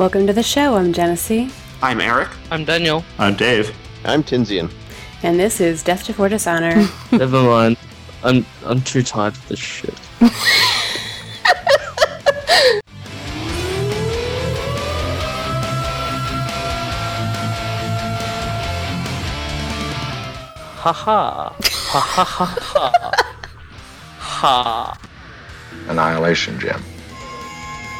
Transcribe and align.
Welcome 0.00 0.26
to 0.28 0.32
the 0.32 0.42
show. 0.42 0.76
I'm 0.76 0.94
Genesee, 0.94 1.50
I'm 1.82 2.00
Eric. 2.00 2.30
I'm 2.50 2.64
Daniel. 2.64 3.04
I'm 3.18 3.36
Dave. 3.36 3.76
I'm 4.06 4.22
Tinsian. 4.22 4.72
and 5.22 5.38
this 5.38 5.60
is 5.60 5.82
Death 5.82 6.06
Before 6.06 6.30
Dishonor. 6.30 6.88
Never 7.12 7.42
mind. 7.42 7.76
I'm 8.24 8.46
I'm 8.64 8.80
too 8.80 9.02
tired 9.02 9.36
for 9.36 9.50
this 9.50 9.58
shit. 9.58 9.92
Ha 20.78 20.92
ha. 20.94 21.54
Ha 21.60 22.00
ha 22.00 22.24
ha 22.24 22.56
ha. 22.58 23.12
Ha. 24.18 24.98
Annihilation, 25.88 26.58
Jim. 26.58 26.82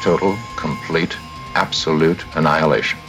Total, 0.01 0.35
complete, 0.57 1.15
absolute 1.55 2.23
annihilation. 2.35 2.99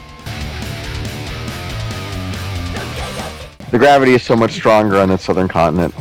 The 3.71 3.79
gravity 3.79 4.13
is 4.13 4.23
so 4.23 4.37
much 4.37 4.53
stronger 4.53 4.97
on 4.99 5.09
the 5.09 5.17
southern 5.17 5.49
continent. 5.49 5.95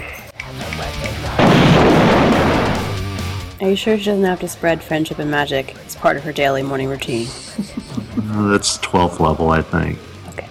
Are 3.61 3.69
you 3.69 3.75
sure 3.75 3.97
she 3.97 4.05
doesn't 4.05 4.25
have 4.25 4.39
to 4.39 4.47
spread 4.47 4.83
friendship 4.83 5.19
and 5.19 5.29
magic 5.29 5.75
as 5.85 5.95
part 5.95 6.17
of 6.17 6.23
her 6.23 6.33
daily 6.33 6.63
morning 6.63 6.89
routine? 6.89 7.27
Uh, 8.31 8.49
that's 8.49 8.79
12th 8.79 9.19
level, 9.19 9.51
I 9.51 9.61
think. 9.61 9.99
Okay. 10.29 10.49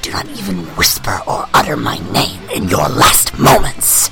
Do 0.00 0.10
not 0.12 0.26
even 0.30 0.64
whisper 0.76 1.20
or 1.26 1.46
utter 1.52 1.76
my 1.76 1.98
name 2.10 2.40
in 2.54 2.68
your 2.68 2.88
last 2.88 3.38
moments. 3.38 4.10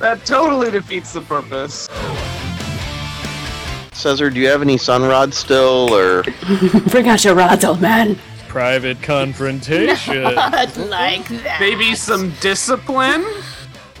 That 0.00 0.24
totally 0.24 0.70
defeats 0.70 1.12
the 1.12 1.20
purpose. 1.20 1.86
Cesar, 3.92 4.30
do 4.30 4.40
you 4.40 4.48
have 4.48 4.62
any 4.62 4.78
sun 4.78 5.02
rods 5.02 5.36
still, 5.36 5.92
or 5.94 6.22
Bring 6.88 7.06
out 7.06 7.22
your 7.22 7.34
rods, 7.34 7.66
old 7.66 7.82
man. 7.82 8.18
Private 8.48 9.02
confrontation. 9.02 10.22
Not 10.34 10.76
like 10.78 11.28
that. 11.28 11.58
Maybe 11.60 11.94
some 11.94 12.32
discipline? 12.40 13.26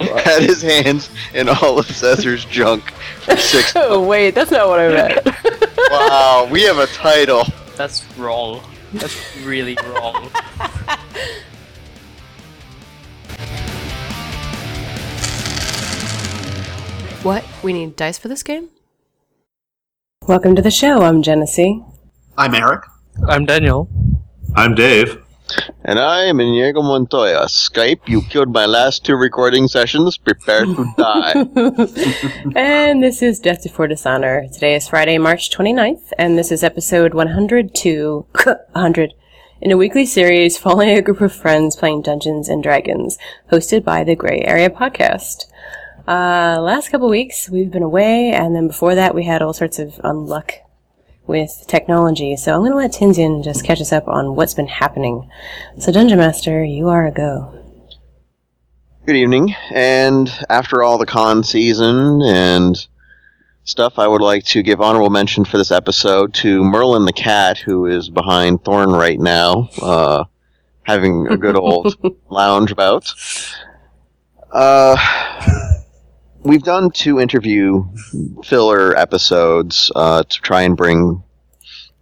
had 0.00 0.42
his 0.42 0.62
hands 0.62 1.10
in 1.34 1.50
all 1.50 1.78
of 1.78 1.84
Cesar's 1.84 2.46
junk 2.46 2.90
for 3.20 3.36
six? 3.36 3.74
Oh, 3.76 4.02
wait, 4.02 4.34
that's 4.34 4.50
not 4.50 4.66
what 4.68 4.80
I 4.80 4.88
meant. 4.88 5.26
wow, 5.90 6.48
we 6.50 6.62
have 6.62 6.78
a 6.78 6.86
title. 6.86 7.44
That's 7.76 8.06
wrong. 8.16 8.62
That's 8.94 9.36
really 9.44 9.76
wrong. 9.84 10.30
What? 17.22 17.44
We 17.62 17.72
need 17.72 17.96
dice 17.96 18.18
for 18.18 18.28
this 18.28 18.42
game? 18.42 18.70
Welcome 20.26 20.54
to 20.56 20.62
the 20.62 20.70
show. 20.70 21.02
I'm 21.02 21.22
Genesee. 21.22 21.82
I'm 22.38 22.54
Eric. 22.54 22.84
I'm 23.28 23.44
Daniel. 23.44 23.90
I'm 24.56 24.74
Dave. 24.74 25.22
And 25.84 25.98
I 25.98 26.24
am 26.24 26.40
Inigo 26.40 26.80
Montoya. 26.80 27.44
Skype, 27.46 28.08
you 28.08 28.22
killed 28.22 28.52
my 28.52 28.64
last 28.64 29.04
two 29.04 29.16
recording 29.16 29.68
sessions. 29.68 30.16
Prepare 30.16 30.64
to 30.64 30.92
die. 30.96 32.52
And 32.56 33.02
this 33.02 33.20
is 33.20 33.38
Death 33.40 33.64
Before 33.64 33.86
Dishonor. 33.88 34.46
Today 34.52 34.74
is 34.76 34.88
Friday, 34.88 35.18
March 35.18 35.50
29th, 35.50 36.12
and 36.18 36.38
this 36.38 36.50
is 36.52 36.62
episode 36.62 37.12
102, 37.12 38.26
100, 38.32 39.14
in 39.60 39.72
a 39.72 39.76
weekly 39.76 40.06
series 40.06 40.56
following 40.56 40.90
a 40.96 41.02
group 41.02 41.20
of 41.20 41.34
friends 41.34 41.76
playing 41.76 42.02
Dungeons 42.02 42.48
and 42.48 42.62
Dragons, 42.62 43.18
hosted 43.50 43.84
by 43.84 44.04
the 44.04 44.14
Gray 44.16 44.40
Area 44.42 44.70
Podcast. 44.70 45.46
Uh, 46.10 46.60
last 46.60 46.88
couple 46.88 47.08
weeks, 47.08 47.48
we've 47.48 47.70
been 47.70 47.84
away, 47.84 48.32
and 48.32 48.56
then 48.56 48.66
before 48.66 48.96
that, 48.96 49.14
we 49.14 49.22
had 49.22 49.42
all 49.42 49.52
sorts 49.52 49.78
of 49.78 49.94
unluck 50.02 50.54
with 51.28 51.64
technology, 51.68 52.34
so 52.34 52.52
I'm 52.52 52.62
going 52.62 52.72
to 52.72 52.76
let 52.76 52.90
Tinsian 52.90 53.44
just 53.44 53.64
catch 53.64 53.80
us 53.80 53.92
up 53.92 54.08
on 54.08 54.34
what's 54.34 54.52
been 54.52 54.66
happening. 54.66 55.30
So, 55.78 55.92
Dungeon 55.92 56.18
Master, 56.18 56.64
you 56.64 56.88
are 56.88 57.06
a 57.06 57.12
go. 57.12 57.56
Good 59.06 59.14
evening. 59.14 59.54
And 59.70 60.28
after 60.48 60.82
all 60.82 60.98
the 60.98 61.06
con 61.06 61.44
season 61.44 62.22
and 62.22 62.88
stuff, 63.62 63.96
I 63.96 64.08
would 64.08 64.20
like 64.20 64.44
to 64.46 64.64
give 64.64 64.80
honorable 64.80 65.10
mention 65.10 65.44
for 65.44 65.58
this 65.58 65.70
episode 65.70 66.34
to 66.34 66.64
Merlin 66.64 67.04
the 67.04 67.12
cat, 67.12 67.58
who 67.58 67.86
is 67.86 68.08
behind 68.08 68.64
Thorn 68.64 68.90
right 68.90 69.20
now, 69.20 69.68
uh, 69.80 70.24
having 70.82 71.28
a 71.28 71.36
good 71.36 71.54
old 71.54 71.94
lounge 72.30 72.72
about. 72.72 73.14
Uh, 74.50 74.96
we've 76.42 76.62
done 76.62 76.90
two 76.90 77.20
interview 77.20 77.84
filler 78.44 78.96
episodes 78.96 79.90
uh, 79.94 80.22
to 80.22 80.40
try 80.40 80.62
and 80.62 80.76
bring 80.76 81.22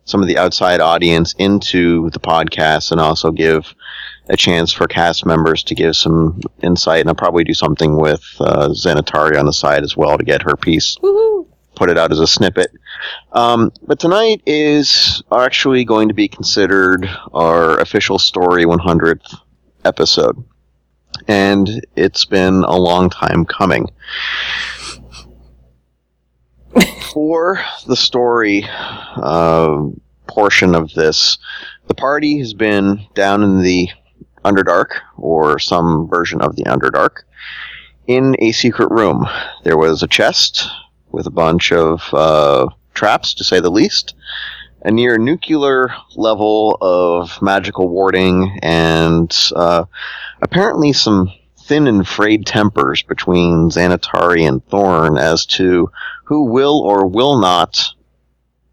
some 0.05 0.23
of 0.23 0.29
the 0.29 0.39
outside 0.39 0.81
audience 0.81 1.35
into 1.39 2.09
the 2.11 2.21
podcast 2.21 2.91
and 2.91 3.01
also 3.01 3.31
give 3.31 3.75
a 4.29 4.37
chance 4.37 4.73
for 4.73 4.87
cast 4.87 5.27
members 5.27 5.63
to 5.63 5.75
give 5.75 5.97
some 5.97 6.41
insight. 6.63 7.01
And 7.01 7.09
I'll 7.09 7.15
probably 7.15 7.45
do 7.45 7.55
something 7.55 7.97
with 7.97 8.23
uh, 8.41 8.69
Xanatari 8.69 9.39
on 9.39 9.47
the 9.47 9.53
side 9.53 9.83
as 9.83 9.97
well 9.97 10.17
to 10.17 10.25
get 10.25 10.43
her 10.43 10.57
piece, 10.57 10.97
put 11.75 11.91
it 11.91 11.99
out 11.99 12.13
as 12.13 12.21
a 12.21 12.27
snippet. 12.27 12.71
Um, 13.33 13.71
but 13.87 13.99
tonight 13.99 14.43
is 14.47 15.23
actually 15.31 15.85
going 15.85 16.09
to 16.09 16.15
be 16.15 16.29
considered 16.29 17.09
our 17.33 17.79
official 17.81 18.19
story 18.19 18.65
100th 18.65 19.35
episode. 19.85 20.43
And 21.27 21.85
it's 21.97 22.25
been 22.25 22.65
a 22.65 22.77
long 22.77 23.11
time 23.11 23.45
coming. 23.45 23.89
For 27.13 27.61
the 27.87 27.97
story 27.97 28.65
uh, 28.69 29.87
portion 30.27 30.75
of 30.75 30.93
this, 30.95 31.39
the 31.87 31.95
party 31.95 32.39
has 32.39 32.55
been 32.55 33.07
down 33.15 33.43
in 33.43 33.63
the 33.63 33.89
Underdark, 34.45 35.01
or 35.17 35.59
some 35.59 36.07
version 36.09 36.41
of 36.41 36.57
the 36.57 36.65
Underdark, 36.65 37.23
in 38.07 38.37
a 38.39 38.53
secret 38.53 38.91
room. 38.91 39.27
There 39.65 39.77
was 39.77 40.03
a 40.03 40.09
chest 40.09 40.67
with 41.11 41.27
a 41.27 41.31
bunch 41.31 41.73
of 41.73 42.03
uh, 42.13 42.69
traps, 42.95 43.35
to 43.35 43.45
say 43.45 43.61
the 43.61 43.71
least, 43.71 44.15
a 44.83 44.91
near 44.91 45.19
nuclear 45.19 45.93
level 46.15 46.79
of 46.81 47.41
magical 47.43 47.89
warding, 47.89 48.59
and 48.63 49.35
uh, 49.57 49.85
apparently 50.41 50.93
some 50.93 51.33
thin 51.59 51.87
and 51.87 52.07
frayed 52.07 52.47
tempers 52.47 53.03
between 53.03 53.71
Xanatari 53.71 54.49
and 54.49 54.65
Thorn 54.67 55.19
as 55.19 55.45
to 55.47 55.91
who 56.25 56.45
will 56.45 56.81
or 56.81 57.07
will 57.07 57.39
not, 57.39 57.79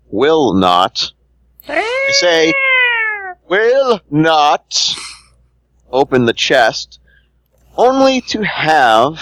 will 0.10 0.54
not, 0.54 1.12
I 1.68 2.12
say, 2.14 2.54
will 3.50 4.00
not 4.10 4.96
open 5.92 6.26
the 6.26 6.34
chest, 6.34 7.00
only 7.78 8.22
to 8.22 8.42
have 8.44 9.20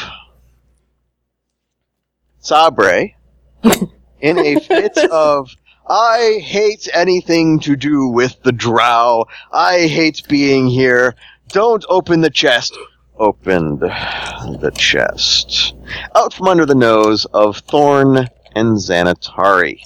Sabre 2.39 3.09
in 4.21 4.37
a 4.37 4.59
fit 4.59 4.97
of 4.97 5.55
I 5.87 6.39
hate 6.41 6.87
anything 6.93 7.59
to 7.61 7.75
do 7.75 8.07
with 8.07 8.41
the 8.43 8.53
drow. 8.53 9.25
I 9.51 9.87
hate 9.87 10.27
being 10.29 10.67
here. 10.67 11.15
Don't 11.49 11.85
open 11.89 12.21
the 12.21 12.29
chest. 12.29 12.77
Opened 13.17 13.79
the 13.79 14.71
chest. 14.75 15.75
Out 16.15 16.33
from 16.33 16.47
under 16.47 16.65
the 16.65 16.75
nose 16.75 17.25
of 17.25 17.57
Thorn 17.57 18.27
and 18.55 18.77
Xanatari. 18.77 19.81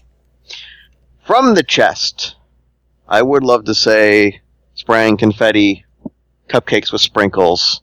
From 1.26 1.56
the 1.56 1.64
chest, 1.64 2.36
I 3.08 3.22
would 3.22 3.44
love 3.44 3.66
to 3.66 3.76
say 3.76 4.42
sprang 4.76 5.18
confetti, 5.18 5.86
cupcakes 6.48 6.92
with 6.92 7.02
sprinkles, 7.02 7.82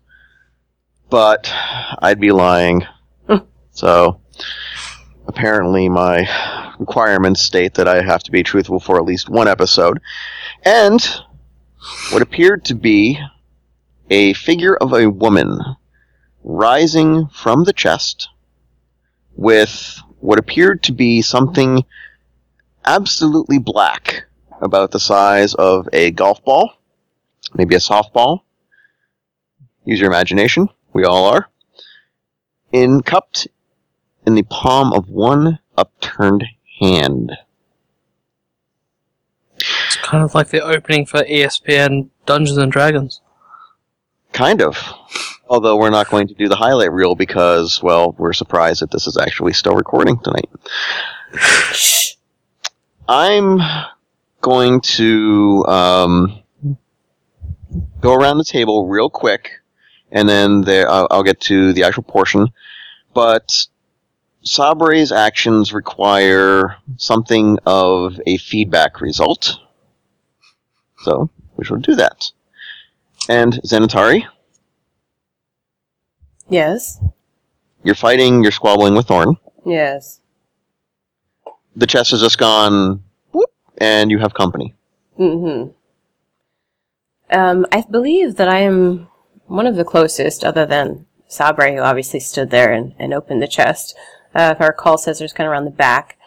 but 1.11 1.53
I'd 2.01 2.21
be 2.21 2.33
lying. 2.33 2.87
so, 3.71 4.21
apparently 5.27 5.89
my 5.89 6.29
requirements 6.79 7.43
state 7.43 7.75
that 7.75 7.89
I 7.89 8.03
have 8.03 8.23
to 8.25 8.31
be 8.31 8.43
truthful 8.43 8.81
for 8.81 8.97
at 8.97 9.05
least 9.05 9.29
one 9.29 9.49
episode. 9.49 10.01
And 10.65 11.05
what 12.11 12.23
appeared 12.23 12.65
to 12.67 12.75
be 12.75 13.19
a 14.11 14.33
figure 14.35 14.77
of 14.77 14.93
a 14.93 15.11
woman 15.11 15.59
rising 16.43 17.27
from 17.29 17.65
the 17.65 17.73
chest 17.73 18.29
with 19.37 19.99
what 20.21 20.39
appeared 20.39 20.83
to 20.83 20.93
be 20.93 21.23
something 21.23 21.85
absolutely 22.85 23.59
black 23.59 24.27
about 24.61 24.91
the 24.91 25.01
size 25.01 25.55
of 25.55 25.89
a 25.93 26.11
golf 26.11 26.43
ball, 26.45 26.79
maybe 27.55 27.75
a 27.75 27.79
softball. 27.79 28.41
Use 29.85 30.01
your 30.01 30.09
imagination. 30.09 30.69
We 30.93 31.05
all 31.05 31.27
are. 31.27 31.49
In 32.73 33.03
cupped 33.03 33.49
in 34.27 34.35
the 34.35 34.43
palm 34.45 34.93
of 34.93 35.09
one 35.09 35.59
upturned 35.77 36.45
hand. 36.81 37.33
It's 39.57 39.97
kind 39.97 40.25
of 40.25 40.35
like 40.35 40.49
the 40.49 40.61
opening 40.61 41.07
for 41.07 41.23
ESPN 41.23 42.09
Dungeons 42.27 42.59
and 42.59 42.73
Dragons. 42.73 43.21
Kind 44.35 44.63
of. 44.63 44.77
Although 45.49 45.77
we're 45.77 45.91
not 45.91 46.11
going 46.11 46.27
to 46.27 46.35
do 46.35 46.49
the 46.49 46.57
highlight 46.57 46.91
reel 46.91 47.15
because, 47.15 47.81
well, 47.81 48.17
we're 48.19 48.33
surprised 48.33 48.83
that 48.83 48.91
this 48.91 49.07
is 49.07 49.17
actually 49.17 49.53
still 49.53 49.77
recording 49.77 50.19
tonight. 50.19 50.51
I'm 53.09 53.61
going 54.41 54.81
to 54.81 55.65
um, 55.69 56.43
go 58.01 58.15
around 58.15 58.39
the 58.39 58.45
table 58.45 58.89
real 58.89 59.09
quick, 59.09 59.61
and 60.11 60.29
then 60.29 60.63
there 60.63 60.91
I'll, 60.91 61.07
I'll 61.13 61.23
get 61.23 61.39
to 61.43 61.73
the 61.73 61.85
actual 61.85 62.03
portion. 62.03 62.49
But 63.15 63.67
Sabre's 64.43 65.13
actions 65.13 65.73
require 65.73 66.77
something 66.97 67.59
of 67.67 68.21
a 68.27 68.39
feedback 68.39 69.01
result, 69.01 69.61
so 71.05 71.31
we 71.57 71.65
shall 71.65 71.77
do 71.77 71.95
that. 71.95 72.33
And 73.29 73.55
Xanatari, 73.65 74.25
Yes. 76.49 77.01
you're 77.83 77.95
fighting, 77.95 78.43
you're 78.43 78.53
squabbling 78.53 78.95
with 78.95 79.07
Thorn. 79.07 79.37
Yes. 79.65 80.21
The 81.75 81.87
chest 81.87 82.11
has 82.11 82.21
just 82.21 82.39
gone 82.39 83.03
whoop, 83.33 83.51
and 83.79 84.11
you 84.11 84.19
have 84.19 84.35
company. 84.35 84.75
Mm-hmm. 85.19 85.71
Um, 87.37 87.67
I 87.73 87.83
believe 87.91 88.37
that 88.37 88.49
I 88.49 88.59
am 88.61 89.09
one 89.47 89.67
of 89.67 89.77
the 89.77 89.85
closest, 89.85 90.45
other 90.45 90.67
than 90.67 91.07
Sabre, 91.27 91.73
who 91.75 91.81
obviously 91.81 92.21
stood 92.21 92.51
there 92.51 92.73
and, 92.73 92.95
and 92.99 93.15
opened 93.15 93.43
the 93.43 93.49
chest. 93.49 93.97
Uh, 94.35 94.53
if 94.55 94.61
I 94.61 94.67
recall, 94.67 94.99
Caesar's 94.99 95.33
kind 95.33 95.47
of 95.47 95.53
around 95.53 95.65
the 95.65 95.71
back. 95.71 96.19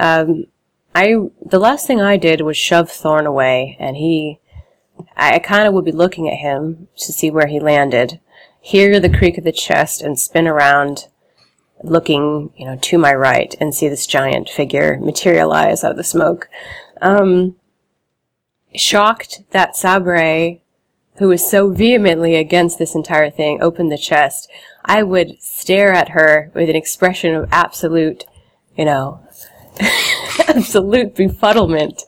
Um, 0.00 0.46
I 0.94 1.16
the 1.44 1.58
last 1.58 1.86
thing 1.86 2.00
I 2.00 2.16
did 2.16 2.40
was 2.40 2.56
shove 2.56 2.90
Thorn 2.90 3.26
away, 3.26 3.76
and 3.78 3.96
he, 3.96 4.40
I 5.16 5.38
kind 5.38 5.66
of 5.66 5.74
would 5.74 5.84
be 5.84 5.92
looking 5.92 6.28
at 6.28 6.38
him 6.38 6.88
to 6.98 7.12
see 7.12 7.30
where 7.30 7.46
he 7.46 7.60
landed, 7.60 8.20
hear 8.60 9.00
the 9.00 9.08
creak 9.08 9.38
of 9.38 9.44
the 9.44 9.52
chest, 9.52 10.02
and 10.02 10.18
spin 10.18 10.46
around, 10.46 11.08
looking, 11.82 12.50
you 12.56 12.66
know, 12.66 12.76
to 12.82 12.98
my 12.98 13.14
right, 13.14 13.54
and 13.60 13.74
see 13.74 13.88
this 13.88 14.06
giant 14.06 14.48
figure 14.48 14.98
materialize 15.00 15.84
out 15.84 15.92
of 15.92 15.96
the 15.96 16.04
smoke. 16.04 16.48
Um, 17.00 17.56
shocked 18.74 19.42
that 19.50 19.76
Sabre, 19.76 20.58
who 21.16 21.28
was 21.28 21.48
so 21.48 21.70
vehemently 21.70 22.34
against 22.34 22.78
this 22.78 22.94
entire 22.94 23.30
thing, 23.30 23.62
opened 23.62 23.90
the 23.90 23.98
chest, 23.98 24.50
I 24.84 25.02
would 25.02 25.40
stare 25.40 25.92
at 25.92 26.10
her 26.10 26.50
with 26.54 26.68
an 26.68 26.76
expression 26.76 27.34
of 27.34 27.48
absolute, 27.50 28.24
you 28.76 28.84
know, 28.84 29.20
absolute 30.48 31.14
befuddlement. 31.14 32.02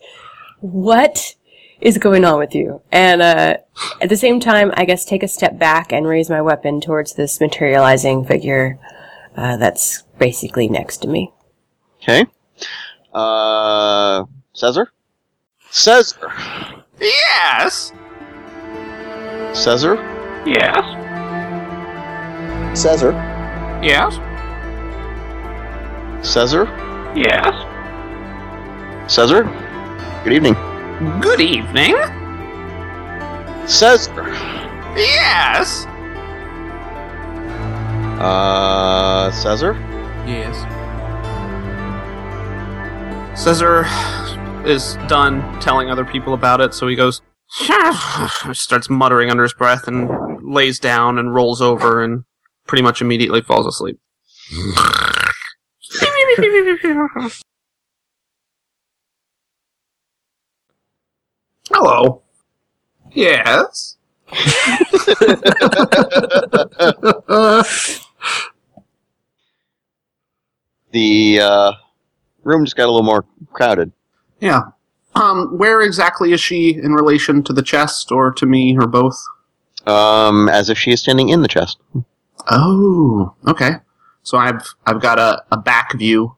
What 0.60 1.34
is 1.80 1.98
going 1.98 2.24
on 2.24 2.38
with 2.38 2.54
you? 2.54 2.82
And 2.90 3.22
uh, 3.22 3.56
at 4.00 4.08
the 4.08 4.16
same 4.16 4.40
time, 4.40 4.72
I 4.76 4.84
guess 4.84 5.04
take 5.04 5.22
a 5.22 5.28
step 5.28 5.58
back 5.58 5.92
and 5.92 6.06
raise 6.06 6.28
my 6.28 6.42
weapon 6.42 6.80
towards 6.80 7.14
this 7.14 7.40
materializing 7.40 8.24
figure 8.24 8.78
uh, 9.36 9.56
that's 9.56 10.02
basically 10.18 10.68
next 10.68 10.98
to 10.98 11.08
me. 11.08 11.32
Okay. 12.02 12.26
Uh, 13.12 14.24
Caesar? 14.54 14.90
Caesar. 15.70 16.32
Yes. 17.00 17.92
Caesar? 19.52 19.94
Yes. 20.44 20.84
Caesar? 22.78 23.12
Yes. 23.82 24.14
Caesar? 26.26 26.64
Yes. 27.14 27.54
Caesar? 29.12 29.44
Good 30.24 30.32
evening. 30.32 30.77
Good 30.98 31.40
evening. 31.40 31.94
Caesar? 33.68 34.26
Yes. 34.96 35.86
Uh, 38.18 39.30
Caesar? 39.30 39.74
Yes. 40.26 40.56
Caesar 43.40 43.84
is 44.68 44.96
done 45.06 45.60
telling 45.60 45.88
other 45.88 46.04
people 46.04 46.34
about 46.34 46.60
it, 46.60 46.74
so 46.74 46.88
he 46.88 46.96
goes, 46.96 47.22
starts 48.52 48.90
muttering 48.90 49.30
under 49.30 49.44
his 49.44 49.54
breath 49.54 49.86
and 49.86 50.10
lays 50.42 50.80
down 50.80 51.16
and 51.16 51.32
rolls 51.32 51.62
over 51.62 52.02
and 52.02 52.24
pretty 52.66 52.82
much 52.82 53.00
immediately 53.00 53.40
falls 53.40 53.68
asleep. 53.68 54.00
Hello. 61.70 62.22
Yes. 63.12 63.96
The, 70.90 71.40
uh, 71.40 71.72
room 72.44 72.64
just 72.64 72.76
got 72.76 72.84
a 72.84 72.90
little 72.90 73.02
more 73.02 73.24
crowded. 73.52 73.92
Yeah. 74.40 74.62
Um, 75.14 75.58
where 75.58 75.82
exactly 75.82 76.32
is 76.32 76.40
she 76.40 76.74
in 76.74 76.92
relation 76.92 77.42
to 77.44 77.52
the 77.52 77.62
chest 77.62 78.12
or 78.12 78.30
to 78.32 78.46
me 78.46 78.76
or 78.78 78.86
both? 78.86 79.20
Um, 79.86 80.48
as 80.48 80.70
if 80.70 80.78
she 80.78 80.92
is 80.92 81.00
standing 81.00 81.28
in 81.28 81.42
the 81.42 81.48
chest. 81.48 81.78
Oh, 82.50 83.34
okay. 83.46 83.72
So 84.22 84.38
I've 84.38 84.74
I've 84.86 85.00
got 85.00 85.18
a, 85.18 85.42
a 85.50 85.56
back 85.56 85.94
view 85.96 86.36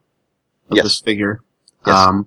of 0.71 0.77
Yes. 0.77 0.85
this 0.85 1.01
figure. 1.01 1.43
Yes. 1.87 1.97
Um, 1.97 2.27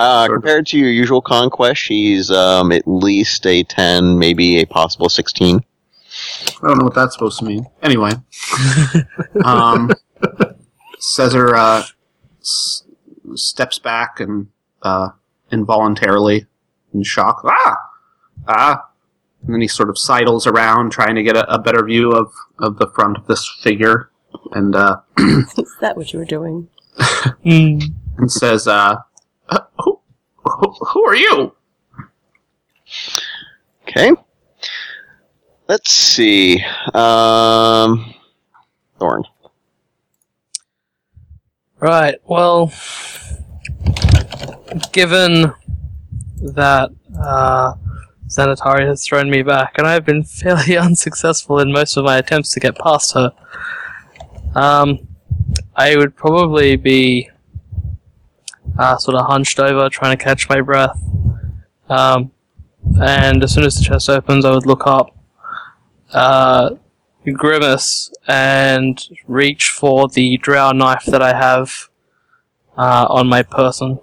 Uh, 0.00 0.26
compared 0.28 0.66
to 0.66 0.78
your 0.78 0.88
usual 0.88 1.20
conquest, 1.20 1.78
she's, 1.78 2.30
um, 2.30 2.72
at 2.72 2.88
least 2.88 3.46
a 3.46 3.62
10, 3.64 4.18
maybe 4.18 4.58
a 4.60 4.64
possible 4.64 5.10
16. 5.10 5.60
I 6.62 6.66
don't 6.66 6.78
know 6.78 6.84
what 6.84 6.94
that's 6.94 7.12
supposed 7.12 7.38
to 7.40 7.44
mean. 7.44 7.66
Anyway, 7.82 8.12
um, 9.44 9.90
Caesar 10.98 11.54
uh, 11.54 11.84
s- 12.40 12.84
steps 13.34 13.78
back 13.78 14.20
and 14.20 14.46
uh, 14.82 15.10
involuntarily 15.52 16.46
in 16.94 17.02
shock. 17.02 17.42
Ah, 17.44 17.76
ah, 18.48 18.88
and 19.44 19.52
then 19.52 19.60
he 19.60 19.68
sort 19.68 19.90
of 19.90 19.98
sidles 19.98 20.46
around, 20.46 20.92
trying 20.92 21.14
to 21.14 21.22
get 21.22 21.36
a, 21.36 21.52
a 21.52 21.58
better 21.58 21.84
view 21.84 22.10
of 22.12 22.32
of 22.58 22.78
the 22.78 22.90
front 22.94 23.18
of 23.18 23.26
this 23.26 23.46
figure, 23.62 24.10
and 24.52 24.74
uh, 24.74 24.96
Is 25.18 25.76
that 25.82 25.98
what 25.98 26.10
you 26.14 26.18
were 26.18 26.24
doing? 26.24 26.68
And 28.20 28.30
says, 28.30 28.66
uh, 28.66 28.96
uh, 29.50 29.60
who, 29.78 30.00
who, 30.36 30.74
"Who 30.92 31.04
are 31.04 31.16
you?" 31.16 31.54
Okay. 33.82 34.12
Let's 35.68 35.92
see. 35.92 36.64
Um, 36.94 38.14
Thorn. 38.98 39.24
Right, 41.78 42.16
well, 42.26 42.72
given 44.92 45.52
that 46.42 46.90
uh, 47.18 47.74
Xanatari 48.28 48.86
has 48.86 49.06
thrown 49.06 49.30
me 49.30 49.42
back, 49.42 49.78
and 49.78 49.86
I've 49.86 50.04
been 50.04 50.22
fairly 50.42 50.76
unsuccessful 50.76 51.60
in 51.60 51.72
most 51.72 51.96
of 51.96 52.04
my 52.04 52.18
attempts 52.18 52.52
to 52.52 52.60
get 52.60 52.76
past 52.76 53.14
her, 53.14 53.32
um, 54.54 55.08
I 55.74 55.96
would 55.96 56.14
probably 56.16 56.76
be 56.76 57.30
uh, 58.78 58.96
sort 58.96 59.16
of 59.16 59.26
hunched 59.26 59.58
over, 59.58 59.88
trying 59.88 60.16
to 60.16 60.22
catch 60.22 60.48
my 60.48 60.60
breath. 60.60 61.00
Um, 61.88 62.32
and 63.00 63.42
as 63.42 63.54
soon 63.54 63.64
as 63.64 63.76
the 63.76 63.84
chest 63.84 64.08
opens, 64.08 64.44
I 64.44 64.54
would 64.54 64.66
look 64.66 64.86
up, 64.86 65.16
uh, 66.12 66.70
grimace, 67.32 68.10
and 68.26 69.02
reach 69.26 69.70
for 69.70 70.08
the 70.08 70.36
drow 70.38 70.72
knife 70.72 71.04
that 71.06 71.22
I 71.22 71.34
have 71.34 71.88
uh, 72.76 73.06
on 73.08 73.28
my 73.28 73.42
person. 73.42 74.00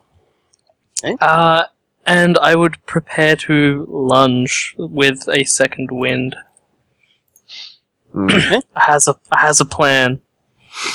Okay. 1.03 1.15
Uh, 1.21 1.65
and 2.05 2.37
I 2.37 2.55
would 2.55 2.83
prepare 2.85 3.35
to 3.35 3.85
lunge 3.89 4.75
with 4.77 5.27
a 5.27 5.43
second 5.43 5.89
wind. 5.91 6.35
Okay. 8.17 8.61
Has 8.73 9.07
a 9.07 9.15
has 9.31 9.61
a 9.61 9.65
plan. 9.65 10.21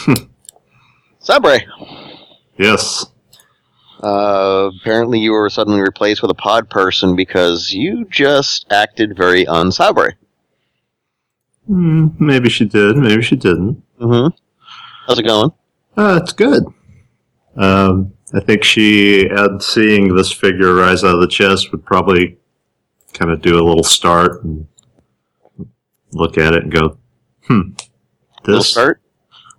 Sabre. 1.20 1.60
Yes. 2.58 3.06
Uh, 4.02 4.70
apparently 4.80 5.20
you 5.20 5.32
were 5.32 5.48
suddenly 5.48 5.80
replaced 5.80 6.22
with 6.22 6.30
a 6.30 6.34
pod 6.34 6.68
person 6.68 7.14
because 7.14 7.72
you 7.72 8.04
just 8.06 8.66
acted 8.72 9.16
very 9.16 9.44
unsabre. 9.46 10.12
Hmm, 11.66 12.08
maybe 12.18 12.48
she 12.48 12.64
did. 12.64 12.96
Maybe 12.96 13.22
she 13.22 13.36
didn't. 13.36 13.82
Mm-hmm. 14.00 14.34
How's 15.06 15.18
it 15.18 15.22
going? 15.24 15.52
Uh, 15.96 16.18
it's 16.22 16.32
good. 16.32 16.64
Um, 17.56 18.12
I 18.34 18.40
think 18.40 18.64
she, 18.64 19.28
at 19.30 19.62
seeing 19.62 20.14
this 20.16 20.32
figure 20.32 20.74
rise 20.74 21.04
out 21.04 21.14
of 21.14 21.20
the 21.20 21.28
chest, 21.28 21.70
would 21.70 21.84
probably 21.84 22.38
kind 23.12 23.30
of 23.30 23.42
do 23.42 23.60
a 23.60 23.64
little 23.64 23.84
start 23.84 24.42
and 24.42 24.66
look 26.12 26.38
at 26.38 26.54
it 26.54 26.62
and 26.64 26.72
go, 26.72 26.96
"Hmm, 27.46 27.70
this 28.44 28.46
Little 28.46 28.62
start? 28.64 29.00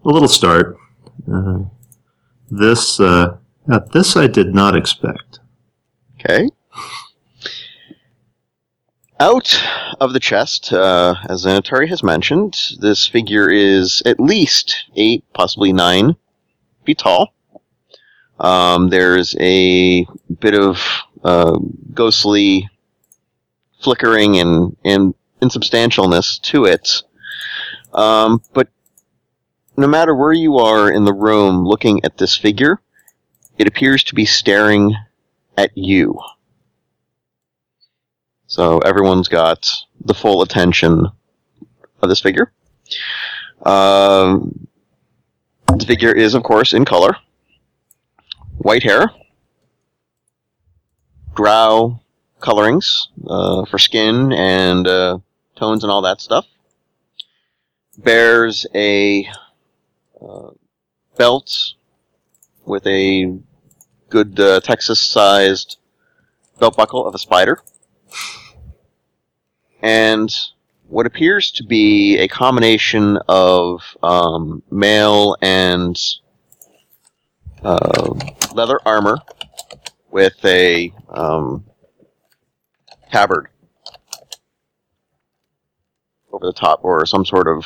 a 0.04 0.10
little 0.10 0.28
start. 0.28 0.76
Uh, 1.32 1.60
this, 2.50 3.00
uh, 3.00 3.38
uh, 3.70 3.80
this 3.94 4.16
I 4.16 4.28
did 4.28 4.54
not 4.54 4.76
expect." 4.76 5.40
Okay. 6.20 6.50
Out 9.20 9.64
of 10.02 10.12
the 10.12 10.20
chest, 10.20 10.74
uh, 10.74 11.16
as 11.30 11.46
Anatari 11.46 11.88
has 11.88 12.04
mentioned, 12.04 12.58
this 12.80 13.08
figure 13.08 13.50
is 13.50 14.02
at 14.06 14.20
least 14.20 14.86
eight, 14.96 15.24
possibly 15.34 15.72
nine 15.72 16.16
feet 16.86 16.98
tall. 16.98 17.34
Um, 18.40 18.90
there's 18.90 19.36
a 19.40 20.06
bit 20.40 20.56
of 20.56 20.78
uh, 21.24 21.58
ghostly 21.94 22.70
flickering 23.80 24.40
and, 24.40 24.76
and 24.84 25.14
insubstantialness 25.42 26.42
to 26.42 26.66
it. 26.66 27.04
Um, 27.94 28.42
but 28.54 28.68
no 29.78 29.88
matter 29.88 30.14
where 30.16 30.34
you 30.34 30.58
are 30.58 30.92
in 30.92 31.06
the 31.06 31.14
room 31.14 31.66
looking 31.66 32.04
at 32.04 32.18
this 32.18 32.36
figure, 32.36 32.82
it 33.64 33.68
appears 33.68 34.04
to 34.04 34.14
be 34.14 34.26
staring 34.26 34.94
at 35.58 35.72
you. 35.78 36.20
So 38.46 38.80
everyone's 38.80 39.30
got 39.30 39.70
the 40.04 40.14
full 40.14 40.42
attention 40.42 41.08
of 42.02 42.10
this 42.10 42.20
figure. 42.20 42.52
Um, 43.66 44.68
the 45.78 45.86
figure 45.86 46.12
is, 46.12 46.34
of 46.34 46.44
course, 46.44 46.74
in 46.74 46.84
color. 46.84 47.16
White 48.58 48.84
hair. 48.84 49.12
Drow 51.34 52.02
colorings 52.42 53.08
uh, 53.26 53.64
for 53.64 53.80
skin 53.80 54.34
and 54.34 54.86
uh, 54.86 55.20
tones 55.56 55.86
and 55.86 55.92
all 55.92 56.02
that 56.02 56.20
stuff. 56.20 56.46
Bears 57.98 58.66
a 58.76 59.26
uh, 60.22 60.50
belt 61.16 61.76
with 62.66 62.86
a 62.88 63.40
good 64.14 64.40
uh, 64.40 64.60
Texas-sized 64.60 65.78
belt 66.60 66.78
buckle 66.78 67.08
of 67.08 67.16
a 67.16 67.18
spider, 67.18 67.60
and 69.82 70.32
what 70.88 71.08
appears 71.08 71.50
to 71.50 71.64
be 71.64 72.20
a 72.20 72.28
combination 72.28 73.18
of 73.28 73.82
um, 74.04 74.62
mail 74.70 75.36
and 75.42 75.98
uh, 77.64 78.14
leather 78.54 78.80
armor 78.86 79.18
with 80.12 80.38
a 80.46 80.94
um, 81.10 81.66
tabard 83.12 83.48
over 86.32 86.46
the 86.46 86.54
top, 86.54 86.82
or 86.84 87.04
some 87.08 87.26
sort 87.26 87.48
of 87.48 87.66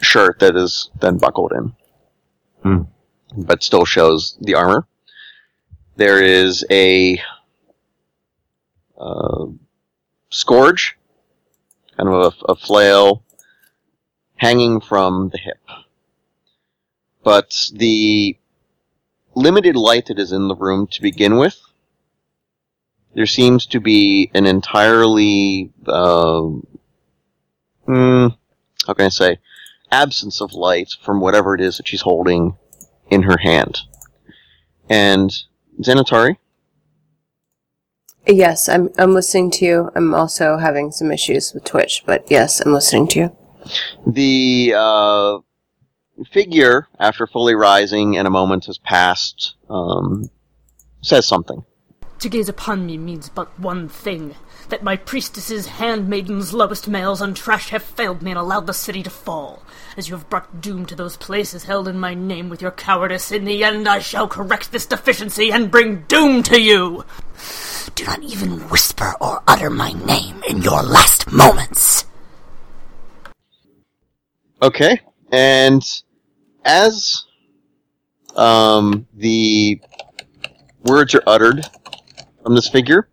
shirt 0.00 0.38
that 0.38 0.54
is 0.54 0.90
then 1.00 1.18
buckled 1.18 1.52
in, 1.52 1.72
Hmm. 2.62 2.82
but 3.36 3.64
still 3.64 3.84
shows 3.84 4.38
the 4.40 4.54
armor. 4.54 4.86
There 5.96 6.22
is 6.22 6.64
a 6.70 7.20
uh, 8.98 9.46
scourge, 10.30 10.96
kind 11.96 12.08
of 12.08 12.34
a, 12.48 12.52
a 12.52 12.56
flail, 12.56 13.22
hanging 14.36 14.80
from 14.80 15.30
the 15.30 15.38
hip. 15.38 15.60
But 17.22 17.54
the 17.74 18.38
limited 19.34 19.76
light 19.76 20.06
that 20.06 20.18
is 20.18 20.32
in 20.32 20.48
the 20.48 20.56
room 20.56 20.86
to 20.88 21.02
begin 21.02 21.36
with, 21.36 21.60
there 23.14 23.26
seems 23.26 23.66
to 23.66 23.80
be 23.80 24.30
an 24.34 24.46
entirely, 24.46 25.72
uh, 25.86 26.42
hmm, 27.84 28.28
how 28.86 28.94
can 28.94 29.06
I 29.06 29.08
say, 29.08 29.38
absence 29.90 30.40
of 30.40 30.52
light 30.52 30.90
from 31.02 31.20
whatever 31.20 31.54
it 31.54 31.60
is 31.60 31.76
that 31.76 31.88
she's 31.88 32.02
holding 32.02 32.56
in 33.10 33.22
her 33.22 33.36
hand. 33.38 33.80
And 34.88 35.30
Xanatari, 35.80 36.36
Yes, 38.26 38.68
I'm 38.68 38.90
I'm 38.98 39.14
listening 39.14 39.50
to 39.52 39.64
you. 39.64 39.90
I'm 39.94 40.14
also 40.14 40.58
having 40.58 40.92
some 40.92 41.10
issues 41.10 41.52
with 41.54 41.64
Twitch, 41.64 42.02
but 42.06 42.30
yes, 42.30 42.60
I'm 42.60 42.72
listening 42.72 43.08
to 43.08 43.18
you. 43.18 43.36
the 44.06 44.74
uh, 44.76 45.38
figure, 46.30 46.86
after 46.98 47.26
fully 47.26 47.54
rising 47.54 48.16
and 48.18 48.26
a 48.28 48.30
moment 48.30 48.66
has 48.66 48.78
passed, 48.78 49.54
um, 49.68 50.30
says 51.00 51.26
something. 51.26 51.64
To 52.20 52.28
gaze 52.28 52.50
upon 52.50 52.84
me 52.84 52.98
means 52.98 53.30
but 53.30 53.58
one 53.58 53.88
thing 53.88 54.34
that 54.68 54.82
my 54.82 54.96
priestesses, 54.96 55.66
handmaidens, 55.66 56.52
lowest 56.52 56.86
males, 56.86 57.22
and 57.22 57.34
trash 57.34 57.70
have 57.70 57.82
failed 57.82 58.20
me 58.20 58.30
and 58.32 58.38
allowed 58.38 58.66
the 58.66 58.74
city 58.74 59.02
to 59.02 59.08
fall. 59.08 59.62
As 59.96 60.10
you 60.10 60.16
have 60.16 60.28
brought 60.28 60.60
doom 60.60 60.84
to 60.86 60.94
those 60.94 61.16
places 61.16 61.64
held 61.64 61.88
in 61.88 61.98
my 61.98 62.12
name 62.12 62.50
with 62.50 62.60
your 62.60 62.72
cowardice, 62.72 63.32
in 63.32 63.46
the 63.46 63.64
end 63.64 63.88
I 63.88 64.00
shall 64.00 64.28
correct 64.28 64.70
this 64.70 64.84
deficiency 64.84 65.50
and 65.50 65.70
bring 65.70 66.02
doom 66.08 66.42
to 66.42 66.60
you! 66.60 67.06
Do 67.94 68.04
not 68.04 68.22
even 68.22 68.68
whisper 68.68 69.14
or 69.18 69.42
utter 69.48 69.70
my 69.70 69.92
name 69.92 70.42
in 70.46 70.60
your 70.60 70.82
last 70.82 71.32
moments. 71.32 72.04
Okay, 74.60 75.00
and 75.32 75.82
as 76.66 77.24
um, 78.36 79.06
the 79.14 79.80
words 80.84 81.14
are 81.14 81.22
uttered 81.26 81.66
from 82.42 82.54
this 82.54 82.68
figure, 82.68 83.08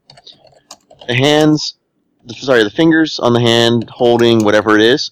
the 1.08 1.14
hands, 1.14 1.78
the, 2.26 2.34
sorry, 2.34 2.64
the 2.64 2.70
fingers 2.70 3.20
on 3.20 3.34
the 3.34 3.40
hand 3.40 3.90
holding 3.90 4.44
whatever 4.44 4.76
it 4.76 4.82
is, 4.82 5.12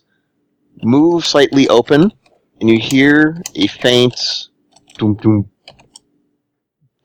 move 0.84 1.26
slightly 1.26 1.68
open, 1.68 2.12
and 2.60 2.70
you 2.70 2.80
hear 2.80 3.42
a 3.56 3.68
faint 3.68 4.50
doom 4.98 5.16
doom 5.16 5.50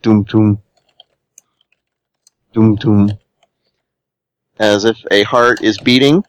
doom 0.03 0.25
doom 0.25 0.63
doom 2.53 2.77
doom, 2.77 3.13
as 4.59 4.85
if 4.85 4.99
a 5.11 5.23
heart 5.25 5.63
is 5.63 5.79
beating 5.79 6.25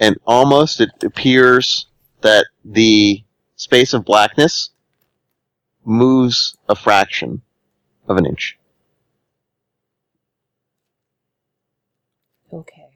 and 0.00 0.16
almost 0.26 0.80
it 0.80 0.90
appears 1.04 1.86
that 2.22 2.46
the 2.64 3.22
space 3.56 3.92
of 3.92 4.04
blackness 4.04 4.70
moves 5.84 6.56
a 6.68 6.74
fraction 6.74 7.42
of 8.08 8.16
an 8.16 8.26
inch. 8.26 8.58
Okay. 12.52 12.86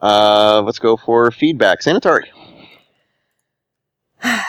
Uh, 0.00 0.62
let's 0.64 0.78
go 0.78 0.96
for 0.96 1.30
feedback. 1.30 1.80
Xanatari. 1.80 2.26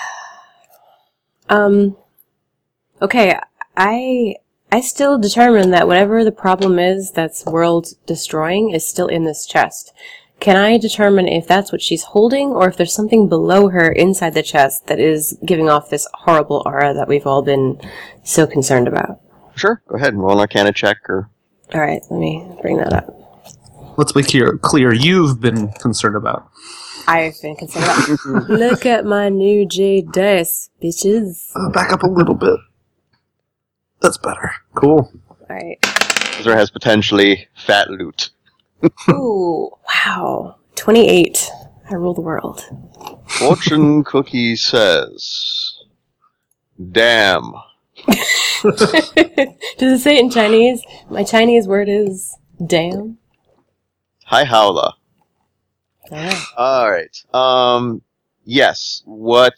Um. 1.52 1.98
Okay, 3.02 3.36
I 3.76 4.36
I 4.72 4.82
still 4.82 5.18
determine 5.18 5.72
that 5.72 5.88
whatever 5.88 6.24
the 6.24 6.32
problem 6.32 6.78
is 6.78 7.10
that's 7.10 7.44
world 7.44 7.88
destroying 8.06 8.70
is 8.70 8.88
still 8.88 9.08
in 9.08 9.24
this 9.24 9.48
chest. 9.48 9.92
Can 10.40 10.58
I 10.58 10.78
determine 10.78 11.28
if 11.28 11.48
that's 11.48 11.72
what 11.72 11.82
she's 11.82 12.04
holding, 12.04 12.50
or 12.50 12.70
if 12.70 12.78
there's 12.78 12.94
something 12.94 13.28
below 13.28 13.70
her 13.70 13.92
inside 13.92 14.36
the 14.36 14.44
chest 14.44 14.86
that 14.86 15.00
is 15.00 15.38
giving 15.44 15.70
off 15.70 15.90
this 15.90 16.08
horrible 16.14 16.62
aura 16.68 16.94
that 16.94 17.08
we've 17.08 17.26
all 17.26 17.42
been 17.42 17.82
so 18.24 18.46
concerned 18.46 18.88
about? 18.88 19.20
Sure, 19.56 19.82
go 19.88 19.96
ahead 19.96 20.14
and 20.14 20.22
roll 20.22 20.34
an 20.34 20.40
arcana 20.40 20.72
check 20.72 20.98
or 21.10 21.32
All 21.74 21.82
right, 21.82 22.02
let 22.10 22.20
me 22.20 22.48
bring 22.62 22.78
that 22.78 22.94
up. 22.94 23.16
Let's 23.98 24.12
be 24.12 24.24
clear. 24.24 24.58
Clear. 24.58 24.94
You've 24.94 25.40
been 25.40 25.72
concerned 25.74 26.16
about. 26.16 26.50
I've 27.08 27.36
been 27.42 27.56
concerned 27.56 27.86
about. 27.86 28.50
Look 28.50 28.86
at 28.86 29.06
my 29.06 29.30
new 29.30 29.68
jade 29.68 30.12
dice, 30.12 30.70
bitches. 30.82 31.52
Uh, 31.56 31.70
back 31.70 31.92
up 31.92 32.04
a 32.04 32.08
little 32.08 32.34
bit. 32.34 32.60
That's 34.02 34.18
better. 34.18 34.52
Cool. 34.76 35.12
All 35.30 35.48
right. 35.50 35.78
Ezra 36.40 36.56
has 36.56 36.72
potentially 36.72 37.48
fat 37.56 37.90
loot. 37.90 38.30
Ooh, 39.10 39.72
wow. 39.88 40.56
28. 40.76 41.50
I 41.92 41.96
rule 41.96 42.14
the 42.14 42.22
world. 42.22 42.64
Fortune 43.28 44.04
cookie 44.04 44.56
says, 44.56 45.74
"Damn." 46.92 47.54
Does 48.10 49.94
it 49.94 50.00
say 50.00 50.18
it 50.18 50.22
in 50.22 50.30
Chinese? 50.30 50.84
My 51.10 51.24
Chinese 51.24 51.68
word 51.68 51.90
is 51.90 52.36
damn. 52.66 53.18
Hi 54.26 54.44
howla. 54.44 54.94
Ah. 56.12 56.54
All 56.58 56.92
right. 56.92 57.16
Um. 57.34 58.02
Yes. 58.44 59.02
What 59.06 59.54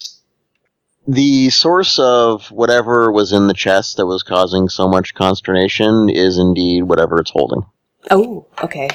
the 1.08 1.50
source 1.50 1.98
of 2.00 2.51
whatever 2.51 3.12
was 3.12 3.31
in 3.34 3.48
the 3.48 3.53
chest 3.53 3.98
that 3.98 4.05
was 4.05 4.24
causing 4.24 4.70
so 4.70 4.88
much 4.88 5.15
consternation 5.15 6.10
is 6.10 6.38
indeed 6.38 6.84
whatever 6.84 7.20
it's 7.20 7.31
holding. 7.31 7.65
Oh, 8.10 8.48
okay. 8.63 8.89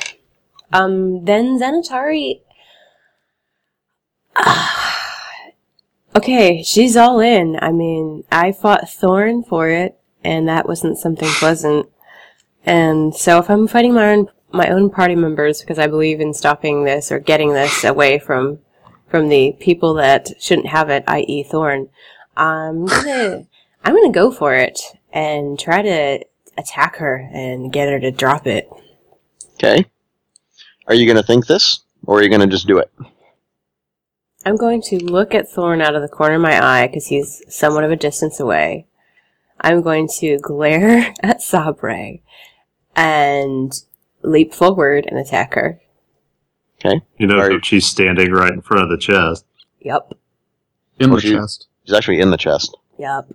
Um, 0.72 1.24
then 1.24 1.58
Xanatari. 1.58 2.40
Ah. 4.36 4.75
Okay, 6.16 6.62
she's 6.62 6.96
all 6.96 7.20
in. 7.20 7.58
I 7.60 7.72
mean, 7.72 8.24
I 8.32 8.52
fought 8.52 8.88
Thorn 8.88 9.42
for 9.42 9.68
it, 9.68 9.98
and 10.24 10.48
that 10.48 10.66
wasn't 10.66 10.98
something 10.98 11.28
pleasant. 11.28 11.88
And 12.64 13.14
so 13.14 13.38
if 13.38 13.48
I'm 13.48 13.68
fighting 13.68 13.94
my 13.94 14.12
own 14.12 14.28
my 14.52 14.68
own 14.68 14.88
party 14.88 15.14
members 15.14 15.60
because 15.60 15.78
I 15.78 15.86
believe 15.86 16.20
in 16.20 16.32
stopping 16.32 16.84
this 16.84 17.12
or 17.12 17.18
getting 17.18 17.52
this 17.52 17.84
away 17.84 18.18
from 18.18 18.60
from 19.08 19.28
the 19.28 19.54
people 19.60 19.94
that 19.94 20.30
shouldn't 20.40 20.68
have 20.68 20.88
it, 20.88 21.04
i.e. 21.06 21.42
Thorn, 21.44 21.88
I'm 22.36 22.86
gonna 22.86 23.46
I'm 23.84 23.94
gonna 23.94 24.12
go 24.12 24.30
for 24.32 24.54
it 24.54 24.80
and 25.12 25.58
try 25.58 25.82
to 25.82 26.24
attack 26.58 26.96
her 26.96 27.28
and 27.32 27.72
get 27.72 27.88
her 27.88 28.00
to 28.00 28.10
drop 28.10 28.46
it. 28.46 28.68
Okay. 29.54 29.84
Are 30.88 30.94
you 30.94 31.12
to 31.14 31.22
think 31.22 31.46
this, 31.46 31.80
or 32.06 32.18
are 32.18 32.22
you 32.22 32.28
to 32.40 32.46
just 32.46 32.66
do 32.66 32.78
it? 32.78 32.90
I'm 34.46 34.56
going 34.56 34.80
to 34.82 34.98
look 35.04 35.34
at 35.34 35.48
Thorn 35.48 35.82
out 35.82 35.94
of 35.96 36.02
the 36.02 36.08
corner 36.08 36.36
of 36.36 36.40
my 36.40 36.58
eye 36.64 36.86
because 36.86 37.06
he's 37.06 37.42
somewhat 37.48 37.82
of 37.84 37.90
a 37.90 37.96
distance 37.96 38.38
away. 38.40 38.86
I'm 39.60 39.82
going 39.82 40.08
to 40.20 40.38
glare 40.42 41.12
at 41.22 41.42
Sabre 41.42 42.18
and 42.94 43.72
leap 44.22 44.54
forward 44.54 45.06
and 45.08 45.18
attack 45.18 45.54
her. 45.54 45.80
Okay. 46.78 47.00
You 47.18 47.26
know, 47.26 47.38
Are- 47.38 47.62
she's 47.62 47.86
standing 47.86 48.30
right 48.32 48.52
in 48.52 48.60
front 48.60 48.84
of 48.84 48.88
the 48.88 48.98
chest. 48.98 49.44
Yep. 49.80 50.12
In 51.00 51.10
the 51.10 51.20
she- 51.20 51.32
chest. 51.32 51.66
She's 51.84 51.94
actually 51.96 52.20
in 52.20 52.30
the 52.30 52.36
chest. 52.36 52.76
Yep. 52.98 53.28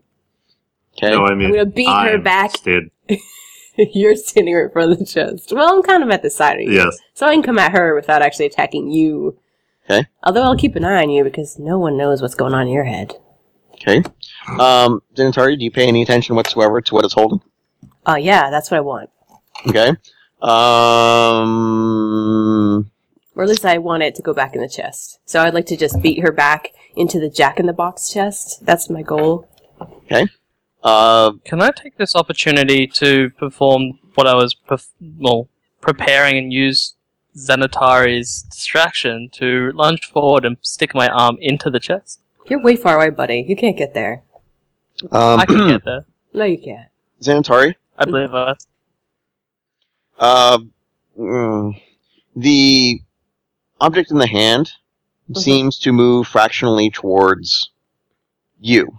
Okay. 0.98 1.12
No, 1.12 1.26
I 1.26 1.36
mean, 1.36 1.48
I'm 1.48 1.54
gonna 1.54 1.66
beat 1.66 1.88
her 1.88 2.16
I'm 2.16 2.24
back. 2.24 2.56
stand- 2.58 2.92
You're 3.78 4.16
standing 4.16 4.54
right 4.56 4.66
in 4.66 4.70
front 4.72 4.92
of 4.92 5.00
the 5.00 5.06
chest. 5.06 5.52
Well, 5.54 5.74
I'm 5.74 5.82
kind 5.84 6.04
of 6.04 6.10
at 6.10 6.22
the 6.22 6.30
side 6.30 6.56
of 6.58 6.62
you. 6.64 6.72
yes. 6.74 6.98
So 7.14 7.26
I 7.28 7.34
can 7.34 7.44
come 7.44 7.58
at 7.60 7.72
her 7.72 7.96
without 7.96 8.22
actually 8.22 8.46
attacking 8.48 8.92
you. 8.92 9.38
Okay. 9.92 10.08
Although 10.24 10.44
I'll 10.44 10.56
keep 10.58 10.76
an 10.76 10.86
eye 10.86 11.02
on 11.04 11.10
you 11.10 11.24
because 11.24 11.60
no 11.60 11.78
one 11.78 11.98
knows 11.98 12.22
what's 12.22 12.36
going 12.36 12.54
on 12.54 12.68
in 12.68 12.74
your 12.74 12.86
head. 12.86 13.14
Okay. 13.74 13.98
Um, 14.60 15.02
Xanatari, 15.16 15.58
do 15.58 15.64
you 15.66 15.72
pay 15.72 15.88
any 15.88 16.02
attention 16.02 16.36
whatsoever 16.36 16.82
to 16.82 16.96
what 16.96 17.04
it's 17.04 17.14
holding? 17.14 17.42
Oh, 18.06 18.16
yeah, 18.16 18.50
that's 18.50 18.72
what 18.72 18.78
I 18.78 18.82
want. 18.82 19.10
Okay. 19.68 19.90
Um, 21.62 22.92
Or 23.36 23.44
at 23.44 23.50
least 23.50 23.66
I 23.66 23.78
want 23.80 24.04
it 24.04 24.16
to 24.16 24.22
go 24.22 24.34
back 24.34 24.56
in 24.56 24.62
the 24.62 24.70
chest. 24.70 25.20
So 25.26 25.42
I'd 25.42 25.54
like 25.54 25.66
to 25.68 25.78
just 25.78 26.02
beat 26.02 26.22
her 26.22 26.32
back 26.32 26.70
into 26.96 27.20
the 27.20 27.30
Jack 27.30 27.60
in 27.60 27.66
the 27.66 27.74
Box 27.74 28.10
chest. 28.12 28.66
That's 28.66 28.90
my 28.90 29.02
goal. 29.02 29.48
Okay. 29.82 30.28
Uh, 30.84 31.34
Can 31.46 31.62
I 31.62 31.72
take 31.72 31.98
this 31.98 32.16
opportunity 32.16 32.88
to 32.88 33.30
perform 33.32 34.00
what 34.16 34.26
I 34.28 34.36
was 34.36 34.56
perf- 34.70 34.90
well, 35.20 35.48
preparing 35.80 36.38
and 36.38 36.52
use 36.54 36.96
Xanatari's 37.36 38.44
distraction 38.44 39.30
to 39.34 39.72
lunge 39.74 40.06
forward 40.06 40.46
and 40.46 40.58
stick 40.62 40.94
my 40.94 41.08
arm 41.08 41.38
into 41.40 41.70
the 41.70 41.80
chest? 41.80 42.20
You're 42.48 42.62
way 42.62 42.76
far 42.76 42.98
away, 42.98 43.10
buddy. 43.10 43.46
You 43.48 43.56
can't 43.56 43.78
get 43.78 43.94
there. 43.94 44.24
um, 45.12 45.40
I 45.40 45.46
can 45.46 45.68
get 45.68 45.86
there. 45.86 46.06
No, 46.34 46.46
you 46.46 46.58
can't. 46.58 46.88
Xanatari, 47.22 47.76
I 47.98 48.06
believe 48.06 48.34
I. 48.34 48.56
uh, 50.18 50.60
mm, 51.20 51.82
the 52.38 53.02
object 53.82 54.12
in 54.12 54.18
the 54.18 54.28
hand 54.28 54.72
Mhm. 55.30 55.38
seems 55.38 55.78
to 55.80 55.92
move 55.92 56.28
fractionally 56.28 56.90
towards 56.90 57.72
you. 58.62 58.98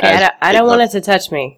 Okay, 0.00 0.14
I 0.14 0.20
don't, 0.20 0.34
I 0.40 0.52
don't 0.52 0.66
want 0.66 0.80
it 0.80 0.90
to 0.92 1.00
touch 1.02 1.30
me. 1.30 1.57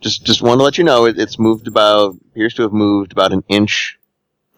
Just, 0.00 0.24
just 0.24 0.42
want 0.42 0.58
to 0.58 0.64
let 0.64 0.78
you 0.78 0.84
know, 0.84 1.04
it, 1.04 1.18
it's 1.18 1.38
moved 1.38 1.68
about, 1.68 2.16
appears 2.32 2.54
to 2.54 2.62
have 2.62 2.72
moved 2.72 3.12
about 3.12 3.32
an 3.32 3.44
inch 3.48 3.98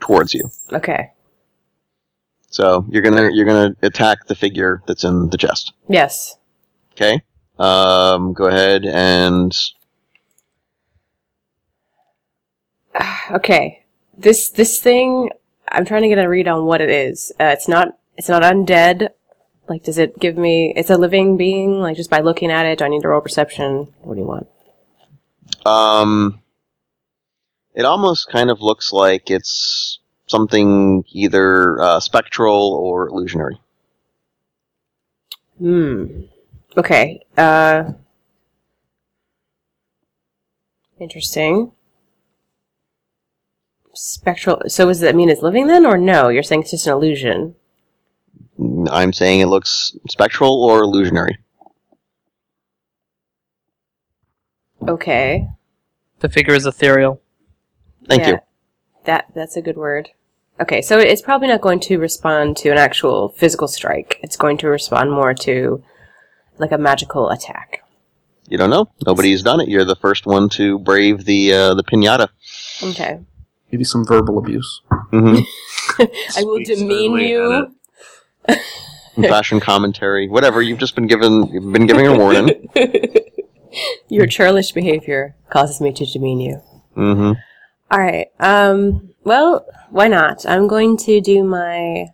towards 0.00 0.34
you. 0.34 0.50
Okay. 0.72 1.10
So 2.48 2.84
you're 2.88 3.02
gonna, 3.02 3.30
you're 3.32 3.46
gonna 3.46 3.74
attack 3.82 4.26
the 4.26 4.34
figure 4.34 4.82
that's 4.86 5.04
in 5.04 5.30
the 5.30 5.38
chest. 5.38 5.72
Yes. 5.88 6.36
Okay. 6.92 7.22
Um, 7.58 8.32
go 8.32 8.46
ahead 8.46 8.84
and 8.84 9.56
Okay. 13.30 13.84
This 14.16 14.50
this 14.50 14.80
thing, 14.80 15.30
I'm 15.68 15.84
trying 15.84 16.02
to 16.02 16.08
get 16.08 16.18
a 16.18 16.28
read 16.28 16.48
on 16.48 16.66
what 16.66 16.80
it 16.80 16.90
is. 16.90 17.32
Uh, 17.40 17.44
it's 17.46 17.68
not 17.68 17.98
it's 18.16 18.28
not 18.28 18.42
undead. 18.42 19.08
Like, 19.68 19.84
does 19.84 19.96
it 19.96 20.18
give 20.18 20.36
me? 20.36 20.72
It's 20.76 20.90
a 20.90 20.98
living 20.98 21.36
being. 21.36 21.80
Like, 21.80 21.96
just 21.96 22.10
by 22.10 22.20
looking 22.20 22.50
at 22.50 22.66
it, 22.66 22.78
do 22.78 22.84
I 22.84 22.88
need 22.88 23.02
to 23.02 23.08
roll 23.08 23.20
perception? 23.20 23.88
What 24.02 24.14
do 24.14 24.20
you 24.20 24.26
want? 24.26 24.48
Um, 25.64 26.40
it 27.74 27.84
almost 27.84 28.28
kind 28.28 28.50
of 28.50 28.60
looks 28.60 28.92
like 28.92 29.30
it's 29.30 29.98
something 30.26 31.04
either 31.12 31.80
uh, 31.80 32.00
spectral 32.00 32.74
or 32.74 33.08
illusionary. 33.08 33.60
Hmm. 35.58 36.22
Okay. 36.76 37.24
Uh. 37.36 37.92
Interesting. 40.98 41.72
Spectral. 43.94 44.62
So, 44.68 44.86
does 44.86 45.00
that 45.00 45.14
mean 45.14 45.28
it's 45.28 45.42
living 45.42 45.66
then, 45.66 45.84
or 45.84 45.98
no? 45.98 46.28
You're 46.28 46.42
saying 46.42 46.62
it's 46.62 46.70
just 46.70 46.86
an 46.86 46.94
illusion. 46.94 47.54
I'm 48.90 49.12
saying 49.12 49.40
it 49.40 49.46
looks 49.46 49.96
spectral 50.08 50.62
or 50.64 50.82
illusionary. 50.82 51.38
Okay. 54.88 55.48
The 56.20 56.28
figure 56.28 56.54
is 56.54 56.66
ethereal. 56.66 57.20
Thank 58.08 58.26
you. 58.26 58.38
That 59.04 59.26
that's 59.34 59.56
a 59.56 59.62
good 59.62 59.76
word. 59.76 60.10
Okay, 60.60 60.82
so 60.82 60.98
it's 60.98 61.22
probably 61.22 61.48
not 61.48 61.60
going 61.60 61.80
to 61.80 61.98
respond 61.98 62.56
to 62.58 62.70
an 62.70 62.78
actual 62.78 63.30
physical 63.30 63.66
strike. 63.66 64.20
It's 64.22 64.36
going 64.36 64.58
to 64.58 64.68
respond 64.68 65.10
more 65.10 65.34
to 65.34 65.82
like 66.58 66.72
a 66.72 66.78
magical 66.78 67.30
attack. 67.30 67.82
You 68.48 68.58
don't 68.58 68.70
know. 68.70 68.90
Nobody's 69.06 69.42
done 69.42 69.60
it. 69.60 69.68
You're 69.68 69.84
the 69.84 69.96
first 69.96 70.26
one 70.26 70.48
to 70.50 70.78
brave 70.78 71.24
the 71.24 71.52
uh, 71.52 71.74
the 71.74 71.82
pinata. 71.82 72.28
Okay. 72.82 73.18
Maybe 73.70 73.84
some 73.84 74.04
verbal 74.04 74.38
abuse. 74.38 74.82
hmm 75.10 75.38
I 76.36 76.44
will 76.44 76.62
demean 76.62 77.16
you. 77.16 77.74
Fashion 79.14 79.60
commentary, 79.60 80.28
whatever. 80.28 80.62
You've 80.62 80.78
just 80.78 80.94
been 80.94 81.06
given. 81.06 81.46
You've 81.52 81.72
been 81.72 81.86
giving 81.86 82.06
a 82.06 82.16
warning. 82.16 82.68
Your 84.08 84.26
churlish 84.26 84.72
behavior 84.72 85.34
causes 85.50 85.80
me 85.80 85.92
to 85.92 86.06
demean 86.06 86.40
you. 86.40 86.56
hmm 86.94 87.32
All 87.90 87.98
right. 88.00 88.28
Um. 88.38 89.10
Well, 89.24 89.64
why 89.90 90.08
not? 90.08 90.44
I'm 90.46 90.66
going 90.66 90.96
to 90.98 91.20
do 91.20 91.44
my 91.44 92.08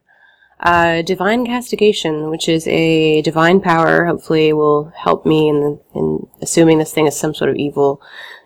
uh, 0.61 1.03
divine 1.03 1.47
castigation, 1.47 2.29
which 2.31 2.49
is 2.49 2.66
a 2.68 3.23
divine 3.23 3.61
power. 3.61 4.05
Hopefully, 4.05 4.53
will 4.53 4.92
help 4.97 5.25
me 5.25 5.49
in 5.49 5.81
in 5.94 6.27
assuming 6.42 6.79
this 6.79 6.92
thing 6.92 7.07
is 7.07 7.16
some 7.16 7.35
sort 7.35 7.51
of 7.51 7.57
evil. 7.57 8.01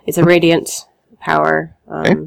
It's 0.06 0.18
a 0.18 0.24
radiant 0.24 0.86
power. 1.20 1.76
Um, 1.88 2.06
Okay. 2.06 2.20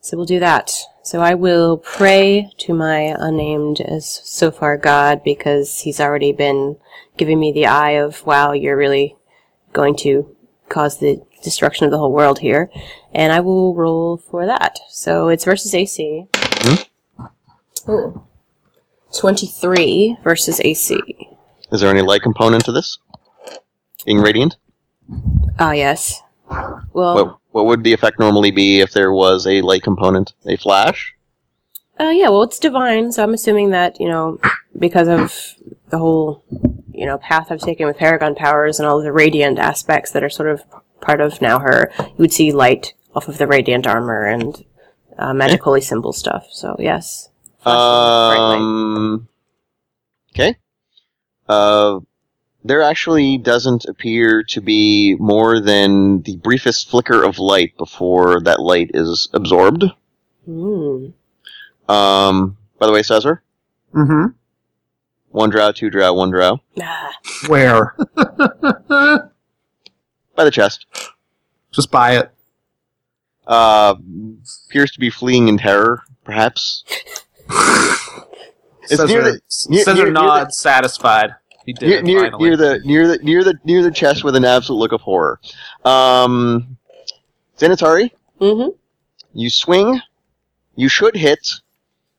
So 0.00 0.16
we'll 0.16 0.26
do 0.26 0.38
that. 0.38 0.70
So 1.02 1.20
I 1.20 1.34
will 1.34 1.78
pray 1.78 2.50
to 2.58 2.74
my 2.74 3.16
unnamed 3.18 3.80
as 3.80 4.20
so 4.24 4.52
far 4.52 4.76
God 4.76 5.22
because 5.24 5.80
he's 5.80 5.98
already 6.00 6.32
been 6.32 6.76
giving 7.16 7.40
me 7.40 7.50
the 7.50 7.66
eye 7.66 7.92
of 7.92 8.24
wow, 8.24 8.52
you're 8.52 8.76
really 8.76 9.16
going 9.76 9.94
to 9.98 10.34
cause 10.68 10.98
the 10.98 11.22
destruction 11.44 11.84
of 11.84 11.92
the 11.92 11.98
whole 11.98 12.12
world 12.12 12.38
here. 12.40 12.70
And 13.14 13.32
I 13.32 13.40
will 13.40 13.74
roll 13.74 14.16
for 14.16 14.46
that. 14.46 14.78
So 14.90 15.28
it's 15.28 15.44
versus 15.44 15.74
AC. 15.74 16.26
Ooh. 17.88 18.26
23 19.16 20.16
versus 20.24 20.60
AC. 20.64 21.00
Is 21.70 21.80
there 21.80 21.90
any 21.90 22.02
light 22.02 22.22
component 22.22 22.64
to 22.64 22.72
this? 22.72 22.98
Being 24.04 24.18
radiant. 24.20 24.56
Ah, 25.58 25.72
yes. 25.72 26.22
Well, 26.92 27.14
What 27.14 27.38
what 27.52 27.66
would 27.66 27.84
the 27.84 27.92
effect 27.92 28.18
normally 28.18 28.50
be 28.50 28.80
if 28.80 28.92
there 28.92 29.12
was 29.12 29.46
a 29.46 29.62
light 29.62 29.82
component? 29.82 30.34
A 30.46 30.56
flash? 30.56 31.14
uh, 31.98 32.10
yeah, 32.10 32.28
well, 32.28 32.42
it's 32.42 32.58
divine, 32.58 33.10
so 33.12 33.22
I'm 33.22 33.32
assuming 33.32 33.70
that, 33.70 33.98
you 33.98 34.08
know, 34.08 34.38
because 34.78 35.08
of 35.08 35.54
the 35.88 35.96
whole, 35.98 36.44
you 36.96 37.06
know, 37.06 37.18
path 37.18 37.48
I've 37.50 37.60
taken 37.60 37.86
with 37.86 37.96
Paragon 37.96 38.34
powers 38.34 38.78
and 38.78 38.88
all 38.88 39.00
the 39.00 39.12
radiant 39.12 39.58
aspects 39.58 40.10
that 40.12 40.24
are 40.24 40.30
sort 40.30 40.48
of 40.48 40.62
part 41.00 41.20
of 41.20 41.40
now 41.40 41.58
her, 41.58 41.92
you 41.98 42.14
would 42.18 42.32
see 42.32 42.52
light 42.52 42.94
off 43.14 43.28
of 43.28 43.38
the 43.38 43.46
radiant 43.46 43.86
armor 43.86 44.24
and 44.24 44.64
uh, 45.18 45.32
magic 45.34 45.62
holy 45.62 45.80
symbol 45.80 46.12
stuff. 46.12 46.46
So, 46.50 46.76
yes. 46.78 47.30
Um. 47.64 49.28
Okay. 50.34 50.56
Uh, 51.48 52.00
there 52.64 52.82
actually 52.82 53.38
doesn't 53.38 53.84
appear 53.84 54.42
to 54.44 54.60
be 54.60 55.14
more 55.18 55.60
than 55.60 56.22
the 56.22 56.36
briefest 56.36 56.90
flicker 56.90 57.22
of 57.22 57.38
light 57.38 57.76
before 57.76 58.40
that 58.40 58.60
light 58.60 58.90
is 58.94 59.28
absorbed. 59.32 59.84
Hmm. 60.44 61.08
Um. 61.88 62.56
By 62.78 62.86
the 62.86 62.92
way, 62.92 63.02
Cesar, 63.02 63.42
Mm-hmm. 63.96 64.26
One 65.36 65.50
drow, 65.50 65.70
two 65.70 65.90
drow, 65.90 66.14
one 66.14 66.30
drow. 66.30 66.58
Ah, 66.80 67.12
Where? 67.48 67.94
By 68.16 69.28
the 70.44 70.50
chest. 70.50 70.86
Just 71.72 71.90
buy 71.90 72.16
it. 72.16 72.30
Uh, 73.46 73.96
appears 74.70 74.92
to 74.92 74.98
be 74.98 75.10
fleeing 75.10 75.48
in 75.48 75.58
terror, 75.58 76.02
perhaps. 76.24 76.84
It's 78.88 79.00
Cesar, 79.00 79.06
near 79.08 79.22
the- 79.24 79.40
near- 79.68 79.84
Cesar 79.84 79.94
near- 79.94 80.04
near 80.04 80.12
nods, 80.12 80.56
satisfied. 80.56 81.34
He 81.66 81.72
did 81.72 81.88
near 81.88 81.98
it 81.98 82.04
near, 82.04 82.20
finally. 82.30 82.44
near 82.48 82.56
the 82.56 82.78
near 82.84 83.08
the 83.08 83.18
near 83.18 83.42
the 83.44 83.54
near 83.64 83.82
the 83.82 83.90
chest 83.90 84.22
with 84.22 84.36
an 84.36 84.44
absolute 84.44 84.78
look 84.78 84.92
of 84.92 85.00
horror. 85.00 85.40
Um, 85.84 86.76
Xanatari, 87.58 88.12
Mm-hmm. 88.40 88.68
you 89.34 89.50
swing, 89.50 90.00
you 90.76 90.88
should 90.88 91.16
hit, 91.16 91.50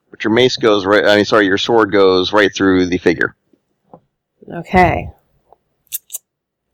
but 0.10 0.24
your 0.24 0.34
mace 0.34 0.58
goes 0.58 0.86
right. 0.86 1.06
I 1.06 1.15
mean, 1.17 1.26
sorry, 1.26 1.46
your 1.46 1.58
sword 1.58 1.91
goes 1.91 2.34
right 2.34 2.54
through 2.54 2.88
the 2.88 2.98
figure. 2.98 3.36
Okay. 4.52 5.10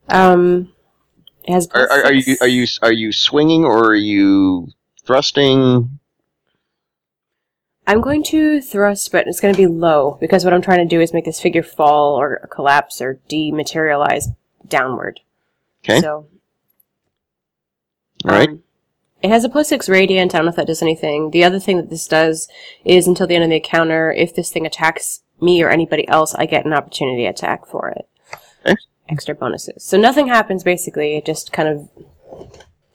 Um, 0.10 0.72
it 1.44 1.54
has 1.54 1.68
Are, 1.70 1.90
are, 1.90 2.04
are 2.06 2.14
you 2.14 2.38
are 2.42 2.48
you 2.48 2.68
are 2.82 2.92
you 2.92 3.12
swinging 3.12 3.66
or 3.66 3.90
are 3.90 3.96
you 3.96 4.68
thrusting. 5.06 6.00
I'm 7.86 8.02
going 8.02 8.24
to 8.24 8.62
thrust, 8.62 9.12
but 9.12 9.28
it's 9.28 9.42
going 9.42 9.54
to 9.54 9.58
be 9.58 9.68
low 9.68 10.18
because 10.22 10.46
what 10.46 10.54
I'm 10.54 10.62
trying 10.62 10.88
to 10.88 10.96
do 10.96 11.02
is 11.02 11.14
make 11.14 11.26
this 11.26 11.42
figure 11.42 11.64
fall 11.64 12.16
or 12.16 12.48
collapse 12.50 13.02
or 13.02 13.20
dematerialize 13.30 14.36
downward. 14.68 15.20
Okay. 15.84 16.00
So, 16.00 16.28
All 18.24 18.32
right. 18.32 18.48
um, 18.48 18.64
it 19.24 19.30
has 19.30 19.46
a 19.46 19.50
plus 19.50 19.70
six 19.70 19.88
radiant. 19.88 20.36
I 20.36 20.38
don't 20.38 20.46
know 20.46 20.50
if 20.50 20.58
that 20.58 20.68
does 20.68 20.82
anything. 20.82 21.32
The 21.32 21.46
other 21.46 21.60
thing 21.60 21.78
that 21.78 21.90
this 21.90 22.08
does 22.08 22.50
is 22.84 23.08
until 23.08 23.26
the 23.26 23.36
end 23.36 23.46
of 23.46 23.50
the 23.50 23.56
encounter, 23.56 24.12
if 24.12 24.36
this 24.36 24.52
thing 24.52 24.66
attacks 24.66 25.22
me 25.42 25.64
or 25.64 25.70
anybody 25.70 26.06
else, 26.10 26.36
I 26.36 26.46
get 26.46 26.66
an 26.66 26.74
opportunity 26.74 27.26
attack 27.26 27.66
for 27.66 27.90
it. 27.90 28.08
Extra 29.10 29.34
bonuses. 29.34 29.84
So 29.84 29.98
nothing 29.98 30.28
happens 30.28 30.64
basically. 30.64 31.16
It 31.16 31.26
just 31.26 31.54
kind 31.54 31.70
of 31.70 31.90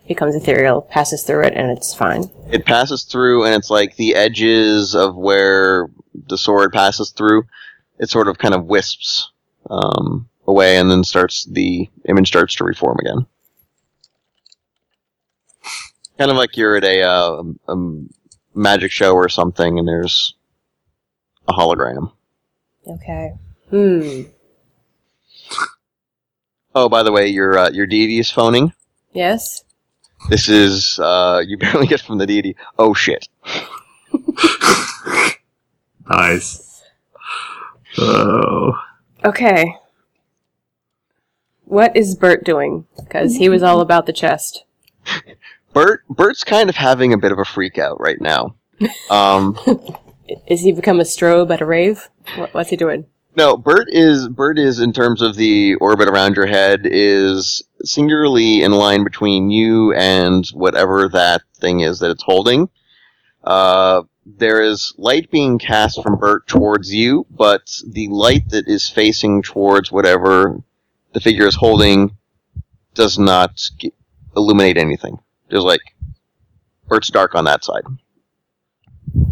becomes 0.06 0.34
ethereal, 0.34 0.82
passes 0.82 1.22
through 1.22 1.44
it, 1.44 1.54
and 1.54 1.70
it's 1.70 1.94
fine. 1.94 2.30
It 2.50 2.64
passes 2.64 3.04
through, 3.04 3.44
and 3.44 3.54
it's 3.54 3.70
like 3.70 3.96
the 3.96 4.14
edges 4.14 4.94
of 4.94 5.16
where 5.16 5.90
the 6.28 6.38
sword 6.38 6.72
passes 6.72 7.10
through. 7.10 7.44
It 7.98 8.10
sort 8.10 8.28
of 8.28 8.38
kind 8.38 8.54
of 8.54 8.64
wisps 8.64 9.30
um, 9.68 10.28
away, 10.46 10.78
and 10.78 10.90
then 10.90 11.04
starts 11.04 11.44
the 11.44 11.88
image 12.08 12.28
starts 12.28 12.54
to 12.56 12.64
reform 12.64 12.98
again. 13.00 13.26
Kind 16.18 16.30
of 16.30 16.36
like 16.36 16.56
you're 16.56 16.76
at 16.76 16.84
a, 16.84 17.02
uh, 17.02 17.42
a 17.68 17.76
magic 18.54 18.90
show 18.90 19.12
or 19.12 19.28
something, 19.28 19.78
and 19.78 19.86
there's 19.86 20.34
a 21.46 21.52
hologram. 21.52 22.12
Okay. 22.86 23.32
Hmm. 23.70 24.22
Oh, 26.74 26.88
by 26.88 27.02
the 27.02 27.12
way, 27.12 27.28
your 27.28 27.58
uh, 27.58 27.70
your 27.70 27.86
deity 27.86 28.18
is 28.18 28.30
phoning. 28.30 28.72
Yes. 29.12 29.64
This 30.28 30.48
is 30.48 30.98
uh, 30.98 31.42
you 31.46 31.56
barely 31.58 31.86
get 31.86 32.00
from 32.00 32.18
the 32.18 32.26
deity. 32.26 32.56
Oh 32.78 32.94
shit! 32.94 33.28
Nice. 36.10 36.82
Oh. 37.98 38.72
Okay. 39.24 39.74
What 41.64 41.94
is 41.96 42.14
Bert 42.14 42.44
doing? 42.44 42.86
Because 42.96 43.36
he 43.36 43.48
was 43.48 43.62
all 43.62 43.80
about 43.80 44.06
the 44.06 44.12
chest. 44.12 44.64
Bert 45.78 46.02
Bert's 46.08 46.42
kind 46.42 46.68
of 46.68 46.74
having 46.74 47.12
a 47.12 47.18
bit 47.18 47.30
of 47.30 47.38
a 47.38 47.44
freak 47.44 47.78
out 47.78 48.00
right 48.00 48.20
now. 48.20 48.56
Um, 49.10 49.56
Is 50.48 50.62
he 50.62 50.72
become 50.72 50.98
a 50.98 51.04
strobe 51.04 51.52
at 51.52 51.60
a 51.60 51.64
rave? 51.64 52.10
What, 52.34 52.52
what's 52.52 52.70
he 52.70 52.76
doing? 52.76 53.06
no, 53.36 53.56
Bert 53.56 53.86
is 53.88 54.28
Bert 54.28 54.58
is 54.58 54.80
in 54.80 54.92
terms 54.92 55.22
of 55.22 55.36
the 55.36 55.76
orbit 55.76 56.08
around 56.08 56.34
your 56.34 56.48
head 56.48 56.80
is 56.82 57.62
singularly 57.84 58.64
in 58.64 58.72
line 58.72 59.04
between 59.04 59.50
you 59.50 59.92
and 59.92 60.44
whatever 60.48 61.08
that 61.10 61.42
thing 61.60 61.78
is 61.78 62.00
that 62.00 62.10
it's 62.10 62.24
holding. 62.24 62.68
Uh, 63.44 64.02
there 64.26 64.60
is 64.60 64.92
light 64.98 65.30
being 65.30 65.60
cast 65.60 66.02
from 66.02 66.18
Bert 66.18 66.48
towards 66.48 66.92
you, 66.92 67.24
but 67.30 67.70
the 67.86 68.08
light 68.08 68.48
that 68.48 68.66
is 68.66 68.90
facing 68.90 69.42
towards 69.42 69.92
whatever 69.92 70.60
the 71.12 71.20
figure 71.20 71.46
is 71.46 71.54
holding 71.54 72.16
does 72.94 73.16
not 73.16 73.52
g- 73.78 73.92
illuminate 74.36 74.76
anything. 74.76 75.20
There's 75.48 75.64
like 75.64 75.80
Bert's 76.88 77.08
dark 77.10 77.34
on 77.34 77.44
that 77.44 77.64
side. 77.64 77.82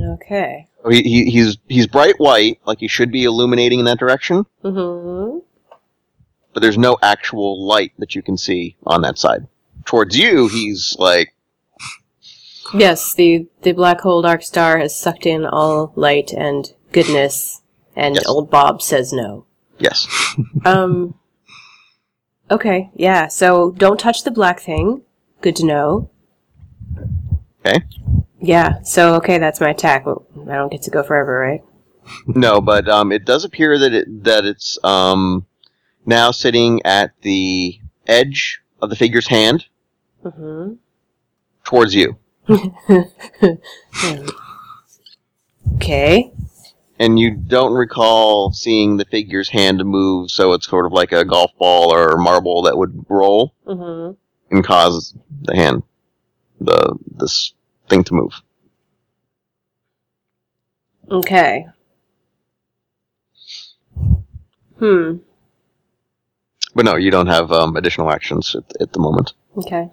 Okay. 0.00 0.66
He, 0.90 1.02
he, 1.02 1.31
he's 1.31 1.59
he's 1.68 1.87
bright 1.87 2.18
white, 2.18 2.61
like 2.64 2.79
he 2.81 2.88
should 2.88 3.11
be 3.11 3.24
illuminating 3.24 3.81
in 3.81 3.85
that 3.87 3.98
direction, 3.98 4.46
Mm-hmm. 4.62 5.38
but 6.55 6.61
there's 6.61 6.79
no 6.79 6.96
actual 7.02 7.66
light 7.66 7.92
that 7.98 8.14
you 8.14 8.22
can 8.22 8.37
see 8.37 8.76
on 8.87 9.02
that 9.02 9.18
side. 9.18 9.46
Towards 9.85 10.16
you, 10.16 10.48
he's 10.48 10.96
like 10.98 11.35
Yes, 12.74 13.14
the, 13.14 13.46
the 13.62 13.72
black 13.72 14.00
hole 14.00 14.22
dark 14.22 14.42
star 14.42 14.79
has 14.79 14.96
sucked 14.96 15.24
in 15.26 15.44
all 15.44 15.92
light 15.96 16.33
and 16.33 16.72
goodness, 16.92 17.62
and 17.94 18.14
Yes. 18.16 18.26
old 18.26 18.50
Bob 18.50 18.81
says 18.83 19.12
no. 19.12 19.44
yes, 19.79 20.07
Um. 20.64 21.14
Okay, 22.48 22.90
yeah, 22.94 23.26
so 23.26 23.72
don't 23.72 23.98
touch 23.98 24.22
the 24.22 24.31
black 24.31 24.61
thing. 24.61 25.02
Good 25.40 25.57
to 25.57 25.66
know. 25.66 26.11
okay. 27.64 27.81
Yeah, 28.40 28.83
so 28.83 29.14
okay, 29.16 29.38
that's 29.38 29.61
my 29.61 29.70
attack. 29.70 30.05
I 30.07 30.55
don't 30.55 30.70
get 30.70 30.83
to 30.83 30.90
go 30.90 31.03
forever, 31.03 31.38
right? 31.38 31.62
No, 32.27 32.61
but 32.61 32.88
um, 32.88 33.11
it 33.11 33.25
does 33.25 33.44
appear 33.44 33.79
that 33.79 33.92
it 33.92 34.25
that 34.25 34.44
it's 34.44 34.79
um 34.85 35.44
now 36.05 36.31
sitting 36.31 36.81
at 36.85 37.11
the 37.22 37.81
edge 38.07 38.61
of 38.81 38.90
the 38.90 38.96
figure's 38.96 39.27
hand 39.27 39.66
Mm-hmm. 40.25 40.75
towards 41.64 41.94
you, 41.96 42.16
Okay. 45.77 46.33
and 46.99 47.18
you 47.18 47.33
don't 47.33 47.72
recall 47.75 48.53
seeing 48.53 48.96
the 48.96 49.05
figure's 49.05 49.49
hand 49.51 49.85
move, 49.85 50.31
so 50.31 50.53
it's 50.53 50.66
sort 50.66 50.87
of 50.87 50.92
like 50.92 51.12
a 51.12 51.25
golf 51.25 51.51
ball 51.59 51.92
or 51.92 52.16
marble 52.18 52.62
that 52.62 52.77
would 52.77 53.05
roll 53.09 53.53
Mm-hmm. 53.66 54.14
And 54.50 54.64
cause 54.64 55.14
the 55.42 55.54
hand, 55.54 55.82
the 56.61 56.96
this 57.16 57.52
thing 57.88 58.04
to 58.04 58.14
move. 58.14 58.32
Okay. 61.11 61.66
Hmm. 64.78 65.18
But 66.74 66.85
no, 66.85 66.96
you 66.96 67.11
don't 67.11 67.28
have 67.28 67.50
um, 67.52 67.76
additional 67.76 68.11
actions 68.11 68.54
at, 68.54 68.64
at 68.80 68.92
the 68.92 68.98
moment. 68.98 69.32
Okay. 69.56 69.88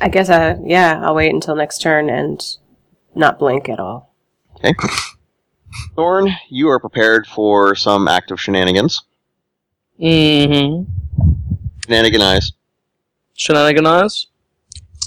I 0.00 0.08
guess, 0.08 0.30
uh, 0.30 0.56
yeah, 0.64 1.00
I'll 1.02 1.16
wait 1.16 1.34
until 1.34 1.56
next 1.56 1.78
turn 1.80 2.08
and 2.08 2.40
not 3.14 3.40
blink 3.40 3.68
at 3.68 3.80
all. 3.80 4.14
Okay. 4.56 4.72
Thorn, 5.96 6.30
you 6.48 6.68
are 6.68 6.78
prepared 6.78 7.26
for 7.26 7.74
some 7.74 8.06
active 8.06 8.40
shenanigans. 8.40 9.02
Mm-hmm. 10.00 10.90
Shenaniganize. 11.80 12.52
Shenaniganize. 13.40 14.26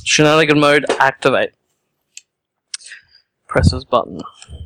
Shenanigan 0.03 0.59
mode 0.59 0.85
activate. 0.99 1.51
Press 3.47 3.71
this 3.71 3.83
button. 3.83 4.21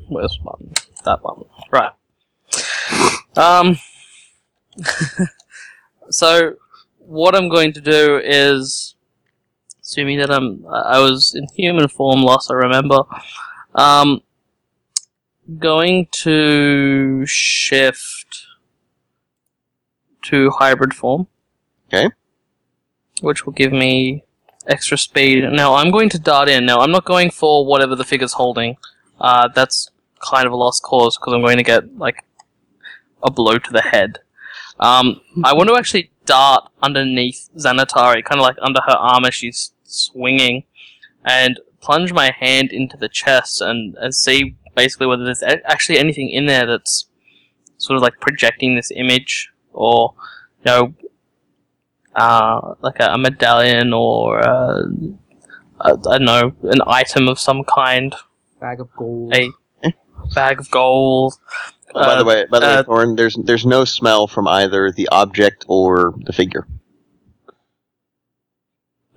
Where's 0.07 0.37
button? 0.37 0.73
That 1.03 1.21
button. 1.21 1.43
Right. 1.69 1.91
Um. 3.35 3.77
so, 6.09 6.55
what 6.99 7.35
I'm 7.35 7.49
going 7.49 7.73
to 7.73 7.81
do 7.81 8.21
is, 8.23 8.95
assuming 9.81 10.19
that 10.19 10.31
I'm, 10.31 10.65
I 10.65 10.99
was 10.99 11.35
in 11.35 11.47
human 11.53 11.89
form 11.89 12.21
last 12.21 12.49
I 12.49 12.53
remember, 12.53 13.01
um, 13.75 14.21
going 15.59 16.07
to 16.23 17.25
shift 17.25 18.45
to 20.23 20.51
hybrid 20.51 20.93
form. 20.93 21.27
Okay. 21.87 22.09
Which 23.21 23.45
will 23.45 23.53
give 23.53 23.71
me 23.71 24.23
extra 24.67 24.97
speed. 24.97 25.43
Now 25.51 25.75
I'm 25.75 25.91
going 25.91 26.09
to 26.09 26.19
dart 26.19 26.49
in. 26.49 26.65
Now 26.65 26.79
I'm 26.79 26.91
not 26.91 27.05
going 27.05 27.31
for 27.31 27.65
whatever 27.65 27.95
the 27.95 28.03
figure's 28.03 28.33
holding. 28.33 28.77
Uh, 29.19 29.47
that's 29.53 29.89
kind 30.19 30.45
of 30.45 30.51
a 30.51 30.55
lost 30.55 30.83
cause 30.83 31.17
because 31.17 31.33
I'm 31.33 31.41
going 31.41 31.57
to 31.57 31.63
get 31.63 31.97
like 31.97 32.23
a 33.23 33.31
blow 33.31 33.57
to 33.57 33.71
the 33.71 33.81
head. 33.81 34.19
Um, 34.79 35.21
I 35.43 35.53
want 35.53 35.69
to 35.69 35.75
actually 35.75 36.11
dart 36.25 36.69
underneath 36.81 37.49
Xanatari, 37.57 38.23
kind 38.23 38.39
of 38.39 38.41
like 38.41 38.57
under 38.61 38.81
her 38.85 38.93
arm 38.93 39.25
as 39.25 39.33
she's 39.33 39.73
swinging, 39.83 40.63
and 41.25 41.59
plunge 41.81 42.13
my 42.13 42.31
hand 42.31 42.71
into 42.71 42.97
the 42.97 43.09
chest 43.09 43.61
and, 43.61 43.95
and 43.95 44.13
see 44.13 44.55
basically 44.75 45.07
whether 45.07 45.25
there's 45.25 45.43
actually 45.65 45.97
anything 45.97 46.29
in 46.29 46.45
there 46.45 46.65
that's 46.65 47.05
sort 47.77 47.97
of 47.97 48.03
like 48.03 48.19
projecting 48.19 48.75
this 48.75 48.91
image 48.95 49.49
or 49.73 50.13
you 50.65 50.71
know 50.71 50.93
uh, 52.17 52.73
like 52.81 52.99
a, 52.99 53.13
a 53.13 53.17
medallion 53.17 53.93
or 53.93 54.39
uh, 54.39 54.83
I 55.79 55.89
don't 55.95 56.25
know 56.25 56.53
an 56.63 56.81
item 56.87 57.27
of 57.29 57.39
some 57.39 57.63
kind 57.63 58.13
Bag 58.59 58.79
of 58.81 58.89
gold. 58.95 59.33
a 59.35 59.51
bag 60.35 60.59
of 60.59 60.69
gold 60.71 61.35
Oh, 61.95 62.03
by 62.03 62.15
the 62.15 62.21
Uh, 62.21 62.25
way, 62.25 62.45
by 62.51 62.59
the 62.59 62.65
uh, 62.67 62.75
way, 62.77 62.83
Thorn, 62.83 63.15
there's 63.15 63.37
there's 63.43 63.65
no 63.65 63.85
smell 63.85 64.27
from 64.27 64.47
either 64.47 64.91
the 64.91 65.07
object 65.09 65.63
or 65.69 66.13
the 66.25 66.33
figure. 66.33 66.67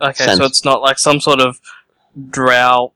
okay 0.01 0.25
Sense. 0.25 0.39
so 0.39 0.45
it's 0.45 0.65
not 0.65 0.81
like 0.81 0.99
some 0.99 1.21
sort 1.21 1.41
of 1.41 1.59
drow 2.31 2.93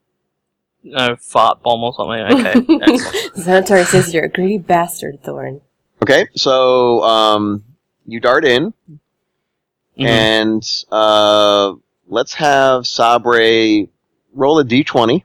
you 0.83 0.93
know, 0.93 1.17
fart 1.17 1.63
bomb 1.63 1.83
or 1.83 1.93
something 1.95 2.21
okay 2.21 2.51
excellent. 2.93 3.35
Xanatar 3.35 3.85
says 3.87 4.13
you're 4.15 4.25
a 4.25 4.29
greedy 4.29 4.59
bastard, 4.59 5.23
Thorn. 5.23 5.61
Okay, 6.03 6.29
so 6.37 7.03
um, 7.03 7.65
you 8.07 8.21
dart 8.21 8.45
in, 8.45 8.75
Mhm. 9.99 10.07
and 10.07 10.85
uh, 10.91 11.75
let's 12.09 12.35
have 12.35 12.87
Sabre 12.87 13.87
roll 14.33 14.59
a 14.59 14.65
d20. 14.65 15.23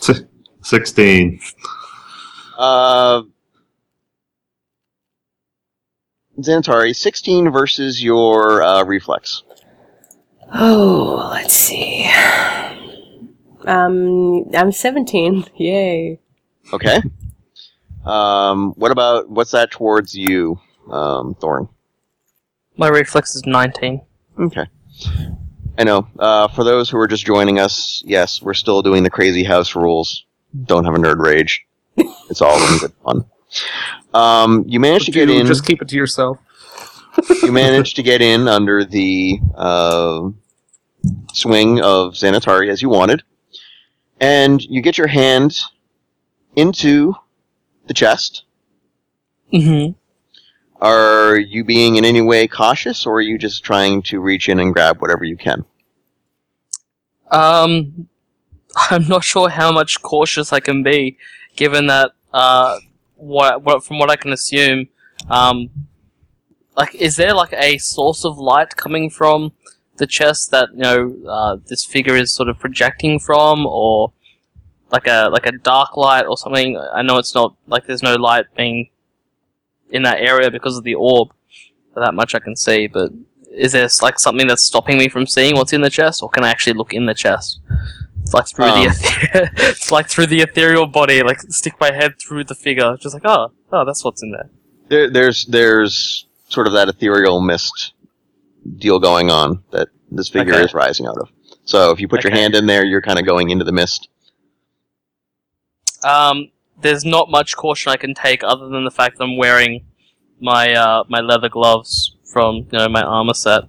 16. 0.62 1.40
Uh, 2.56 3.22
Xanatari, 6.38 6.94
16 6.94 7.50
versus 7.50 8.02
your 8.02 8.62
uh, 8.62 8.84
reflex. 8.84 9.42
Oh, 10.54 11.30
let's 11.32 11.54
see. 11.54 12.04
Um, 13.66 14.44
I'm 14.54 14.72
17. 14.72 15.46
Yay. 15.56 16.18
Okay. 16.72 17.00
Um, 18.04 18.72
what 18.76 18.90
about 18.90 19.28
what's 19.30 19.52
that 19.52 19.70
towards 19.70 20.14
you, 20.14 20.58
um, 20.90 21.34
Thorn? 21.34 21.68
My 22.76 22.88
reflex 22.88 23.34
is 23.34 23.44
19. 23.46 24.00
Okay. 24.38 24.66
I 25.78 25.84
know. 25.84 26.06
Uh, 26.18 26.48
for 26.48 26.64
those 26.64 26.90
who 26.90 26.98
are 26.98 27.06
just 27.06 27.24
joining 27.24 27.58
us, 27.58 28.02
yes, 28.06 28.42
we're 28.42 28.54
still 28.54 28.82
doing 28.82 29.02
the 29.02 29.10
crazy 29.10 29.44
house 29.44 29.74
rules. 29.74 30.24
Don't 30.64 30.84
have 30.84 30.94
a 30.94 30.98
nerd 30.98 31.18
rage. 31.18 31.64
It's 31.96 32.40
all 32.40 32.56
in 32.72 32.78
good 32.78 32.92
fun. 33.04 33.24
Um, 34.14 34.64
you 34.66 34.80
managed 34.80 35.06
to 35.06 35.12
Do 35.12 35.26
get 35.26 35.30
in. 35.34 35.46
Just 35.46 35.66
keep 35.66 35.82
it 35.82 35.88
to 35.88 35.96
yourself. 35.96 36.38
you 37.42 37.52
managed 37.52 37.96
to 37.96 38.02
get 38.02 38.22
in 38.22 38.48
under 38.48 38.84
the 38.84 39.38
uh, 39.54 40.30
swing 41.32 41.80
of 41.80 42.14
Xanatari 42.14 42.68
as 42.70 42.80
you 42.80 42.88
wanted, 42.88 43.22
and 44.20 44.62
you 44.62 44.80
get 44.80 44.96
your 44.96 45.06
hand 45.06 45.58
into 46.56 47.14
the 47.86 47.94
chest. 47.94 48.44
Mm-hmm. 49.52 49.92
Are 50.82 51.38
you 51.38 51.62
being 51.62 51.94
in 51.94 52.04
any 52.04 52.20
way 52.20 52.48
cautious, 52.48 53.06
or 53.06 53.14
are 53.14 53.20
you 53.20 53.38
just 53.38 53.62
trying 53.62 54.02
to 54.02 54.18
reach 54.18 54.48
in 54.48 54.58
and 54.58 54.74
grab 54.74 55.00
whatever 55.00 55.22
you 55.22 55.36
can? 55.36 55.64
Um, 57.30 58.08
I'm 58.90 59.06
not 59.06 59.22
sure 59.22 59.48
how 59.48 59.70
much 59.70 60.02
cautious 60.02 60.52
I 60.52 60.58
can 60.58 60.82
be, 60.82 61.18
given 61.54 61.86
that 61.86 62.10
uh, 62.34 62.78
what, 63.14 63.62
what 63.62 63.84
from 63.84 64.00
what 64.00 64.10
I 64.10 64.16
can 64.16 64.32
assume, 64.32 64.88
um, 65.30 65.70
like 66.76 66.96
is 66.96 67.14
there 67.14 67.32
like 67.32 67.52
a 67.52 67.78
source 67.78 68.24
of 68.24 68.36
light 68.38 68.76
coming 68.76 69.08
from 69.08 69.52
the 69.98 70.06
chest 70.08 70.50
that 70.50 70.70
you 70.72 70.80
know 70.80 71.16
uh, 71.28 71.56
this 71.66 71.84
figure 71.84 72.16
is 72.16 72.34
sort 72.34 72.48
of 72.48 72.58
projecting 72.58 73.20
from, 73.20 73.66
or 73.66 74.12
like 74.90 75.06
a 75.06 75.28
like 75.30 75.46
a 75.46 75.52
dark 75.52 75.96
light 75.96 76.26
or 76.26 76.36
something? 76.36 76.76
I 76.92 77.02
know 77.02 77.18
it's 77.18 77.36
not 77.36 77.54
like 77.68 77.86
there's 77.86 78.02
no 78.02 78.16
light 78.16 78.46
being 78.56 78.88
in 79.92 80.02
that 80.02 80.18
area 80.20 80.50
because 80.50 80.76
of 80.76 80.84
the 80.84 80.94
orb. 80.94 81.28
That 81.94 82.14
much 82.14 82.34
I 82.34 82.38
can 82.40 82.56
see, 82.56 82.86
but 82.86 83.10
is 83.50 83.72
there 83.72 83.86
like 84.00 84.18
something 84.18 84.46
that's 84.46 84.62
stopping 84.64 84.96
me 84.96 85.08
from 85.08 85.26
seeing 85.26 85.54
what's 85.56 85.72
in 85.74 85.82
the 85.82 85.90
chest, 85.90 86.22
or 86.22 86.30
can 86.30 86.42
I 86.42 86.48
actually 86.50 86.72
look 86.72 86.94
in 86.94 87.04
the 87.06 87.14
chest? 87.14 87.60
It's 88.22 88.32
like 88.32 88.46
through 88.48 88.64
Um. 88.64 88.84
the 88.84 88.90
ether- 88.90 89.50
it's 89.56 89.90
like 89.92 90.08
through 90.08 90.26
the 90.28 90.40
ethereal 90.40 90.86
body, 90.86 91.22
like 91.22 91.40
stick 91.42 91.74
my 91.78 91.92
head 91.92 92.18
through 92.18 92.44
the 92.44 92.54
figure, 92.54 92.96
just 92.98 93.14
like 93.14 93.24
oh, 93.26 93.52
oh, 93.72 93.84
that's 93.84 94.02
what's 94.04 94.22
in 94.22 94.30
there. 94.32 94.48
There, 94.88 95.10
there's 95.10 95.44
there's 95.46 96.26
sort 96.48 96.66
of 96.66 96.72
that 96.72 96.88
ethereal 96.88 97.40
mist 97.42 97.92
deal 98.78 98.98
going 98.98 99.30
on 99.30 99.62
that 99.72 99.88
this 100.10 100.28
figure 100.30 100.54
Okay. 100.54 100.64
is 100.64 100.72
rising 100.72 101.06
out 101.06 101.18
of. 101.18 101.28
So 101.64 101.90
if 101.90 102.00
you 102.00 102.08
put 102.08 102.24
your 102.24 102.32
hand 102.32 102.54
in 102.54 102.66
there, 102.66 102.84
you're 102.84 103.02
kind 103.02 103.18
of 103.18 103.26
going 103.26 103.50
into 103.50 103.64
the 103.64 103.72
mist. 103.72 104.08
Um, 106.04 106.50
there's 106.82 107.04
not 107.04 107.30
much 107.30 107.56
caution 107.56 107.92
I 107.92 107.96
can 107.96 108.14
take 108.14 108.42
other 108.44 108.68
than 108.68 108.84
the 108.84 108.90
fact 108.90 109.18
that 109.18 109.24
I'm 109.24 109.36
wearing 109.36 109.84
my 110.40 110.72
uh, 110.74 111.04
my 111.08 111.20
leather 111.20 111.48
gloves 111.48 112.16
from 112.24 112.56
you 112.70 112.78
know 112.78 112.88
my 112.88 113.02
armor 113.02 113.34
set. 113.34 113.62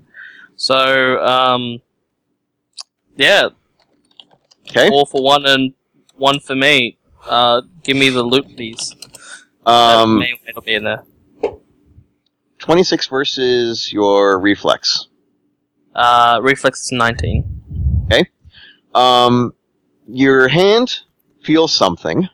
So 0.56 1.23
um, 1.23 1.80
yeah, 3.15 3.49
Okay. 4.69 4.89
all 4.89 5.06
for 5.06 5.21
one 5.23 5.45
and 5.45 5.73
one 6.15 6.39
for 6.39 6.56
me. 6.56 6.97
Uh, 7.26 7.62
give 7.84 7.95
me 7.97 8.10
the 8.10 8.23
loot, 8.23 8.45
please. 8.56 8.93
Um, 9.65 10.15
that 10.15 10.19
may 10.19 10.32
or 10.32 10.38
may 10.45 10.52
not 10.56 10.65
be 10.65 10.73
in 10.73 10.84
there. 10.84 11.04
26 12.60 13.08
versus 13.08 13.91
your 13.91 14.39
reflex. 14.39 15.08
Uh, 15.95 16.39
reflex 16.41 16.84
is 16.86 16.91
19. 16.91 18.06
Okay. 18.06 18.30
Um, 18.95 19.54
your 20.08 20.47
hand 20.47 20.99
feels 21.43 21.73
something, 21.73 22.28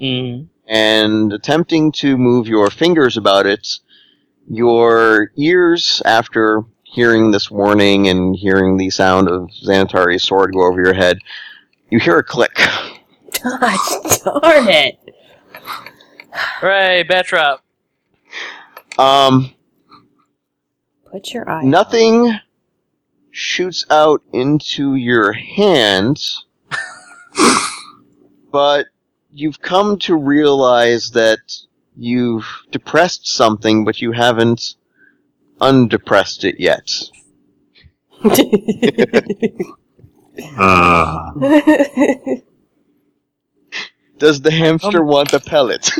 Mm. 0.00 0.48
and 0.66 1.32
attempting 1.32 1.92
to 1.92 2.16
move 2.18 2.48
your 2.48 2.70
fingers 2.70 3.16
about 3.16 3.46
it, 3.46 3.78
your 4.48 5.30
ears, 5.36 6.02
after 6.04 6.64
hearing 6.82 7.30
this 7.30 7.50
warning 7.50 8.08
and 8.08 8.36
hearing 8.36 8.76
the 8.76 8.90
sound 8.90 9.28
of 9.28 9.50
Xanatari's 9.64 10.22
sword 10.24 10.52
go 10.52 10.66
over 10.66 10.82
your 10.82 10.94
head, 10.94 11.18
you 11.90 11.98
hear 12.00 12.18
a 12.18 12.24
click. 12.24 12.54
Gosh 13.42 14.18
darn 14.24 14.68
it. 14.68 14.98
Hooray, 16.32 17.04
bear. 17.04 17.56
Um, 18.98 19.52
Put 21.10 21.32
your 21.32 21.48
eye. 21.48 21.62
nothing 21.64 22.32
shoots 23.30 23.84
out 23.90 24.22
into 24.32 24.94
your 24.94 25.32
hand, 25.32 26.20
but 28.52 28.86
you've 29.34 29.60
come 29.60 29.98
to 29.98 30.14
realize 30.16 31.10
that 31.10 31.40
you've 31.96 32.46
depressed 32.70 33.26
something, 33.26 33.84
but 33.84 34.00
you 34.00 34.12
haven't 34.12 34.74
undepressed 35.60 36.44
it 36.44 36.60
yet. 36.60 36.90
Uh, 40.58 41.30
Does 44.18 44.40
the 44.40 44.50
hamster 44.50 45.04
want 45.04 45.30
the 45.30 45.40
pellet? 45.40 45.90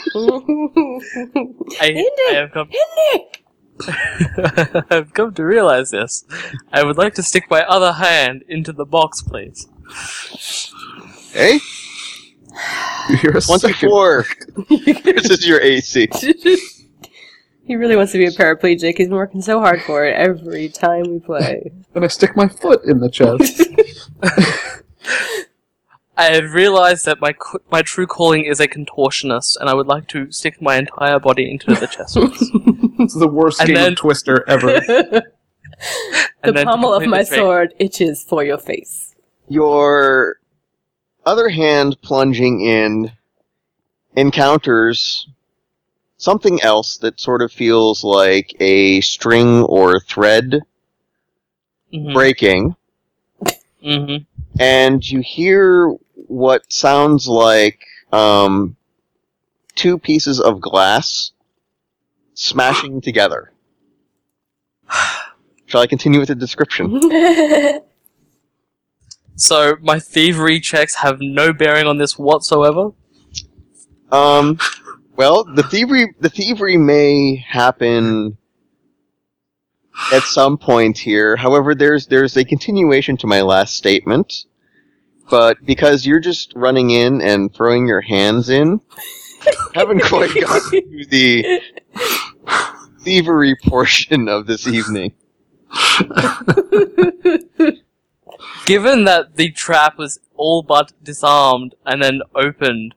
I, 1.80 1.90
Nick! 1.90 2.12
I 2.30 2.34
have 2.34 2.52
come. 2.52 2.68
Nick! 3.12 3.44
I've 4.90 5.12
come 5.12 5.34
to 5.34 5.44
realize 5.44 5.90
this. 5.90 6.24
I 6.72 6.84
would 6.84 6.96
like 6.96 7.14
to 7.14 7.22
stick 7.22 7.50
my 7.50 7.62
other 7.62 7.92
hand 7.92 8.44
into 8.48 8.72
the 8.72 8.84
box, 8.84 9.22
please. 9.22 9.68
hey, 11.32 11.54
You 11.54 11.83
hear 13.20 13.30
a 13.36 13.40
second. 13.40 13.74
24 13.88 14.26
versus 15.12 15.46
your 15.46 15.60
AC. 15.60 16.08
he 17.66 17.76
really 17.76 17.96
wants 17.96 18.12
to 18.12 18.18
be 18.18 18.26
a 18.26 18.30
paraplegic. 18.30 18.96
He's 18.98 19.08
been 19.08 19.16
working 19.16 19.42
so 19.42 19.60
hard 19.60 19.82
for 19.82 20.04
it 20.04 20.14
every 20.14 20.68
time 20.68 21.04
we 21.10 21.18
play. 21.20 21.70
Then 21.94 22.02
I 22.02 22.08
stick 22.08 22.34
my 22.36 22.48
foot 22.48 22.84
in 22.86 22.98
the 22.98 23.08
chest. 23.08 23.62
I 26.16 26.24
have 26.26 26.52
realized 26.52 27.04
that 27.06 27.20
my 27.20 27.32
qu- 27.32 27.58
my 27.72 27.82
true 27.82 28.06
calling 28.06 28.44
is 28.44 28.60
a 28.60 28.68
contortionist, 28.68 29.56
and 29.60 29.68
I 29.68 29.74
would 29.74 29.86
like 29.88 30.06
to 30.08 30.30
stick 30.30 30.60
my 30.62 30.76
entire 30.76 31.18
body 31.18 31.50
into 31.50 31.74
the 31.74 31.86
chest. 31.88 32.14
piece. 32.16 32.50
this 32.98 33.14
is 33.14 33.20
the 33.20 33.28
worst 33.28 33.60
And 33.60 33.68
game 33.68 33.74
then- 33.76 33.92
of 33.92 33.98
Twister 33.98 34.44
ever. 34.48 34.80
the 34.80 35.22
And 36.44 36.56
pommel 36.64 36.92
of 36.94 37.04
my 37.06 37.18
the 37.22 37.26
sword 37.26 37.74
itches 37.80 38.22
for 38.24 38.44
your 38.44 38.58
face. 38.58 39.14
Your 39.48 40.38
other 41.26 41.48
hand 41.48 42.00
plunging 42.02 42.60
in 42.60 43.12
encounters 44.16 45.28
something 46.16 46.62
else 46.62 46.96
that 46.98 47.20
sort 47.20 47.42
of 47.42 47.52
feels 47.52 48.04
like 48.04 48.54
a 48.60 49.00
string 49.00 49.62
or 49.64 50.00
thread 50.00 50.62
Mhm, 51.94 52.12
breaking, 52.12 52.76
mhm. 53.84 54.26
and 54.58 55.08
you 55.08 55.20
hear 55.20 55.94
what 56.14 56.72
sounds 56.72 57.28
like 57.28 57.78
um, 58.12 58.76
two 59.76 59.98
pieces 59.98 60.40
of 60.40 60.60
glass 60.60 61.30
smashing 62.34 63.00
together. 63.00 63.52
Shall 65.66 65.82
I 65.82 65.86
continue 65.86 66.18
with 66.18 66.28
the 66.28 66.34
description? 66.34 67.00
So 69.36 69.76
my 69.80 69.98
thievery 69.98 70.60
checks 70.60 70.96
have 70.96 71.18
no 71.20 71.52
bearing 71.52 71.86
on 71.86 71.98
this 71.98 72.18
whatsoever. 72.18 72.90
Um, 74.12 74.58
well, 75.16 75.44
the 75.44 75.64
thievery 75.64 76.14
the 76.20 76.30
thievery 76.30 76.76
may 76.76 77.36
happen 77.36 78.36
at 80.12 80.22
some 80.22 80.58
point 80.58 80.98
here. 80.98 81.36
However, 81.36 81.74
there's 81.74 82.06
there's 82.06 82.36
a 82.36 82.44
continuation 82.44 83.16
to 83.18 83.26
my 83.26 83.40
last 83.40 83.76
statement. 83.76 84.44
But 85.30 85.64
because 85.64 86.06
you're 86.06 86.20
just 86.20 86.52
running 86.54 86.90
in 86.90 87.22
and 87.22 87.52
throwing 87.52 87.88
your 87.88 88.02
hands 88.02 88.50
in, 88.50 88.80
haven't 89.74 90.02
quite 90.02 90.34
gotten 90.40 90.70
to 90.70 91.06
the 91.06 91.60
thievery 93.00 93.56
portion 93.66 94.28
of 94.28 94.46
this 94.46 94.66
evening. 94.66 95.14
Given 98.66 99.04
that 99.04 99.36
the 99.36 99.50
trap 99.50 99.98
was 99.98 100.18
all 100.36 100.62
but 100.62 100.92
disarmed 101.02 101.74
and 101.84 102.02
then 102.02 102.22
opened, 102.34 102.94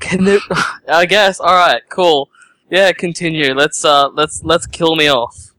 can 0.00 0.26
it? 0.26 0.42
I 0.88 1.06
guess. 1.06 1.40
All 1.40 1.54
right. 1.54 1.82
Cool. 1.88 2.30
Yeah. 2.70 2.92
Continue. 2.92 3.54
Let's 3.54 3.84
uh. 3.84 4.08
Let's 4.08 4.42
let's 4.42 4.66
kill 4.66 4.96
me 4.96 5.08
off. 5.08 5.50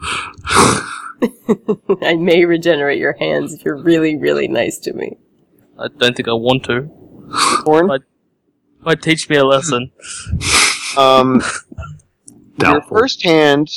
I 2.02 2.14
may 2.16 2.44
regenerate 2.44 2.98
your 2.98 3.14
hands 3.18 3.52
if 3.52 3.64
you're 3.64 3.76
really, 3.76 4.16
really 4.16 4.46
nice 4.48 4.78
to 4.78 4.92
me. 4.92 5.16
I 5.78 5.88
don't 5.88 6.16
think 6.16 6.28
I 6.28 6.32
want 6.32 6.64
to. 6.64 6.88
Horn, 7.64 7.88
Might 8.80 9.02
teach 9.02 9.28
me 9.28 9.36
a 9.36 9.44
lesson. 9.44 9.90
um, 10.96 11.42
your 12.60 12.82
first 12.82 13.22
hand 13.24 13.68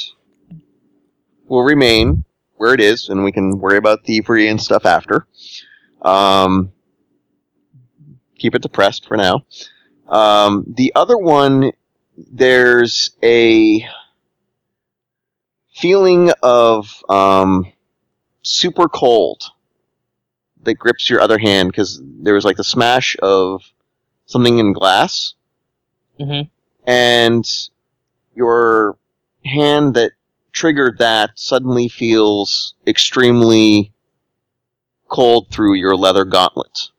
will 1.48 1.64
remain 1.64 2.24
where 2.62 2.76
it 2.76 2.80
is, 2.80 3.10
and 3.10 3.24
we 3.24 3.32
can 3.32 3.58
worry 3.58 3.78
about 3.78 4.06
thievery 4.06 4.48
and 4.48 4.62
stuff 4.62 4.86
after. 4.86 5.26
Um, 6.04 6.72
keep 8.38 8.54
it 8.54 8.62
depressed 8.62 9.08
for 9.08 9.18
now. 9.18 9.46
Um, 10.08 10.66
the 10.68 10.92
other 10.96 11.18
one, 11.18 11.72
there's 12.16 13.18
a 13.24 13.84
feeling 15.74 16.32
of 16.44 17.04
um, 17.10 17.66
super 18.44 18.88
cold 18.88 19.42
that 20.62 20.76
grips 20.76 21.10
your 21.10 21.20
other 21.20 21.40
hand 21.40 21.70
because 21.70 22.00
there 22.04 22.36
was 22.36 22.46
like 22.46 22.58
the 22.58 22.64
smash 22.64 23.18
of 23.24 23.64
something 24.28 24.60
in 24.60 24.72
glass, 24.74 25.34
Mhm. 26.20 26.48
and 26.86 27.44
your 28.36 29.00
hand 29.44 29.96
that 29.96 30.12
triggered 30.52 30.98
that 30.98 31.32
suddenly 31.36 31.88
feels 31.88 32.74
extremely 32.86 33.92
cold 35.08 35.50
through 35.50 35.76
your 35.76 35.96
leather 35.96 36.26
gauntlet. 36.26 36.90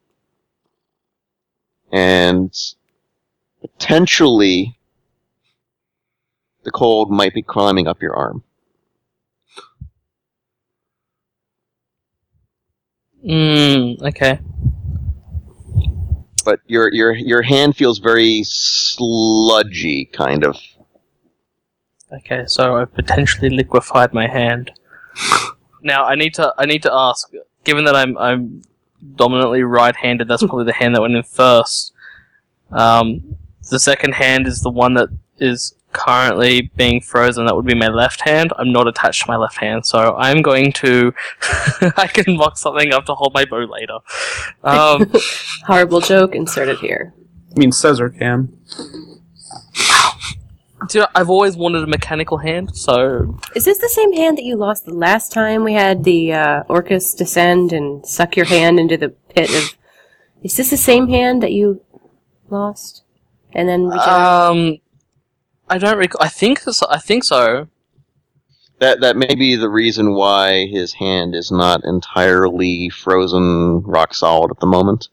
And 1.90 2.54
potentially 3.60 4.78
the 6.64 6.70
cold 6.70 7.10
might 7.10 7.34
be 7.34 7.42
climbing 7.42 7.86
up 7.86 8.00
your 8.00 8.14
arm. 8.14 8.42
Mm, 13.24 14.02
okay. 14.02 14.40
But 16.44 16.60
your 16.66 16.92
your 16.92 17.12
your 17.12 17.42
hand 17.42 17.76
feels 17.76 18.00
very 18.00 18.42
sludgy 18.44 20.06
kind 20.06 20.44
of. 20.44 20.56
Okay, 22.12 22.44
so 22.46 22.76
I've 22.76 22.92
potentially 22.92 23.48
liquefied 23.50 24.12
my 24.12 24.28
hand. 24.28 24.72
Now 25.82 26.04
I 26.04 26.14
need 26.14 26.34
to 26.34 26.54
I 26.58 26.66
need 26.66 26.82
to 26.82 26.92
ask, 26.92 27.30
given 27.64 27.84
that 27.84 27.96
I'm 27.96 28.16
I'm 28.18 28.62
dominantly 29.16 29.62
right-handed, 29.62 30.28
that's 30.28 30.42
probably 30.42 30.64
the 30.64 30.72
hand 30.72 30.94
that 30.94 31.00
went 31.00 31.14
in 31.14 31.22
first. 31.22 31.92
Um, 32.70 33.36
the 33.70 33.78
second 33.78 34.14
hand 34.14 34.46
is 34.46 34.60
the 34.60 34.70
one 34.70 34.94
that 34.94 35.08
is 35.38 35.74
currently 35.92 36.70
being 36.76 37.00
frozen. 37.00 37.46
That 37.46 37.56
would 37.56 37.66
be 37.66 37.74
my 37.74 37.88
left 37.88 38.22
hand. 38.22 38.52
I'm 38.58 38.72
not 38.72 38.88
attached 38.88 39.22
to 39.22 39.28
my 39.28 39.36
left 39.36 39.58
hand, 39.58 39.86
so 39.86 40.14
I'm 40.16 40.42
going 40.42 40.72
to. 40.72 41.12
I 41.96 42.08
can 42.12 42.36
mock 42.36 42.58
something 42.58 42.92
up 42.92 43.06
to 43.06 43.14
hold 43.14 43.34
my 43.34 43.44
bow 43.44 43.64
later. 43.64 43.98
Um, 44.62 45.10
Horrible 45.66 46.00
joke 46.00 46.34
inserted 46.34 46.78
here. 46.78 47.14
I 47.54 47.58
mean, 47.58 47.72
Caesar 47.72 48.10
can. 48.10 48.56
Do 50.88 50.98
you 50.98 51.02
know, 51.02 51.08
I've 51.14 51.30
always 51.30 51.56
wanted 51.56 51.82
a 51.82 51.86
mechanical 51.86 52.38
hand, 52.38 52.76
so 52.76 53.38
Is 53.54 53.64
this 53.64 53.78
the 53.78 53.88
same 53.88 54.12
hand 54.12 54.38
that 54.38 54.44
you 54.44 54.56
lost 54.56 54.84
the 54.84 54.94
last 54.94 55.32
time 55.32 55.64
we 55.64 55.74
had 55.74 56.04
the 56.04 56.32
uh, 56.32 56.62
Orcus 56.68 57.14
descend 57.14 57.72
and 57.72 58.06
suck 58.06 58.36
your 58.36 58.46
hand 58.46 58.78
into 58.80 58.96
the 58.96 59.08
pit 59.08 59.50
of? 59.50 59.76
Is 60.42 60.56
this 60.56 60.70
the 60.70 60.76
same 60.76 61.08
hand 61.08 61.42
that 61.42 61.52
you 61.52 61.80
lost 62.50 63.02
and 63.54 63.68
then 63.68 63.92
um, 63.92 64.78
I 65.68 65.78
don't 65.78 65.98
recall. 65.98 66.22
I 66.22 66.28
think 66.28 66.60
so. 66.60 66.86
I 66.88 66.98
think 66.98 67.24
so. 67.24 67.68
That 68.78 69.00
that 69.00 69.16
may 69.16 69.34
be 69.34 69.56
the 69.56 69.68
reason 69.68 70.14
why 70.14 70.66
his 70.66 70.94
hand 70.94 71.34
is 71.34 71.50
not 71.50 71.84
entirely 71.84 72.88
frozen 72.88 73.82
rock 73.82 74.14
solid 74.14 74.50
at 74.50 74.60
the 74.60 74.66
moment. 74.66 75.08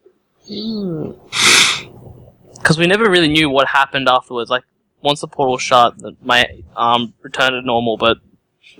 because 2.55 2.77
we 2.77 2.87
never 2.87 3.09
really 3.09 3.27
knew 3.27 3.49
what 3.49 3.67
happened 3.67 4.09
afterwards. 4.09 4.49
Like 4.49 4.63
once 5.01 5.21
the 5.21 5.27
portal 5.27 5.57
shut, 5.57 5.95
my 6.23 6.45
arm 6.75 7.13
returned 7.21 7.53
to 7.53 7.61
normal, 7.61 7.97
but 7.97 8.17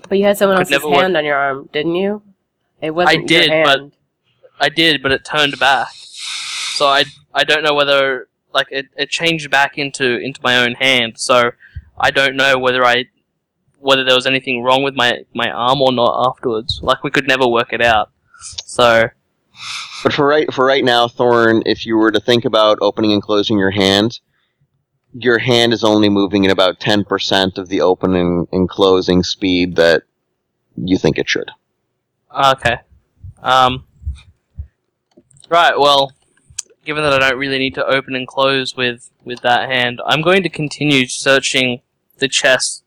but 0.08 0.18
you 0.18 0.24
had 0.24 0.36
someone 0.38 0.58
else's 0.58 0.70
never 0.70 0.88
work- 0.88 1.00
hand 1.02 1.16
on 1.16 1.24
your 1.24 1.36
arm, 1.36 1.68
didn't 1.72 1.94
you? 1.94 2.22
It 2.80 2.90
wasn't 2.92 3.22
I 3.22 3.26
did, 3.26 3.50
your 3.50 3.64
but- 3.64 3.90
I 4.60 4.68
did, 4.68 5.02
but 5.02 5.12
it 5.12 5.24
turned 5.24 5.58
back. 5.58 5.88
So 5.92 6.86
I 6.86 7.04
I 7.34 7.44
don't 7.44 7.62
know 7.62 7.74
whether 7.74 8.28
like 8.52 8.66
it, 8.70 8.86
it 8.96 9.08
changed 9.10 9.50
back 9.50 9.78
into 9.78 10.18
into 10.18 10.40
my 10.42 10.56
own 10.58 10.74
hand. 10.74 11.18
So 11.18 11.52
I 11.98 12.10
don't 12.10 12.36
know 12.36 12.58
whether 12.58 12.84
I 12.84 13.06
whether 13.78 14.04
there 14.04 14.14
was 14.14 14.26
anything 14.26 14.62
wrong 14.62 14.82
with 14.82 14.94
my 14.94 15.24
my 15.34 15.50
arm 15.50 15.80
or 15.80 15.92
not 15.92 16.28
afterwards. 16.28 16.80
Like 16.82 17.02
we 17.04 17.10
could 17.10 17.26
never 17.28 17.46
work 17.46 17.72
it 17.72 17.80
out. 17.82 18.10
So 18.64 19.08
But 20.02 20.12
for 20.12 20.26
right 20.26 20.52
for 20.52 20.64
right 20.64 20.84
now, 20.84 21.08
Thorn, 21.08 21.62
if 21.66 21.86
you 21.86 21.96
were 21.96 22.10
to 22.10 22.20
think 22.20 22.44
about 22.44 22.78
opening 22.80 23.12
and 23.12 23.22
closing 23.22 23.58
your 23.58 23.70
hand, 23.70 24.20
your 25.12 25.38
hand 25.38 25.72
is 25.72 25.84
only 25.84 26.08
moving 26.08 26.44
at 26.44 26.52
about 26.52 26.80
ten 26.80 27.04
percent 27.04 27.58
of 27.58 27.68
the 27.68 27.80
opening 27.80 28.46
and 28.52 28.68
closing 28.68 29.22
speed 29.22 29.76
that 29.76 30.02
you 30.76 30.98
think 30.98 31.18
it 31.18 31.28
should. 31.28 31.50
Okay. 32.34 32.78
Um. 33.42 33.84
Right. 35.48 35.76
Well, 35.76 36.12
given 36.84 37.02
that 37.02 37.12
I 37.12 37.30
don't 37.30 37.38
really 37.38 37.58
need 37.58 37.74
to 37.74 37.86
open 37.86 38.14
and 38.14 38.26
close 38.26 38.76
with 38.76 39.10
with 39.24 39.40
that 39.40 39.68
hand, 39.68 40.00
I'm 40.06 40.22
going 40.22 40.42
to 40.42 40.48
continue 40.48 41.06
searching 41.06 41.80
the 42.18 42.28
chest. 42.28 42.84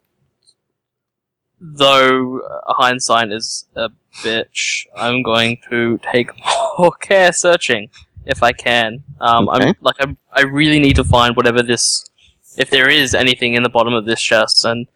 Though 1.60 2.40
uh, 2.40 2.74
hindsight 2.74 3.32
is 3.32 3.66
a 3.76 3.90
bitch, 4.22 4.86
I'm 4.96 5.24
going 5.24 5.60
to 5.70 6.00
take 6.12 6.32
more 6.78 6.92
care 6.92 7.32
searching 7.32 7.90
if 8.26 8.44
I 8.44 8.52
can. 8.52 9.04
Um, 9.20 9.50
I'm 9.50 9.74
like 9.82 9.96
I 10.00 10.16
I 10.32 10.42
really 10.42 10.80
need 10.80 10.96
to 10.98 11.04
find 11.04 11.36
whatever 11.36 11.62
this, 11.62 12.10
if 12.58 12.70
there 12.70 12.90
is 12.90 13.14
anything 13.16 13.54
in 13.54 13.64
the 13.64 13.70
bottom 13.70 13.94
of 13.94 14.06
this 14.06 14.22
chest, 14.22 14.66
and 14.66 14.88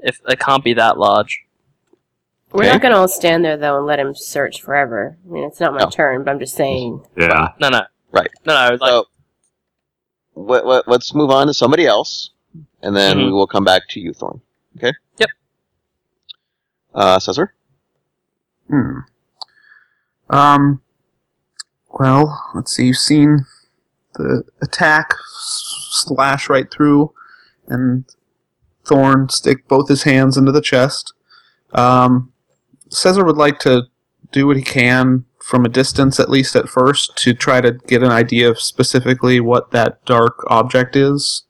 if 0.00 0.20
it 0.28 0.38
can't 0.38 0.64
be 0.64 0.74
that 0.74 0.98
large. 0.98 1.42
We're 2.52 2.62
Okay. 2.62 2.72
not 2.72 2.80
going 2.82 2.92
to 2.94 2.98
all 3.00 3.08
stand 3.08 3.44
there 3.44 3.56
though 3.56 3.76
and 3.78 3.86
let 3.86 3.98
him 3.98 4.14
search 4.14 4.62
forever. 4.62 5.16
I 5.26 5.32
mean, 5.32 5.44
it's 5.44 5.60
not 5.60 5.72
my 5.74 5.80
No. 5.80 5.90
turn, 5.90 6.22
but 6.24 6.30
I'm 6.30 6.38
just 6.38 6.54
saying. 6.54 7.04
Yeah. 7.16 7.48
No, 7.60 7.68
no, 7.68 7.82
Right. 8.12 8.30
no, 8.46 8.54
no. 8.54 8.76
Like, 8.76 8.88
So 8.90 9.04
let, 10.36 10.66
let, 10.66 10.88
let's 10.88 11.14
move 11.14 11.30
on 11.30 11.48
to 11.48 11.54
somebody 11.54 11.86
else, 11.86 12.30
and 12.82 12.94
then 12.96 13.18
Mhm. 13.18 13.26
we 13.26 13.32
will 13.32 13.46
come 13.46 13.64
back 13.64 13.88
to 13.90 14.00
you, 14.00 14.12
Thorn. 14.12 14.40
Okay? 14.76 14.92
Yep. 15.18 15.30
Uh, 16.94 17.18
Cesar? 17.18 17.52
Hmm. 18.68 18.98
Um. 20.30 20.82
Well, 21.90 22.50
let's 22.54 22.72
see. 22.72 22.86
You've 22.86 22.96
seen 22.96 23.44
the 24.16 24.42
attack 24.62 25.14
slash 25.90 26.48
right 26.48 26.70
through, 26.70 27.12
and 27.68 28.04
Thorn 28.84 29.28
stick 29.28 29.66
both 29.68 29.88
his 29.88 30.04
hands 30.04 30.36
into 30.36 30.52
the 30.52 30.60
chest. 30.60 31.12
Um, 31.72 32.32
Caesar 32.90 33.24
would 33.24 33.36
like 33.36 33.58
to 33.60 33.84
do 34.32 34.46
what 34.46 34.56
he 34.56 34.62
can 34.62 35.24
from 35.42 35.64
a 35.64 35.68
distance, 35.68 36.18
at 36.18 36.30
least 36.30 36.56
at 36.56 36.68
first, 36.68 37.16
to 37.18 37.32
try 37.32 37.60
to 37.60 37.72
get 37.86 38.02
an 38.02 38.10
idea 38.10 38.50
of 38.50 38.60
specifically 38.60 39.38
what 39.40 39.70
that 39.70 40.04
dark 40.04 40.44
object 40.48 40.96
is. 40.96 41.44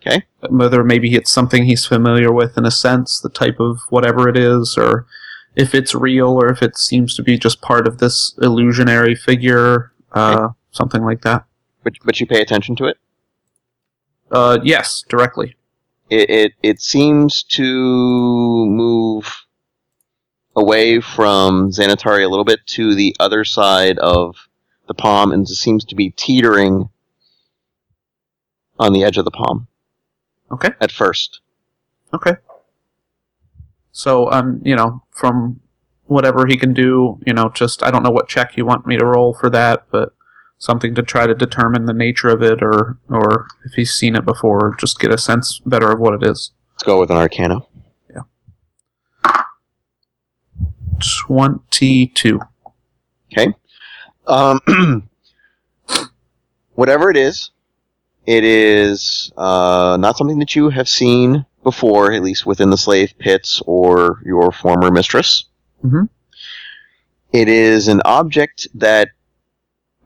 Okay. 0.00 0.22
Whether 0.48 0.84
maybe 0.84 1.14
it's 1.14 1.30
something 1.30 1.64
he's 1.64 1.86
familiar 1.86 2.32
with 2.32 2.58
in 2.58 2.66
a 2.66 2.70
sense, 2.70 3.20
the 3.20 3.30
type 3.30 3.60
of 3.60 3.80
whatever 3.88 4.28
it 4.28 4.36
is, 4.36 4.76
or 4.76 5.06
if 5.56 5.74
it's 5.74 5.94
real, 5.94 6.30
or 6.30 6.48
if 6.50 6.62
it 6.62 6.76
seems 6.76 7.14
to 7.16 7.22
be 7.22 7.38
just 7.38 7.62
part 7.62 7.86
of 7.86 7.98
this 7.98 8.34
illusionary 8.40 9.14
figure, 9.14 9.92
uh, 10.12 10.48
something 10.72 11.02
like 11.02 11.22
that. 11.22 11.44
But, 11.84 11.94
but 12.04 12.18
you 12.20 12.26
pay 12.26 12.40
attention 12.40 12.74
to 12.76 12.86
it? 12.86 12.98
Uh, 14.30 14.58
yes, 14.64 15.04
directly. 15.08 15.54
it, 16.10 16.30
it 16.30 16.52
it 16.62 16.80
seems 16.80 17.42
to 17.44 17.62
move 17.62 19.44
away 20.56 21.00
from 21.00 21.70
Xanatari 21.70 22.24
a 22.24 22.28
little 22.28 22.44
bit 22.44 22.66
to 22.68 22.94
the 22.94 23.14
other 23.20 23.44
side 23.44 23.98
of 23.98 24.48
the 24.86 24.94
palm 24.94 25.30
and 25.32 25.48
seems 25.48 25.84
to 25.84 25.94
be 25.94 26.10
teetering 26.10 26.88
on 28.78 28.92
the 28.92 29.04
edge 29.04 29.18
of 29.18 29.24
the 29.24 29.30
palm 29.30 29.66
Okay. 30.50 30.70
at 30.80 30.90
first. 30.90 31.40
Okay. 32.12 32.36
So, 33.92 34.30
um, 34.30 34.60
you 34.64 34.74
know, 34.76 35.02
from 35.10 35.60
whatever 36.06 36.46
he 36.46 36.56
can 36.56 36.72
do, 36.74 37.18
you 37.26 37.32
know, 37.32 37.48
just 37.50 37.82
I 37.82 37.90
don't 37.90 38.02
know 38.02 38.10
what 38.10 38.28
check 38.28 38.56
you 38.56 38.64
want 38.66 38.86
me 38.86 38.96
to 38.96 39.04
roll 39.04 39.34
for 39.34 39.48
that, 39.50 39.84
but 39.90 40.14
something 40.64 40.94
to 40.94 41.02
try 41.02 41.26
to 41.26 41.34
determine 41.34 41.84
the 41.84 41.92
nature 41.92 42.28
of 42.28 42.42
it, 42.42 42.62
or 42.62 42.98
or 43.08 43.46
if 43.64 43.74
he's 43.74 43.92
seen 43.92 44.16
it 44.16 44.24
before, 44.24 44.74
just 44.78 44.98
get 44.98 45.12
a 45.12 45.18
sense 45.18 45.60
better 45.66 45.90
of 45.90 46.00
what 46.00 46.14
it 46.14 46.28
is. 46.28 46.52
Let's 46.72 46.82
go 46.82 46.98
with 47.00 47.10
an 47.10 47.16
Arcana. 47.16 47.60
Twenty-two. 51.26 52.40
Okay. 53.32 53.52
Um, 54.26 54.60
whatever 56.74 57.10
it 57.10 57.16
is, 57.16 57.50
it 58.26 58.44
is 58.44 59.32
uh, 59.36 59.96
not 60.00 60.16
something 60.16 60.38
that 60.38 60.54
you 60.54 60.70
have 60.70 60.88
seen 60.88 61.44
before, 61.62 62.12
at 62.12 62.22
least 62.22 62.46
within 62.46 62.70
the 62.70 62.76
slave 62.78 63.12
pits 63.18 63.60
or 63.66 64.20
your 64.24 64.52
former 64.52 64.90
mistress. 64.90 65.46
Mhm. 65.84 66.08
It 67.32 67.48
is 67.48 67.88
an 67.88 68.00
object 68.04 68.68
that 68.74 69.08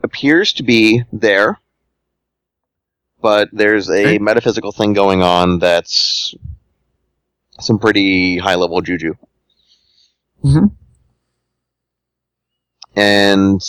appears 0.03 0.53
to 0.53 0.63
be 0.63 1.03
there, 1.11 1.59
but 3.21 3.49
there's 3.51 3.89
a 3.89 4.05
Okay. 4.05 4.19
metaphysical 4.19 4.71
thing 4.71 4.93
going 4.93 5.21
on 5.21 5.59
that's 5.59 6.33
some 7.59 7.77
pretty 7.79 8.37
high 8.37 8.55
level 8.55 8.81
juju. 8.81 9.13
Mhm. 10.43 10.71
And 12.95 13.61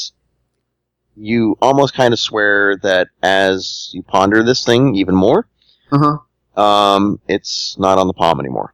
you 1.16 1.56
almost 1.60 1.94
kind 1.94 2.12
of 2.14 2.18
swear 2.20 2.76
that 2.82 3.08
as 3.22 3.90
you 3.92 4.02
ponder 4.02 4.42
this 4.42 4.64
thing 4.64 4.94
even 4.94 5.14
more, 5.14 5.46
Uh 5.92 6.18
huh. 6.56 6.60
um, 6.62 7.20
it's 7.28 7.76
not 7.78 7.98
on 7.98 8.06
the 8.06 8.12
palm 8.12 8.40
anymore. 8.40 8.72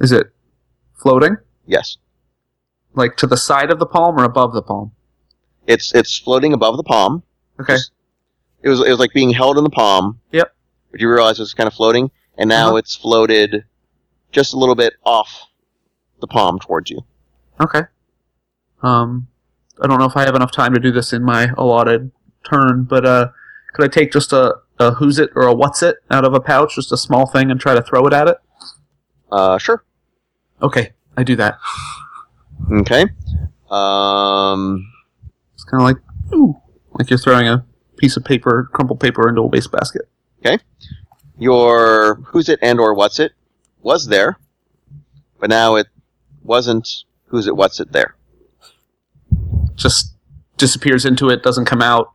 Is 0.00 0.12
it 0.12 0.32
floating? 0.94 1.36
Yes, 1.66 1.96
Like 2.94 3.16
to 3.18 3.26
the 3.26 3.36
side 3.38 3.70
of 3.70 3.78
the 3.78 3.86
palm 3.86 4.18
or 4.18 4.24
above 4.24 4.52
the 4.52 4.60
palm? 4.62 4.92
It's 5.66 5.94
it's 5.94 6.18
floating 6.18 6.52
above 6.52 6.76
the 6.76 6.82
palm. 6.82 7.22
Okay. 7.60 7.76
It 8.62 8.68
was 8.68 8.80
it 8.80 8.90
was 8.90 8.98
like 8.98 9.12
being 9.12 9.32
held 9.32 9.58
in 9.58 9.64
the 9.64 9.70
palm. 9.70 10.20
Yep. 10.32 10.54
But 10.90 11.00
you 11.00 11.08
realize 11.10 11.38
it 11.38 11.42
was 11.42 11.54
kind 11.54 11.66
of 11.66 11.74
floating, 11.74 12.10
and 12.38 12.48
now 12.48 12.68
Uh-huh. 12.68 12.76
it's 12.76 12.94
floated 12.96 13.64
just 14.30 14.54
a 14.54 14.58
little 14.58 14.74
bit 14.74 14.94
off 15.04 15.46
the 16.20 16.26
palm 16.26 16.58
towards 16.58 16.90
you. 16.90 17.00
Okay. 17.60 17.82
Um, 18.82 19.28
I 19.80 19.86
don't 19.86 19.98
know 19.98 20.06
if 20.06 20.16
I 20.16 20.24
have 20.24 20.34
enough 20.34 20.52
time 20.52 20.74
to 20.74 20.80
do 20.80 20.90
this 20.92 21.12
in 21.12 21.22
my 21.22 21.48
allotted 21.56 22.10
turn, 22.48 22.84
but 22.84 23.04
uh, 23.06 23.28
could 23.74 23.84
I 23.84 23.88
take 23.88 24.12
just 24.12 24.32
a, 24.32 24.56
a 24.78 24.92
who's 24.92 25.18
it 25.18 25.30
or 25.34 25.42
a 25.46 25.54
what's 25.54 25.82
it 25.82 25.96
out 26.10 26.24
of 26.24 26.34
a 26.34 26.40
pouch, 26.40 26.74
just 26.76 26.92
a 26.92 26.96
small 26.96 27.26
thing, 27.26 27.50
and 27.50 27.60
try 27.60 27.74
to 27.74 27.82
throw 27.82 28.06
it 28.06 28.12
at 28.12 28.28
it? 28.28 28.36
Uh, 29.30 29.58
sure. 29.58 29.84
Okay, 30.60 30.92
I 31.16 31.22
do 31.24 31.36
that. 31.36 31.58
Okay. 32.70 33.06
Um, 33.70 34.86
It's 35.00 35.01
kind 35.72 35.82
of 35.82 35.86
like 35.86 35.96
ooh, 36.38 36.54
like 36.92 37.08
you're 37.10 37.18
throwing 37.18 37.48
a 37.48 37.64
piece 37.96 38.16
of 38.16 38.24
paper, 38.24 38.68
crumpled 38.72 39.00
paper, 39.00 39.28
into 39.28 39.40
a 39.40 39.46
wastebasket. 39.46 40.02
Okay. 40.44 40.58
Your 41.38 42.16
who's 42.26 42.48
it 42.48 42.58
and 42.62 42.78
or 42.78 42.94
what's 42.94 43.18
it 43.18 43.32
was 43.82 44.06
there, 44.06 44.38
but 45.40 45.48
now 45.50 45.74
it 45.76 45.86
wasn't 46.44 46.88
who's 47.26 47.46
it 47.46 47.56
what's 47.56 47.80
it 47.80 47.92
there. 47.92 48.14
Just 49.74 50.14
disappears 50.58 51.04
into 51.04 51.30
it, 51.30 51.42
doesn't 51.42 51.64
come 51.64 51.82
out. 51.82 52.12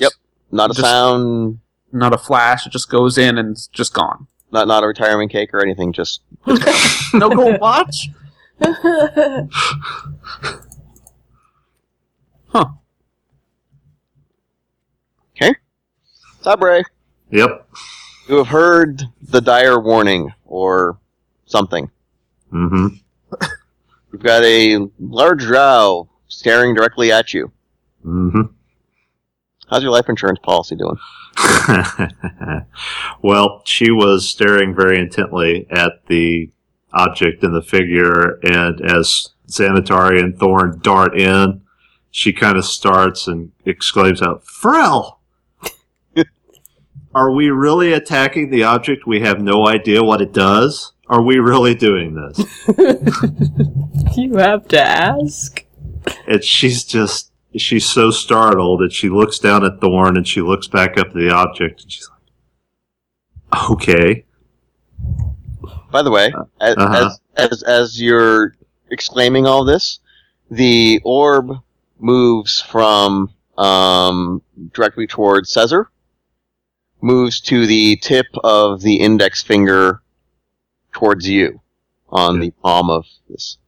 Yep. 0.00 0.12
Not 0.50 0.70
a 0.70 0.74
Just- 0.74 0.80
sound, 0.88 1.58
Not 1.92 2.14
a 2.14 2.18
flash. 2.18 2.66
It 2.66 2.70
just 2.72 2.88
goes 2.90 3.18
in 3.18 3.38
and 3.38 3.50
it's 3.52 3.66
just 3.68 3.92
gone. 3.92 4.26
not 4.50 4.66
not 4.66 4.82
a 4.82 4.86
retirement 4.86 5.30
cake 5.30 5.52
or 5.52 5.62
anything. 5.62 5.92
Just 5.92 6.22
no 7.14 7.28
gold 7.28 7.60
watch. 7.60 8.08
Huh. 12.46 12.66
Sabre, 16.44 16.84
Yep. 17.30 17.68
you 18.28 18.36
have 18.36 18.48
heard 18.48 19.02
the 19.22 19.40
dire 19.40 19.80
warning 19.80 20.30
or 20.44 20.98
something. 21.46 21.90
Mm-hmm. 22.52 22.88
You've 24.12 24.22
got 24.22 24.44
a 24.44 24.86
large 25.00 25.40
drow 25.40 26.08
staring 26.28 26.74
directly 26.74 27.10
at 27.10 27.32
you. 27.32 27.50
Mm-hmm. 28.04 28.42
How's 29.70 29.82
your 29.82 29.90
life 29.90 30.10
insurance 30.10 30.38
policy 30.42 30.76
doing? 30.76 30.96
well, 33.22 33.62
she 33.64 33.90
was 33.90 34.28
staring 34.28 34.74
very 34.74 34.98
intently 35.00 35.66
at 35.70 36.06
the 36.08 36.50
object 36.92 37.42
in 37.42 37.54
the 37.54 37.62
figure, 37.62 38.38
and 38.42 38.80
as 38.82 39.30
Xanatari 39.48 40.20
and 40.20 40.38
Thorn 40.38 40.78
dart 40.82 41.18
in, 41.18 41.62
she 42.10 42.32
kind 42.34 42.58
of 42.58 42.66
starts 42.66 43.26
and 43.26 43.50
exclaims 43.64 44.20
out, 44.20 44.44
Frel! 44.44 45.16
Are 47.14 47.30
we 47.30 47.50
really 47.50 47.92
attacking 47.92 48.50
the 48.50 48.64
object 48.64 49.06
we 49.06 49.20
have 49.20 49.40
no 49.40 49.66
idea 49.68 50.02
what 50.02 50.20
it 50.20 50.32
does? 50.32 50.92
Are 51.08 51.22
we 51.22 51.38
really 51.38 51.74
doing 51.74 52.14
this? 52.14 52.38
you 54.16 54.36
have 54.36 54.66
to 54.68 54.80
ask. 54.80 55.64
And 56.26 56.42
she's 56.42 56.84
just, 56.84 57.30
she's 57.56 57.86
so 57.86 58.10
startled 58.10 58.80
that 58.80 58.92
she 58.92 59.08
looks 59.08 59.38
down 59.38 59.64
at 59.64 59.80
Thorn 59.80 60.16
and 60.16 60.26
she 60.26 60.40
looks 60.40 60.66
back 60.66 60.98
up 60.98 61.08
at 61.08 61.14
the 61.14 61.30
object 61.30 61.82
and 61.82 61.92
she's 61.92 62.08
like, 63.52 63.70
okay. 63.70 64.24
By 65.90 66.02
the 66.02 66.10
way, 66.10 66.32
as, 66.60 66.74
Uh-huh. 66.76 67.10
as, 67.36 67.52
as 67.52 67.62
as 67.62 68.02
you're 68.02 68.56
exclaiming 68.90 69.46
all 69.46 69.64
this, 69.64 70.00
the 70.50 71.00
orb 71.04 71.52
moves 72.00 72.60
from 72.60 73.30
um, 73.56 74.42
directly 74.72 75.06
towards 75.06 75.50
Caesar, 75.50 75.88
moves 77.04 77.40
to 77.40 77.66
the 77.66 77.96
tip 77.96 78.26
of 78.42 78.80
the 78.80 78.96
index 78.96 79.42
finger 79.42 80.00
towards 80.92 81.28
you 81.28 81.60
on 82.08 82.40
the 82.40 82.50
palm 82.62 82.88
of 82.90 83.04
this. 83.28 83.58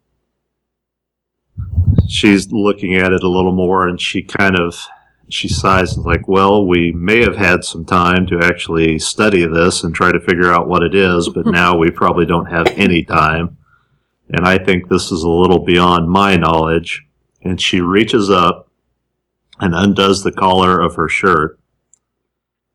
she's 2.09 2.51
looking 2.51 2.95
at 2.95 3.12
it 3.12 3.22
a 3.22 3.28
little 3.28 3.53
more 3.53 3.87
and 3.89 4.01
she 4.01 4.22
kind 4.22 4.59
of 4.59 4.87
she 5.28 5.49
sighs 5.49 5.99
like 5.99 6.26
well 6.28 6.66
we 6.66 6.93
may 6.93 7.20
have 7.22 7.37
had 7.37 7.64
some 7.64 7.84
time 7.84 8.26
to 8.26 8.39
actually 8.43 8.99
study 8.99 9.45
this 9.45 9.82
and 9.82 9.95
try 9.95 10.12
to 10.12 10.20
figure 10.20 10.53
out 10.53 10.68
what 10.68 10.82
it 10.82 10.95
is 10.95 11.28
but 11.28 11.47
now 11.62 11.76
we 11.76 11.91
probably 11.91 12.24
don't 12.26 12.47
have 12.47 12.66
any 12.68 13.05
time. 13.05 13.57
And 14.30 14.47
i 14.47 14.59
think 14.59 14.89
this 14.89 15.12
is 15.12 15.22
a 15.22 15.28
little 15.28 15.61
beyond 15.61 16.09
my 16.09 16.37
knowledge. 16.37 17.05
And 17.43 17.61
she 17.61 17.80
reaches 17.80 18.30
up 18.30 18.68
and 19.61 19.74
undoes 19.74 20.22
the 20.24 20.32
collar 20.32 20.80
of 20.80 20.97
her 20.97 21.09
shirt 21.09 21.59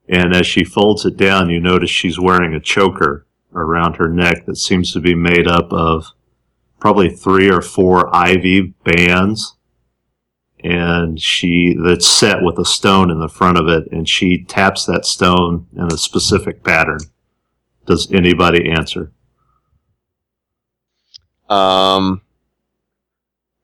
and 0.07 0.35
as 0.35 0.45
she 0.45 0.63
folds 0.63 1.05
it 1.05 1.17
down 1.17 1.49
you 1.49 1.59
notice 1.59 1.89
she's 1.89 2.19
wearing 2.19 2.53
a 2.53 2.59
choker 2.59 3.25
around 3.53 3.97
her 3.97 4.09
neck 4.09 4.45
that 4.45 4.57
seems 4.57 4.93
to 4.93 4.99
be 4.99 5.15
made 5.15 5.47
up 5.47 5.71
of 5.71 6.07
probably 6.79 7.09
three 7.09 7.49
or 7.49 7.61
four 7.61 8.13
ivy 8.13 8.73
bands. 8.83 9.55
And 10.63 11.19
she 11.19 11.75
that's 11.83 12.07
set 12.07 12.43
with 12.43 12.59
a 12.59 12.65
stone 12.65 13.09
in 13.09 13.19
the 13.19 13.27
front 13.27 13.57
of 13.57 13.67
it. 13.67 13.91
And 13.91 14.07
she 14.07 14.43
taps 14.43 14.85
that 14.85 15.05
stone 15.05 15.65
in 15.75 15.91
a 15.91 15.97
specific 15.97 16.63
pattern. 16.63 16.99
Does 17.87 18.11
anybody 18.11 18.69
answer? 18.69 19.11
Um, 21.49 22.21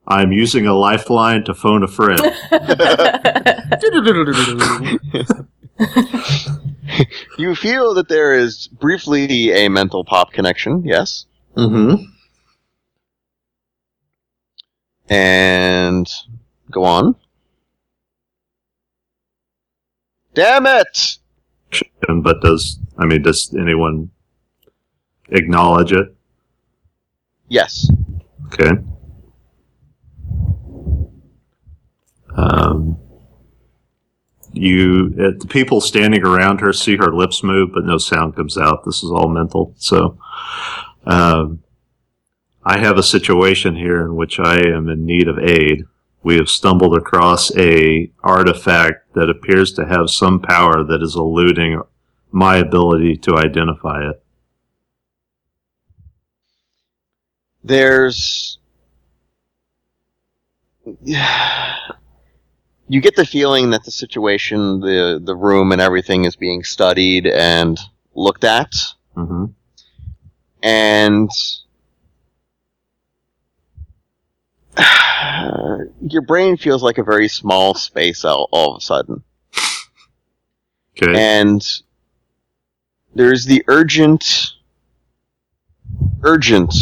i'm 0.10 0.32
using 0.32 0.66
a 0.66 0.74
lifeline 0.74 1.44
to 1.44 1.54
phone 1.54 1.84
a 1.84 1.88
friend 1.88 2.20
you 7.38 7.56
feel 7.56 7.94
that 7.94 8.08
there 8.10 8.34
is 8.34 8.68
briefly 8.68 9.52
a 9.52 9.70
mental 9.70 10.04
pop 10.04 10.32
connection, 10.32 10.84
yes, 10.84 11.26
mm-hmm 11.56 12.04
and 15.10 16.12
go 16.70 16.84
on. 16.84 17.16
Damn 20.34 20.66
it! 20.66 21.18
but 22.24 22.42
does 22.42 22.80
i 22.98 23.06
mean 23.06 23.22
does 23.22 23.54
anyone 23.60 24.10
acknowledge 25.30 25.92
it 25.92 26.16
Yes. 27.50 27.90
okay 28.46 28.72
um 32.36 32.98
you 34.62 35.14
uh, 35.20 35.32
the 35.40 35.48
people 35.48 35.82
standing 35.82 36.24
around 36.24 36.62
her 36.62 36.74
see 36.74 36.98
her 36.98 37.14
lips 37.14 37.44
move 37.44 37.72
but 37.74 37.86
no 37.86 37.98
sound 37.98 38.36
comes 38.36 38.58
out. 38.58 38.84
This 38.86 39.04
is 39.04 39.12
all 39.12 39.30
mental. 39.30 39.74
So 39.78 40.18
um 41.06 41.64
i 42.64 42.78
have 42.78 42.98
a 42.98 43.04
situation 43.04 43.76
here 43.76 44.02
in 44.02 44.16
which 44.16 44.40
i 44.40 44.58
am 44.60 44.90
in 44.90 45.06
need 45.06 45.28
of 45.28 45.40
aid. 45.40 45.84
We 46.24 46.36
have 46.36 46.50
stumbled 46.50 46.98
across 46.98 47.56
a 47.56 48.12
artifact 48.24 49.14
that 49.14 49.30
appears 49.30 49.72
to 49.74 49.86
have 49.86 50.10
some 50.10 50.42
power 50.42 50.84
that 50.84 51.02
is 51.02 51.16
eluding 51.16 51.82
my 52.32 52.58
ability 52.58 53.18
to 53.18 53.38
identify 53.38 54.10
it. 54.10 54.22
There's. 57.64 58.60
You 62.90 63.02
get 63.02 63.16
the 63.16 63.26
feeling 63.26 63.72
that 63.72 63.84
the 63.84 63.92
situation, 63.92 64.80
the 64.80 65.20
the 65.22 65.36
room, 65.36 65.72
and 65.72 65.82
everything 65.82 66.26
is 66.26 66.36
being 66.36 66.64
studied 66.64 67.28
and 67.28 67.78
looked 68.16 68.44
at, 68.44 68.74
hmm 69.14 69.46
and 70.64 71.30
your 76.02 76.22
brain 76.22 76.58
feels 76.58 76.82
like 76.84 76.98
a 76.98 77.04
very 77.04 77.28
small 77.28 77.74
space 77.74 78.26
all, 78.26 78.50
all 78.52 78.76
of 78.76 78.80
a 78.80 78.82
sudden. 78.82 79.24
okay. 81.02 81.14
And 81.20 81.62
there's 83.14 83.46
the 83.46 83.64
urgent 83.68 84.54
urgent 86.24 86.74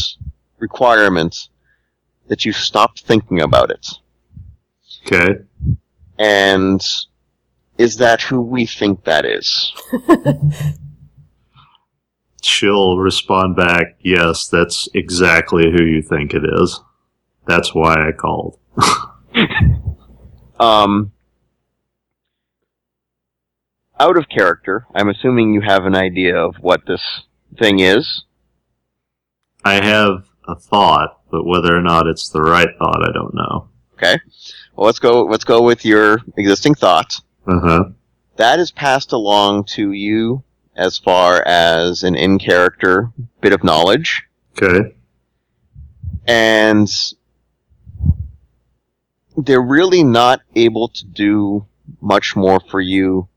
requirement 0.60 1.50
that 2.28 2.46
you 2.46 2.52
stop 2.52 2.98
thinking 2.98 3.42
about 3.42 3.72
it. 3.72 3.88
Okay 5.06 5.44
and 6.18 6.82
is 7.78 7.98
that 7.98 8.22
who 8.22 8.42
we 8.42 8.66
think 8.66 9.04
that 9.04 9.26
is 9.26 9.74
she'll 12.42 12.98
respond 12.98 13.56
back, 13.56 13.98
yes, 14.00 14.48
that's 14.48 14.88
exactly 14.94 15.72
who 15.72 15.84
you 15.84 16.02
think 16.02 16.34
it 16.34 16.44
is. 16.62 16.80
That's 17.48 17.74
why 17.74 18.08
I 18.08 18.12
called. 18.12 18.60
Um, 20.58 21.12
out 24.00 24.18
of 24.18 24.30
character, 24.30 24.88
I'm 24.96 25.10
assuming 25.10 25.54
you 25.54 25.62
have 25.62 25.86
an 25.86 25.96
idea 25.96 26.38
of 26.38 26.56
what 26.62 26.86
this 26.88 27.24
thing 27.58 27.80
is. 27.80 28.24
I 29.64 29.84
have 29.84 30.28
a 30.48 30.56
thought, 30.56 31.20
but 31.30 31.46
whether 31.46 31.76
or 31.76 31.82
not 31.82 32.08
it's 32.08 32.30
the 32.30 32.42
right 32.42 32.70
thought, 32.78 33.04
I 33.04 33.12
don't 33.12 33.34
know. 33.34 33.68
Okay. 33.98 34.20
Well, 34.76 34.86
let's 34.86 35.00
go. 35.00 35.24
Let's 35.24 35.44
go 35.46 35.62
with 35.62 35.86
your 35.86 36.20
existing 36.38 36.76
thought. 36.76 37.20
Huh. 37.48 37.86
That 38.38 38.60
is 38.60 38.72
passed 38.72 39.14
along 39.14 39.66
to 39.76 39.92
you 39.94 40.44
as 40.76 40.98
far 40.98 41.42
as 41.46 42.04
an 42.04 42.16
in-character 42.16 43.10
bit 43.40 43.54
of 43.54 43.64
knowledge, 43.64 44.24
Okay. 44.62 44.94
and 46.28 46.90
they're 49.38 49.62
really 49.62 50.04
not 50.04 50.42
able 50.56 50.90
to 50.90 51.06
do 51.06 51.66
much 52.02 52.36
more 52.36 52.60
for 52.70 52.82
you 52.82 53.28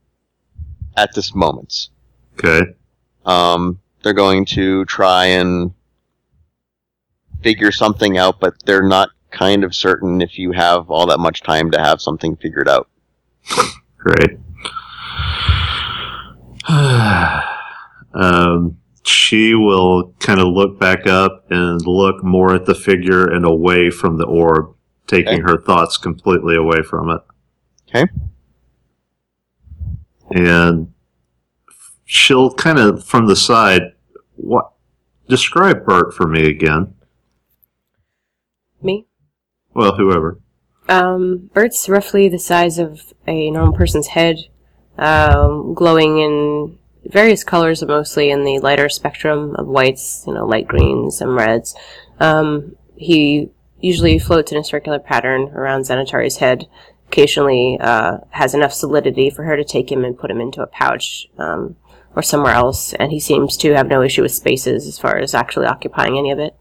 at 0.97 1.13
this 1.15 1.33
moment. 1.33 1.89
Okay. 2.33 2.73
Um, 3.25 3.79
they're 4.03 4.13
going 4.13 4.45
to 4.47 4.83
try 4.85 5.25
and 5.25 5.71
figure 7.41 7.71
something 7.71 8.17
out, 8.17 8.39
but 8.39 8.55
they're 8.65 8.83
not 8.87 9.09
kind 9.31 9.63
of 9.63 9.75
certain 9.75 10.21
if 10.21 10.37
you 10.37 10.51
have 10.51 10.89
all 10.89 11.05
that 11.07 11.19
much 11.19 11.41
time 11.43 11.71
to 11.71 11.79
have 11.79 12.01
something 12.01 12.35
figured 12.37 12.67
out. 12.69 12.87
Great. 13.97 14.37
um, 18.13 18.77
she 19.03 19.55
will 19.55 20.13
kind 20.19 20.39
of 20.39 20.47
look 20.47 20.79
back 20.79 21.07
up 21.07 21.45
and 21.49 21.85
look 21.85 22.23
more 22.23 22.53
at 22.55 22.65
the 22.65 22.75
figure 22.75 23.25
and 23.25 23.45
away 23.45 23.89
from 23.89 24.17
the 24.17 24.25
orb, 24.25 24.73
taking 25.07 25.41
Okay. 25.41 25.51
her 25.51 25.57
thoughts 25.57 25.97
completely 25.97 26.55
away 26.55 26.81
from 26.83 27.09
it. 27.09 27.21
Okay. 27.89 28.05
And 30.31 30.93
she'll 32.05 32.51
kind 32.53 32.77
of 32.77 33.03
from 33.03 33.25
the 33.27 33.35
side. 33.35 33.93
What? 34.35 34.71
Describe 35.27 35.85
Bert 35.85 36.13
for 36.13 36.27
me 36.27 36.47
again. 36.47 36.93
Well, 39.79 39.95
whoever. 39.95 40.37
Um, 40.89 41.49
Bert's 41.53 41.87
roughly 41.87 42.27
the 42.27 42.37
size 42.37 42.79
of 42.79 43.13
a 43.25 43.49
normal 43.49 43.77
person's 43.77 44.07
head, 44.07 44.39
um, 44.97 45.73
glowing 45.73 46.17
in 46.17 46.77
various 47.05 47.45
colors, 47.45 47.81
mostly 47.81 48.29
in 48.29 48.43
the 48.43 48.59
lighter 48.59 48.89
spectrum 48.89 49.55
of 49.55 49.67
whites, 49.67 50.25
you 50.27 50.33
know, 50.33 50.45
light 50.45 50.67
greens, 50.67 51.19
some 51.19 51.29
reds. 51.33 51.77
Um, 52.19 52.75
he 52.97 53.51
usually 53.79 54.19
floats 54.19 54.51
in 54.51 54.57
a 54.57 54.65
circular 54.65 54.99
pattern 54.99 55.43
around 55.53 55.83
Xanatari's 55.83 56.39
head. 56.39 56.67
Occasionally, 57.07 57.77
uh, 57.79 58.17
has 58.31 58.53
enough 58.53 58.73
solidity 58.73 59.29
for 59.29 59.43
her 59.43 59.55
to 59.55 59.63
take 59.63 59.89
him 59.89 60.03
and 60.03 60.19
put 60.19 60.29
him 60.29 60.41
into 60.41 60.61
a 60.61 60.67
pouch, 60.67 61.29
um, 61.37 61.77
or 62.17 62.21
somewhere 62.21 62.53
else, 62.53 62.91
and 62.95 63.13
he 63.13 63.19
seems 63.21 63.55
to 63.55 63.75
have 63.75 63.87
no 63.87 64.01
issue 64.01 64.23
with 64.23 64.33
spaces 64.33 64.85
as 64.85 64.99
far 64.99 65.17
as 65.17 65.33
actually 65.33 65.67
occupying 65.67 66.17
any 66.17 66.31
of 66.31 66.39
it. 66.39 66.53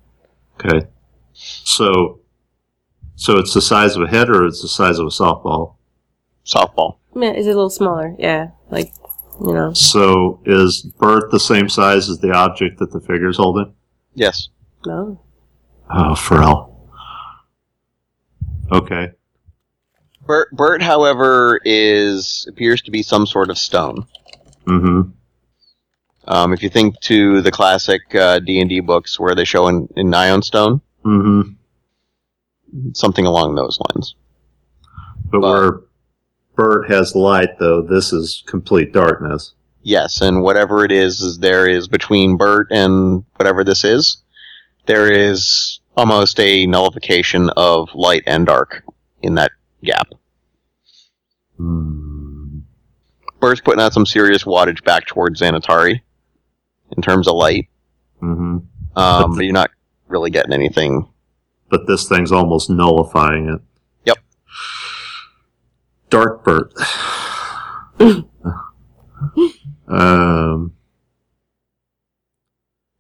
Okay. 0.55 0.87
So, 1.33 2.21
so 3.19 3.37
it's 3.37 3.53
the 3.53 3.61
size 3.61 3.97
of 3.97 4.03
a 4.03 4.07
head, 4.07 4.31
or 4.31 4.47
it's 4.47 4.63
the 4.63 4.69
size 4.69 5.01
of 5.01 5.07
a 5.07 5.11
softball. 5.11 5.75
Softball. 6.47 6.99
Yeah, 7.17 7.33
is 7.33 7.49
it 7.49 7.51
a 7.51 7.55
little 7.55 7.69
smaller? 7.69 8.15
Yeah, 8.17 8.51
like, 8.71 8.93
you 9.41 9.53
know. 9.53 9.73
So 9.73 10.41
is 10.47 10.83
Bert 10.83 11.33
the 11.33 11.41
same 11.41 11.69
size 11.69 12.09
as 12.09 12.21
the 12.21 12.31
object 12.33 12.79
that 12.79 12.93
the 12.93 13.01
figure's 13.01 13.37
holding? 13.37 13.75
Yes. 14.15 14.51
No. 14.87 15.21
Oh, 15.91 16.15
Pharrell. 16.15 16.75
Okay. 18.71 19.11
Bert, 20.25 20.53
Bert, 20.53 20.81
however, 20.81 21.61
is 21.65 22.47
appears 22.49 22.83
to 22.83 22.93
be 22.93 23.03
some 23.03 23.27
sort 23.27 23.51
of 23.51 23.59
stone. 23.59 24.07
Mm-hmm. 24.67 25.11
Um, 26.29 26.53
if 26.53 26.63
you 26.63 26.69
think 26.69 27.01
to 27.01 27.43
the 27.43 27.51
classic 27.51 28.15
uh, 28.15 28.39
D 28.39 28.61
and 28.61 28.71
D 28.71 28.79
books 28.79 29.19
where 29.19 29.35
they 29.35 29.45
show 29.45 29.67
in, 29.67 29.89
in 29.97 30.11
Ioun 30.13 30.45
stone, 30.45 30.83
Mm-hmm. 31.05 31.53
Something 32.95 33.27
along 33.27 33.55
those 33.55 33.79
lines. 33.91 34.15
But 35.31 35.41
where 35.41 35.81
Bert 36.57 36.91
has 36.91 37.15
light, 37.15 37.59
though, 37.59 37.83
this 37.83 38.13
is 38.13 38.43
complete 38.47 38.93
darkness. 38.93 39.55
Yes, 39.83 40.21
and 40.21 40.43
whatever 40.43 40.85
it 40.85 40.93
is, 40.93 41.21
is 41.21 41.39
there 41.39 41.67
is 41.69 41.87
between 41.89 42.37
Bert 42.37 42.69
and 42.71 43.25
whatever 43.37 43.63
this 43.65 43.85
is, 43.85 44.19
there 44.87 45.11
is 45.11 45.81
almost 45.97 46.39
a 46.41 46.67
nullification 46.67 47.51
of 47.57 47.89
light 47.95 48.23
and 48.27 48.47
dark 48.47 48.85
in 49.23 49.35
that 49.37 49.53
gap. 49.85 50.09
Bert's 53.41 53.61
putting 53.61 53.81
out 53.81 53.93
some 53.93 54.07
serious 54.07 54.45
wattage 54.45 54.83
back 54.85 55.07
towards 55.07 55.41
Xanatari 55.41 56.01
in 56.97 57.03
terms 57.03 57.29
of 57.29 57.35
light, 57.35 57.69
Mm-hmm. 58.23 58.59
um, 58.99 59.37
but 59.37 59.45
you're 59.45 59.53
not 59.53 59.71
really 60.09 60.31
getting 60.31 60.53
anything. 60.53 61.09
But 61.69 61.87
this 61.87 62.09
thing's 62.09 62.33
almost 62.33 62.71
nullifying 62.71 63.49
it. 63.49 63.61
Yep. 64.05 64.19
Dark 66.11 66.45
Bert. 66.45 66.73
um, 69.89 70.73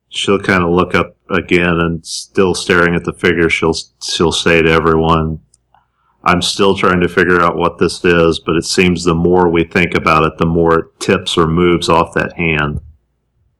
she'll 0.08 0.38
kind 0.40 0.62
of 0.64 0.70
look 0.70 0.94
up 0.94 1.16
again 1.30 1.78
and 1.80 2.04
still 2.04 2.54
staring 2.54 2.94
at 2.94 3.04
the 3.04 3.12
figure. 3.12 3.48
She'll 3.48 3.74
she'll 4.02 4.32
say 4.32 4.62
to 4.62 4.70
everyone, 4.70 5.40
"I'm 6.24 6.42
still 6.42 6.74
trying 6.76 7.00
to 7.00 7.08
figure 7.08 7.40
out 7.40 7.56
what 7.56 7.78
this 7.78 8.04
is, 8.04 8.40
but 8.40 8.56
it 8.56 8.64
seems 8.64 9.04
the 9.04 9.14
more 9.14 9.48
we 9.48 9.64
think 9.64 9.94
about 9.94 10.24
it, 10.24 10.38
the 10.38 10.46
more 10.46 10.78
it 10.78 11.00
tips 11.00 11.38
or 11.38 11.46
moves 11.46 11.88
off 11.88 12.14
that 12.14 12.34
hand." 12.34 12.80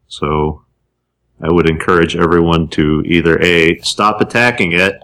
So, 0.07 0.65
I 1.41 1.53
would 1.53 1.68
encourage 1.68 2.16
everyone 2.16 2.68
to 2.68 3.03
either 3.07 3.41
a 3.41 3.78
stop 3.78 4.20
attacking 4.20 4.72
it, 4.72 5.03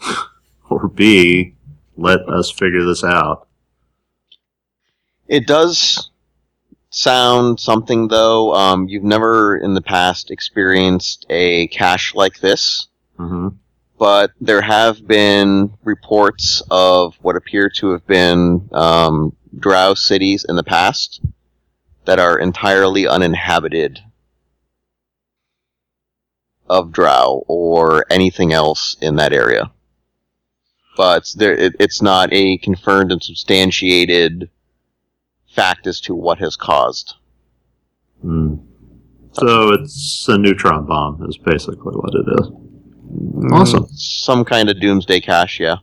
or 0.70 0.88
b 0.88 1.54
let 1.96 2.20
us 2.28 2.50
figure 2.50 2.84
this 2.84 3.02
out. 3.02 3.48
It 5.28 5.46
does 5.46 6.10
sound 6.90 7.58
something 7.58 8.08
though. 8.08 8.54
Um, 8.54 8.86
you've 8.88 9.02
never 9.02 9.56
in 9.56 9.74
the 9.74 9.82
past 9.82 10.30
experienced 10.30 11.26
a 11.30 11.66
cache 11.68 12.14
like 12.14 12.40
this. 12.40 12.88
Mm-hmm. 13.18 13.48
but 13.98 14.32
there 14.42 14.60
have 14.60 15.08
been 15.08 15.72
reports 15.84 16.62
of 16.70 17.14
what 17.22 17.34
appear 17.34 17.70
to 17.70 17.92
have 17.92 18.06
been 18.06 18.68
um, 18.72 19.34
drow 19.58 19.94
cities 19.94 20.44
in 20.46 20.56
the 20.56 20.62
past 20.62 21.22
that 22.04 22.18
are 22.18 22.38
entirely 22.38 23.08
uninhabited 23.08 24.00
of 26.68 26.92
drow 26.92 27.44
or 27.48 28.04
anything 28.10 28.52
else 28.52 28.96
in 29.00 29.16
that 29.16 29.32
area. 29.32 29.70
But 30.96 31.30
there, 31.36 31.54
it, 31.54 31.74
it's 31.78 32.00
not 32.00 32.30
a 32.32 32.56
confirmed 32.58 33.12
and 33.12 33.22
substantiated 33.22 34.50
fact 35.54 35.86
as 35.86 36.00
to 36.02 36.14
what 36.14 36.38
has 36.38 36.56
caused. 36.56 37.14
Hmm. 38.22 38.56
So 39.32 39.72
it's 39.74 40.26
a 40.28 40.38
neutron 40.38 40.86
bomb, 40.86 41.22
is 41.28 41.36
basically 41.36 41.92
what 41.94 42.14
it 42.14 42.40
is. 42.40 42.50
Awesome. 43.52 43.84
Mm, 43.84 43.90
Some 43.92 44.44
kind 44.44 44.70
of 44.70 44.80
doomsday 44.80 45.20
cache, 45.20 45.60
yeah. 45.60 45.76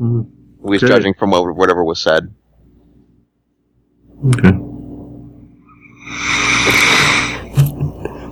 Mhm. 0.00 0.26
At 0.62 0.70
least 0.70 0.84
Okay. 0.84 0.94
judging 0.94 1.14
from 1.14 1.32
what, 1.32 1.56
whatever 1.56 1.84
was 1.84 2.00
said. 2.00 2.32
Okay. 4.26 4.52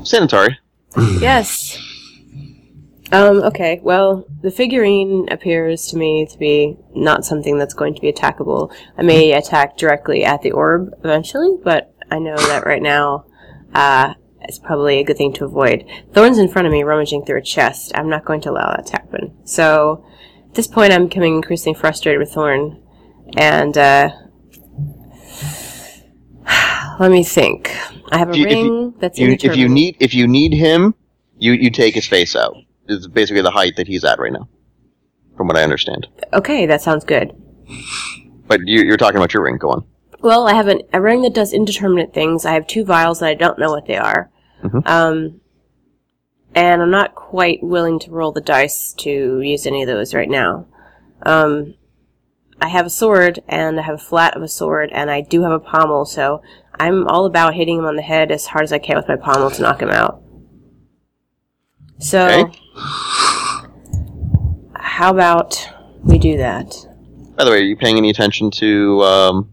Xanatari. 0.04 0.56
Yes. 0.96 1.78
Um, 3.12 3.42
okay, 3.42 3.78
well, 3.82 4.24
the 4.40 4.50
figurine 4.50 5.28
appears 5.30 5.86
to 5.88 5.98
me 5.98 6.26
to 6.26 6.38
be 6.38 6.78
not 6.94 7.26
something 7.26 7.58
that's 7.58 7.74
going 7.74 7.94
to 7.94 8.00
be 8.00 8.10
attackable. 8.10 8.74
I 8.96 9.02
may 9.02 9.32
attack 9.32 9.76
directly 9.76 10.24
at 10.24 10.40
the 10.40 10.52
orb 10.52 10.94
eventually, 11.04 11.58
but 11.62 11.94
I 12.10 12.18
know 12.18 12.36
that 12.36 12.64
right 12.64 12.80
now, 12.80 13.26
uh, 13.74 14.14
it's 14.40 14.58
probably 14.58 14.98
a 14.98 15.04
good 15.04 15.18
thing 15.18 15.34
to 15.34 15.44
avoid. 15.44 15.84
Thorn's 16.12 16.38
in 16.38 16.48
front 16.48 16.66
of 16.66 16.72
me 16.72 16.82
rummaging 16.84 17.24
through 17.24 17.38
a 17.38 17.42
chest. 17.42 17.92
I'm 17.94 18.08
not 18.08 18.24
going 18.24 18.40
to 18.42 18.50
allow 18.50 18.74
that 18.74 18.86
to 18.86 18.92
happen. 18.92 19.36
So, 19.44 20.06
at 20.48 20.54
this 20.54 20.66
point, 20.66 20.92
I'm 20.92 21.08
becoming 21.08 21.36
increasingly 21.36 21.78
frustrated 21.78 22.18
with 22.18 22.32
Thorn. 22.32 22.82
And, 23.36 23.76
uh, 23.76 24.10
let 27.02 27.10
me 27.10 27.24
think. 27.24 27.76
I 28.10 28.18
have 28.18 28.30
a 28.30 28.38
you- 28.38 28.44
ring 28.44 28.64
you- 28.66 28.94
that's 28.98 29.18
You, 29.18 29.36
if 29.40 29.56
you 29.56 29.68
need 29.68 29.96
if 30.00 30.14
you 30.14 30.26
need 30.28 30.52
him, 30.54 30.94
you 31.38 31.52
you 31.52 31.70
take 31.70 31.94
his 31.94 32.06
face 32.06 32.36
out. 32.36 32.54
It's 32.88 33.06
basically 33.08 33.42
the 33.42 33.50
height 33.50 33.76
that 33.76 33.88
he's 33.88 34.04
at 34.04 34.18
right 34.18 34.32
now, 34.32 34.48
from 35.36 35.48
what 35.48 35.56
I 35.56 35.62
understand. 35.64 36.06
Okay, 36.32 36.66
that 36.66 36.80
sounds 36.82 37.04
good. 37.04 37.34
But 38.46 38.60
you, 38.64 38.82
you're 38.82 38.96
talking 38.96 39.16
about 39.16 39.34
your 39.34 39.42
ring. 39.44 39.56
Go 39.58 39.70
on. 39.70 39.84
Well, 40.20 40.46
I 40.46 40.54
have 40.54 40.68
an, 40.68 40.82
a 40.92 41.00
ring 41.00 41.22
that 41.22 41.34
does 41.34 41.52
indeterminate 41.52 42.12
things. 42.14 42.44
I 42.44 42.52
have 42.52 42.66
two 42.66 42.84
vials 42.84 43.18
that 43.20 43.26
I 43.28 43.34
don't 43.34 43.58
know 43.58 43.70
what 43.72 43.86
they 43.86 43.96
are. 43.96 44.30
Mhm. 44.62 44.86
Um, 44.86 45.40
and 46.54 46.82
I'm 46.82 46.90
not 46.90 47.14
quite 47.16 47.62
willing 47.62 47.98
to 48.00 48.10
roll 48.10 48.30
the 48.30 48.40
dice 48.40 48.92
to 48.98 49.40
use 49.40 49.66
any 49.66 49.82
of 49.82 49.88
those 49.88 50.14
right 50.14 50.28
now. 50.28 50.66
Um, 51.24 51.74
I 52.60 52.68
have 52.68 52.86
a 52.86 52.90
sword, 52.90 53.42
and 53.48 53.80
I 53.80 53.82
have 53.82 53.96
a 53.96 53.98
flat 54.10 54.36
of 54.36 54.42
a 54.42 54.48
sword, 54.48 54.90
and 54.92 55.10
I 55.10 55.20
do 55.22 55.42
have 55.42 55.50
a 55.52 55.58
pommel, 55.58 56.04
so 56.04 56.42
I'm 56.78 57.06
all 57.06 57.26
about 57.26 57.54
hitting 57.54 57.78
him 57.78 57.84
on 57.84 57.96
the 57.96 58.02
head 58.02 58.30
as 58.32 58.46
hard 58.46 58.64
as 58.64 58.72
I 58.72 58.78
can 58.78 58.96
with 58.96 59.08
my 59.08 59.16
pommel 59.16 59.50
to 59.50 59.62
knock 59.62 59.80
him 59.82 59.90
out. 59.90 60.22
So, 61.98 62.26
Okay. 62.26 62.58
how 64.74 65.10
about 65.10 65.68
we 66.02 66.18
do 66.18 66.36
that? 66.38 66.74
By 67.36 67.44
the 67.44 67.50
way, 67.50 67.58
are 67.58 67.64
you 67.64 67.76
paying 67.76 67.96
any 67.96 68.10
attention 68.10 68.50
to 68.52 69.02
um, 69.02 69.52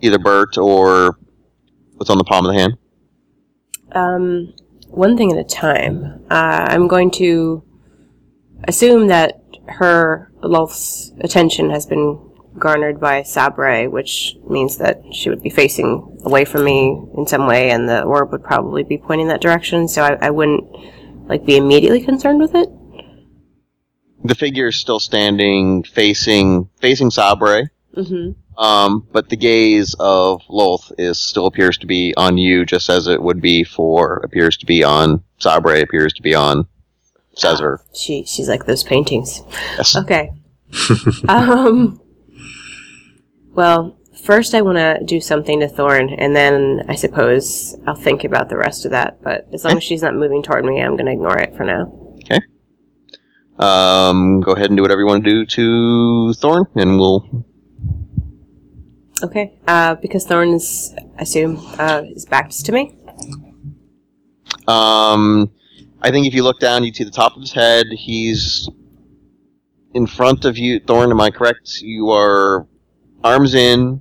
either 0.00 0.18
Bert 0.18 0.58
or 0.58 1.18
what's 1.96 2.10
on 2.10 2.18
the 2.18 2.24
palm 2.24 2.44
of 2.46 2.52
the 2.52 2.58
hand? 2.58 2.76
Um, 3.92 4.52
one 4.88 5.16
thing 5.16 5.32
at 5.32 5.38
a 5.38 5.44
time. 5.44 6.24
Uh, 6.30 6.66
I'm 6.68 6.88
going 6.88 7.10
to 7.12 7.62
assume 8.68 9.08
that 9.08 9.40
her 9.66 10.30
Lolth's 10.42 11.12
attention 11.20 11.70
has 11.70 11.86
been 11.86 12.18
garnered 12.58 13.00
by 13.00 13.22
Sabre, 13.22 13.88
which 13.88 14.36
means 14.48 14.78
that 14.78 15.02
she 15.12 15.28
would 15.30 15.42
be 15.42 15.50
facing 15.50 16.18
away 16.24 16.44
from 16.44 16.64
me 16.64 17.02
in 17.16 17.26
some 17.26 17.46
way, 17.46 17.70
and 17.70 17.88
the 17.88 18.02
orb 18.02 18.32
would 18.32 18.44
probably 18.44 18.82
be 18.82 18.98
pointing 18.98 19.28
that 19.28 19.40
direction. 19.40 19.88
So 19.88 20.02
I, 20.02 20.26
I 20.26 20.30
wouldn't 20.30 20.64
like 21.28 21.44
be 21.44 21.56
immediately 21.56 22.02
concerned 22.02 22.40
with 22.40 22.54
it. 22.54 22.68
The 24.24 24.34
figure 24.34 24.68
is 24.68 24.76
still 24.76 25.00
standing, 25.00 25.82
facing 25.82 26.68
facing 26.80 27.10
Sabre, 27.10 27.70
Mm-hmm. 27.96 28.62
um, 28.62 29.06
but 29.12 29.28
the 29.28 29.36
gaze 29.36 29.94
of 30.00 30.40
Lolth 30.48 30.92
is 30.96 31.20
still 31.20 31.46
appears 31.46 31.76
to 31.78 31.86
be 31.86 32.14
on 32.16 32.38
you, 32.38 32.64
just 32.64 32.88
as 32.88 33.06
it 33.06 33.20
would 33.22 33.40
be 33.42 33.64
for 33.64 34.16
appears 34.24 34.56
to 34.58 34.66
be 34.66 34.82
on 34.82 35.22
Sabre, 35.38 35.74
appears 35.82 36.14
to 36.14 36.22
be 36.22 36.34
on 36.34 36.66
Cesar. 37.36 37.80
She 37.94 38.24
she's 38.24 38.48
like 38.48 38.64
those 38.64 38.82
paintings. 38.82 39.42
Yes. 39.76 39.96
Okay. 39.96 40.32
um. 41.28 42.00
Well, 43.54 43.98
first 44.24 44.54
I 44.54 44.62
want 44.62 44.78
to 44.78 45.04
do 45.04 45.20
something 45.20 45.60
to 45.60 45.68
Thorn, 45.68 46.10
and 46.10 46.34
then 46.34 46.84
I 46.88 46.94
suppose 46.94 47.76
I'll 47.86 47.94
think 47.94 48.24
about 48.24 48.48
the 48.48 48.56
rest 48.56 48.84
of 48.84 48.92
that. 48.92 49.22
But 49.22 49.46
as 49.52 49.64
long 49.64 49.76
as 49.76 49.84
she's 49.84 50.02
not 50.02 50.14
moving 50.14 50.42
toward 50.42 50.64
me, 50.64 50.80
I'm 50.80 50.96
going 50.96 51.06
to 51.06 51.12
ignore 51.12 51.38
it 51.38 51.54
for 51.56 51.64
now. 51.64 51.92
Okay. 52.24 52.40
Um, 53.58 54.40
go 54.40 54.52
ahead 54.52 54.70
and 54.70 54.76
do 54.76 54.82
whatever 54.82 55.00
you 55.00 55.06
want 55.06 55.24
to 55.24 55.30
do 55.30 55.46
to 55.46 56.34
Thorn, 56.34 56.66
and 56.74 56.98
we'll. 56.98 57.44
Okay. 59.22 59.58
Uh, 59.68 59.96
because 59.96 60.24
Thorn 60.26 60.54
is, 60.54 60.94
I 61.18 61.22
assume, 61.22 61.58
uh, 61.78 62.02
is 62.06 62.24
backed 62.24 62.64
to 62.64 62.72
me. 62.72 62.96
Um, 64.66 65.50
I 66.00 66.10
think 66.10 66.26
if 66.26 66.34
you 66.34 66.42
look 66.42 66.58
down, 66.58 66.84
you'd 66.84 66.96
see 66.96 67.04
the 67.04 67.10
top 67.10 67.36
of 67.36 67.42
his 67.42 67.52
head. 67.52 67.86
He's 67.92 68.68
in 69.94 70.06
front 70.06 70.44
of 70.44 70.56
you, 70.56 70.80
Thorn. 70.80 71.10
Am 71.10 71.20
I 71.20 71.30
correct? 71.30 71.80
You 71.82 72.10
are 72.10 72.66
arms 73.24 73.54
in, 73.54 74.00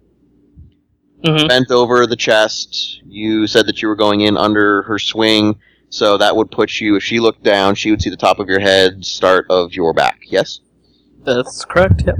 Mhm. 1.23 1.47
bent 1.47 1.71
over 1.71 2.07
the 2.07 2.15
chest. 2.15 3.01
You 3.07 3.45
said 3.47 3.67
that 3.67 3.81
you 3.81 3.87
were 3.87 3.95
going 3.95 4.21
in 4.21 4.37
under 4.37 4.81
her 4.83 4.97
swing, 4.97 5.55
so 5.89 6.17
that 6.17 6.35
would 6.35 6.49
put 6.51 6.79
you. 6.79 6.95
If 6.95 7.03
she 7.03 7.19
looked 7.19 7.43
down, 7.43 7.75
she 7.75 7.91
would 7.91 8.01
see 8.01 8.09
the 8.09 8.17
top 8.17 8.39
of 8.39 8.47
your 8.47 8.59
head, 8.59 9.05
start 9.05 9.45
of 9.49 9.73
your 9.73 9.93
back. 9.93 10.19
Yes. 10.27 10.59
That's 11.23 11.63
correct. 11.65 12.03
Yep. 12.05 12.15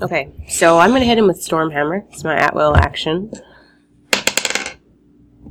Okay. 0.00 0.28
So 0.48 0.78
I'm 0.78 0.90
going 0.90 1.00
to 1.02 1.06
hit 1.06 1.18
him 1.18 1.26
with 1.26 1.38
Stormhammer. 1.40 2.04
It's 2.12 2.22
my 2.24 2.36
at 2.36 2.54
will 2.54 2.76
action. 2.76 3.32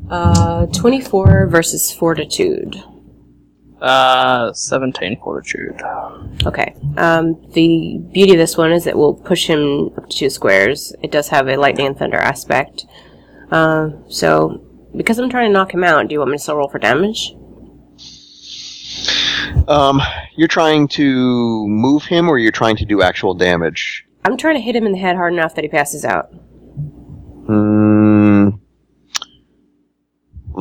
Uh, 0.10 0.66
24 0.68 1.48
versus 1.48 1.92
Fortitude. 1.92 2.82
Uh, 3.82 4.54
17 4.54 5.20
fortitude. 5.24 5.82
Okay. 6.46 6.76
Um, 6.98 7.42
the 7.54 8.00
beauty 8.12 8.34
of 8.34 8.38
this 8.38 8.56
one 8.56 8.72
is 8.72 8.86
it 8.86 8.96
will 8.96 9.16
push 9.16 9.48
him 9.48 9.90
up 9.98 10.08
to 10.08 10.16
two 10.16 10.30
squares. 10.30 10.94
It 11.02 11.12
does 11.12 11.30
have 11.30 11.48
a 11.48 11.56
lightning 11.58 11.88
and 11.88 11.98
thunder 11.98 12.18
aspect. 12.18 12.86
Um, 13.50 14.04
so, 14.08 14.62
because 14.96 15.18
I'm 15.18 15.32
trying 15.32 15.50
to 15.50 15.54
knock 15.54 15.74
him 15.74 15.84
out, 15.84 16.08
do 16.08 16.14
you 16.14 16.20
want 16.20 16.30
me 16.30 16.38
to 16.38 16.44
still 16.44 16.58
roll 16.58 16.70
for 16.70 16.78
damage? 16.78 17.34
Um, 19.68 20.00
you're 20.36 20.48
trying 20.48 20.88
to 20.90 21.68
move 21.68 22.04
him, 22.06 22.30
or 22.30 22.38
you're 22.38 22.52
trying 22.52 22.76
to 22.78 22.86
do 22.86 23.02
actual 23.02 23.34
damage. 23.34 24.06
I'm 24.24 24.38
trying 24.38 24.56
to 24.56 24.62
hit 24.62 24.76
him 24.76 24.86
in 24.86 24.92
the 24.92 25.00
head 25.00 25.16
hard 25.16 25.34
enough 25.34 25.56
that 25.56 25.64
he 25.64 25.70
passes 25.70 26.06
out. 26.06 26.32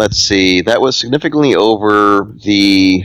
Let's 0.01 0.17
see. 0.17 0.63
That 0.63 0.81
was 0.81 0.97
significantly 0.97 1.55
over 1.55 2.33
the 2.43 3.05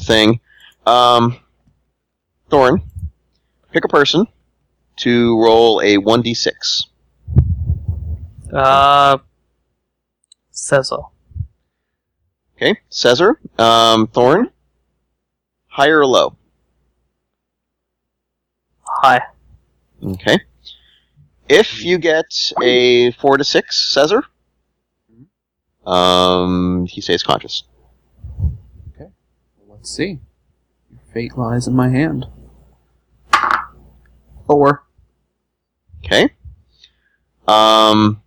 thing. 0.00 0.40
Um, 0.86 1.38
Thorn, 2.48 2.80
pick 3.72 3.84
a 3.84 3.88
person 3.88 4.26
to 5.00 5.38
roll 5.38 5.80
a 5.82 5.98
1d6. 5.98 6.86
Uh, 8.54 9.18
Cesar. 10.50 10.96
Okay, 12.56 12.78
Cesar. 12.88 13.38
Um, 13.58 14.06
Thorn, 14.06 14.48
high 15.66 15.88
or 15.88 16.06
low? 16.06 16.38
High. 18.82 19.20
Okay. 20.02 20.38
If 21.50 21.84
you 21.84 21.98
get 21.98 22.50
a 22.62 23.10
4 23.10 23.36
to 23.36 23.44
6, 23.44 23.92
Cesar, 23.92 24.24
um, 25.86 26.86
he 26.86 27.00
stays 27.00 27.22
conscious. 27.22 27.64
Okay. 28.94 29.10
Let's 29.68 29.90
see. 29.90 30.20
Your 30.90 31.00
fate 31.12 31.36
lies 31.36 31.66
in 31.66 31.74
my 31.74 31.88
hand. 31.88 32.26
Four. 34.46 34.84
Okay. 36.04 36.30
Um, 37.46 38.22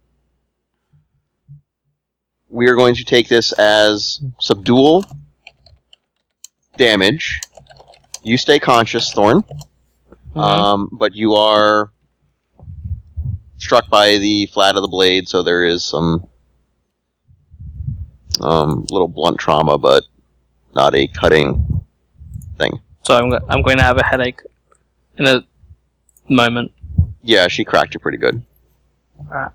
we 2.49 2.67
are 2.67 2.75
going 2.75 2.95
to 2.95 3.03
take 3.03 3.27
this 3.27 3.51
as 3.53 4.21
subdual 4.39 5.05
damage. 6.77 7.41
You 8.23 8.37
stay 8.37 8.59
conscious, 8.59 9.11
Thorn. 9.13 9.43
Um, 10.35 10.89
but 10.91 11.15
you 11.15 11.33
are 11.35 11.91
struck 13.57 13.89
by 13.89 14.17
the 14.17 14.47
flat 14.47 14.75
of 14.75 14.81
the 14.81 14.87
blade, 14.87 15.29
so 15.29 15.43
there 15.43 15.63
is 15.63 15.83
some 15.83 16.27
um, 18.41 18.85
little 18.89 19.07
blunt 19.07 19.39
trauma, 19.39 19.77
but 19.77 20.03
not 20.73 20.95
a 20.95 21.07
cutting 21.07 21.83
thing. 22.57 22.79
So 23.03 23.15
I'm, 23.15 23.29
go- 23.29 23.45
I'm 23.49 23.61
going 23.61 23.77
to 23.77 23.83
have 23.83 23.97
a 23.97 24.03
headache 24.03 24.41
in 25.17 25.27
a 25.27 25.45
moment. 26.29 26.71
Yeah, 27.21 27.47
she 27.47 27.63
cracked 27.63 27.93
you 27.93 27.99
pretty 27.99 28.17
good. 28.17 28.41
Alright. 29.19 29.51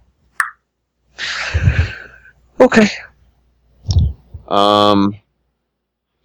Okay. 2.61 2.89
Um, 4.49 5.17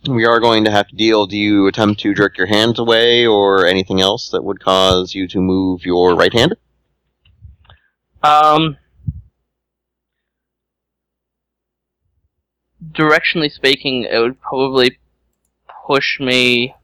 we 0.07 0.25
are 0.25 0.39
going 0.39 0.65
to 0.65 0.71
have 0.71 0.87
to 0.87 0.95
deal. 0.95 1.25
Do 1.25 1.37
you 1.37 1.67
attempt 1.67 2.01
to 2.01 2.13
jerk 2.13 2.37
your 2.37 2.47
hands 2.47 2.79
away 2.79 3.25
or 3.25 3.65
anything 3.65 4.01
else 4.01 4.29
that 4.29 4.43
would 4.43 4.59
cause 4.59 5.13
you 5.13 5.27
to 5.29 5.39
move 5.39 5.85
your 5.85 6.15
right 6.15 6.33
hand? 6.33 6.55
Um, 8.23 8.77
directionally 12.91 13.51
speaking, 13.51 14.03
it 14.03 14.17
would 14.17 14.39
probably 14.41 14.99
push 15.87 16.19
me. 16.19 16.75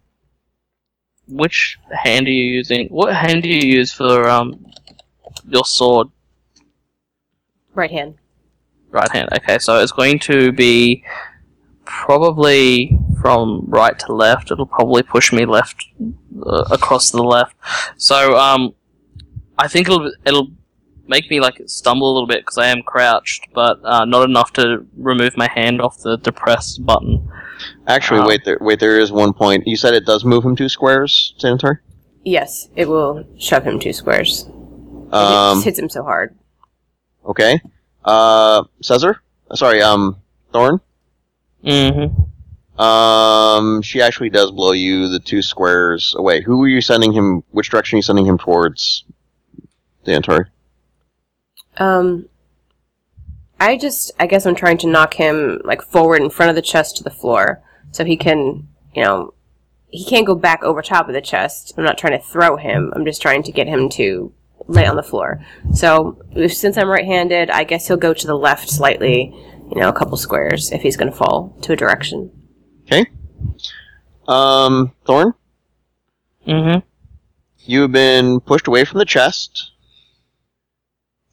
Which 1.28 1.78
hand 1.92 2.28
are 2.28 2.32
you 2.32 2.44
using? 2.44 2.88
What 2.90 3.16
hand 3.16 3.44
do 3.44 3.50
you 3.50 3.62
use 3.78 3.94
for 3.94 4.28
um 4.28 4.66
your 5.48 5.66
sword? 5.66 6.10
Right 7.74 7.92
hand. 7.92 8.16
Right 8.90 9.10
hand. 9.12 9.30
Okay, 9.34 9.60
so 9.60 9.80
it's 9.80 9.94
going 9.94 10.20
to 10.20 10.52
be 10.52 11.06
probably 11.86 13.00
from 13.22 13.66
right 13.68 13.98
to 14.00 14.14
left. 14.14 14.52
It'll 14.52 14.66
probably 14.66 15.04
push 15.04 15.32
me 15.32 15.46
left 15.46 15.86
uh, 16.46 16.66
across 16.72 17.12
to 17.12 17.18
the 17.18 17.24
left. 17.24 17.56
So 17.96 18.38
um, 18.38 18.74
I 19.58 19.68
think 19.68 19.88
it'll 19.88 20.12
it'll 20.26 20.50
make 21.08 21.30
me 21.30 21.40
like 21.40 21.62
stumble 21.68 22.12
a 22.12 22.14
little 22.14 22.28
bit 22.28 22.40
because 22.42 22.58
I 22.58 22.68
am 22.68 22.82
crouched, 22.84 23.48
but 23.54 23.80
uh, 23.84 24.06
not 24.06 24.24
enough 24.30 24.54
to 24.54 24.86
remove 24.98 25.36
my 25.38 25.48
hand 25.48 25.82
off 25.82 26.00
the 26.00 26.18
depressed 26.18 26.86
button. 26.86 27.28
Actually, 27.88 28.22
Um, 28.22 28.28
wait. 28.28 28.46
There, 28.46 28.58
wait. 28.62 28.80
There 28.80 29.00
is 29.00 29.12
one 29.12 29.34
point. 29.34 29.68
You 29.68 29.76
said 29.78 29.94
it 29.94 30.06
does 30.06 30.24
move 30.26 30.44
him 30.46 30.56
two 30.56 30.70
squares, 30.70 31.34
Xanatari. 31.40 31.80
Yes, 32.24 32.70
it 32.76 32.88
will 32.88 33.24
shove 33.38 33.64
him 33.64 33.80
two 33.80 33.94
squares. 33.94 34.46
it 34.48 35.14
Um. 35.14 35.56
just 35.58 35.66
hits 35.66 35.80
him 35.80 35.90
so 35.90 36.04
hard. 36.04 36.36
Okay. 37.26 37.60
Uh, 38.06 38.64
Cesar. 38.82 39.22
Uh, 39.50 39.56
Sorry. 39.56 39.82
Um, 39.82 40.18
Thorn. 40.54 40.80
Mm-hmm. 41.64 42.82
Um, 42.82 43.82
she 43.84 44.02
actually 44.02 44.30
does 44.30 44.50
blow 44.52 44.72
you 44.72 45.08
the 45.10 45.20
two 45.20 45.42
squares 45.44 46.16
away. 46.18 46.42
Who 46.42 46.64
are 46.64 46.68
you 46.68 46.82
sending 46.82 47.12
him? 47.14 47.44
Which 47.52 47.70
direction 47.70 47.98
are 47.98 48.00
you 48.00 48.04
sending 48.04 48.26
him 48.26 48.38
towards? 48.40 49.04
Xanatari. 50.06 50.46
Um, 51.82 52.28
I 53.60 53.78
just, 53.78 54.12
I 54.20 54.28
guess 54.28 54.46
I'm 54.46 54.56
trying 54.56 54.78
to 54.80 54.88
knock 54.88 55.16
him 55.16 55.62
like 55.64 55.82
forward 55.82 56.22
in 56.22 56.30
front 56.30 56.50
of 56.50 56.56
the 56.56 56.62
chest 56.62 56.98
to 56.98 57.04
the 57.04 57.10
floor, 57.10 57.62
so 57.92 58.06
he 58.06 58.18
can, 58.18 58.68
you 58.96 59.04
know, 59.04 59.34
he 59.88 60.06
can't 60.06 60.26
go 60.26 60.36
back 60.36 60.64
over 60.64 60.82
top 60.82 61.08
of 61.08 61.14
the 61.14 61.22
chest. 61.22 61.74
I'm 61.78 61.84
not 61.84 61.98
trying 61.98 62.18
to 62.20 62.26
throw 62.26 62.56
him. 62.58 62.94
I'm 62.96 63.06
just 63.06 63.22
trying 63.22 63.44
to 63.44 63.52
get 63.52 63.68
him 63.68 63.90
to 63.90 64.32
lay 64.68 64.86
on 64.86 64.96
the 64.96 65.04
floor. 65.04 65.44
So 65.74 66.18
if- 66.32 66.54
since 66.56 66.78
I'm 66.78 66.88
right-handed, 66.88 67.50
I 67.50 67.64
guess 67.66 67.88
he'll 67.88 67.98
go 67.98 68.14
to 68.14 68.28
the 68.28 68.38
left 68.38 68.70
slightly, 68.70 69.34
you 69.74 69.82
know, 69.82 69.90
a 69.90 69.94
couple 69.94 70.18
squares 70.18 70.72
if 70.72 70.82
he's 70.82 70.98
going 70.98 71.12
to 71.12 71.18
fall 71.18 71.58
to 71.64 71.74
a 71.74 71.76
direction. 71.76 72.32
Okay. 72.86 73.06
Um, 74.28 74.94
Thorn, 75.06 75.34
Mm-hmm. 76.48 76.80
you 77.66 77.82
have 77.82 77.92
been 77.92 78.40
pushed 78.40 78.68
away 78.68 78.86
from 78.86 79.00
the 79.00 79.06
chest. 79.06 79.72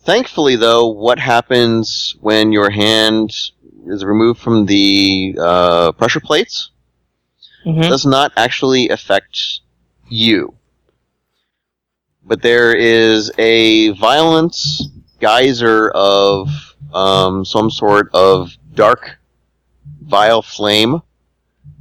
Thankfully, 0.08 0.56
though, 0.56 0.86
what 0.86 1.18
happens 1.18 2.16
when 2.20 2.50
your 2.50 2.70
hand 2.70 3.30
is 3.86 4.02
removed 4.02 4.40
from 4.40 4.64
the 4.64 5.36
uh, 5.38 5.92
pressure 5.92 6.20
plates 6.20 6.70
Mm-hmm. 7.66 7.82
does 7.82 8.06
not 8.06 8.32
actually 8.34 8.88
affect 8.88 9.60
you. 10.08 10.54
But 12.24 12.40
there 12.40 12.74
is 12.74 13.30
a 13.36 13.90
violent 13.90 14.56
geyser 15.20 15.90
of 15.90 16.48
um, 16.94 17.44
some 17.44 17.70
sort 17.70 18.08
of 18.14 18.56
dark, 18.72 19.18
vile 20.00 20.40
flame 20.40 21.02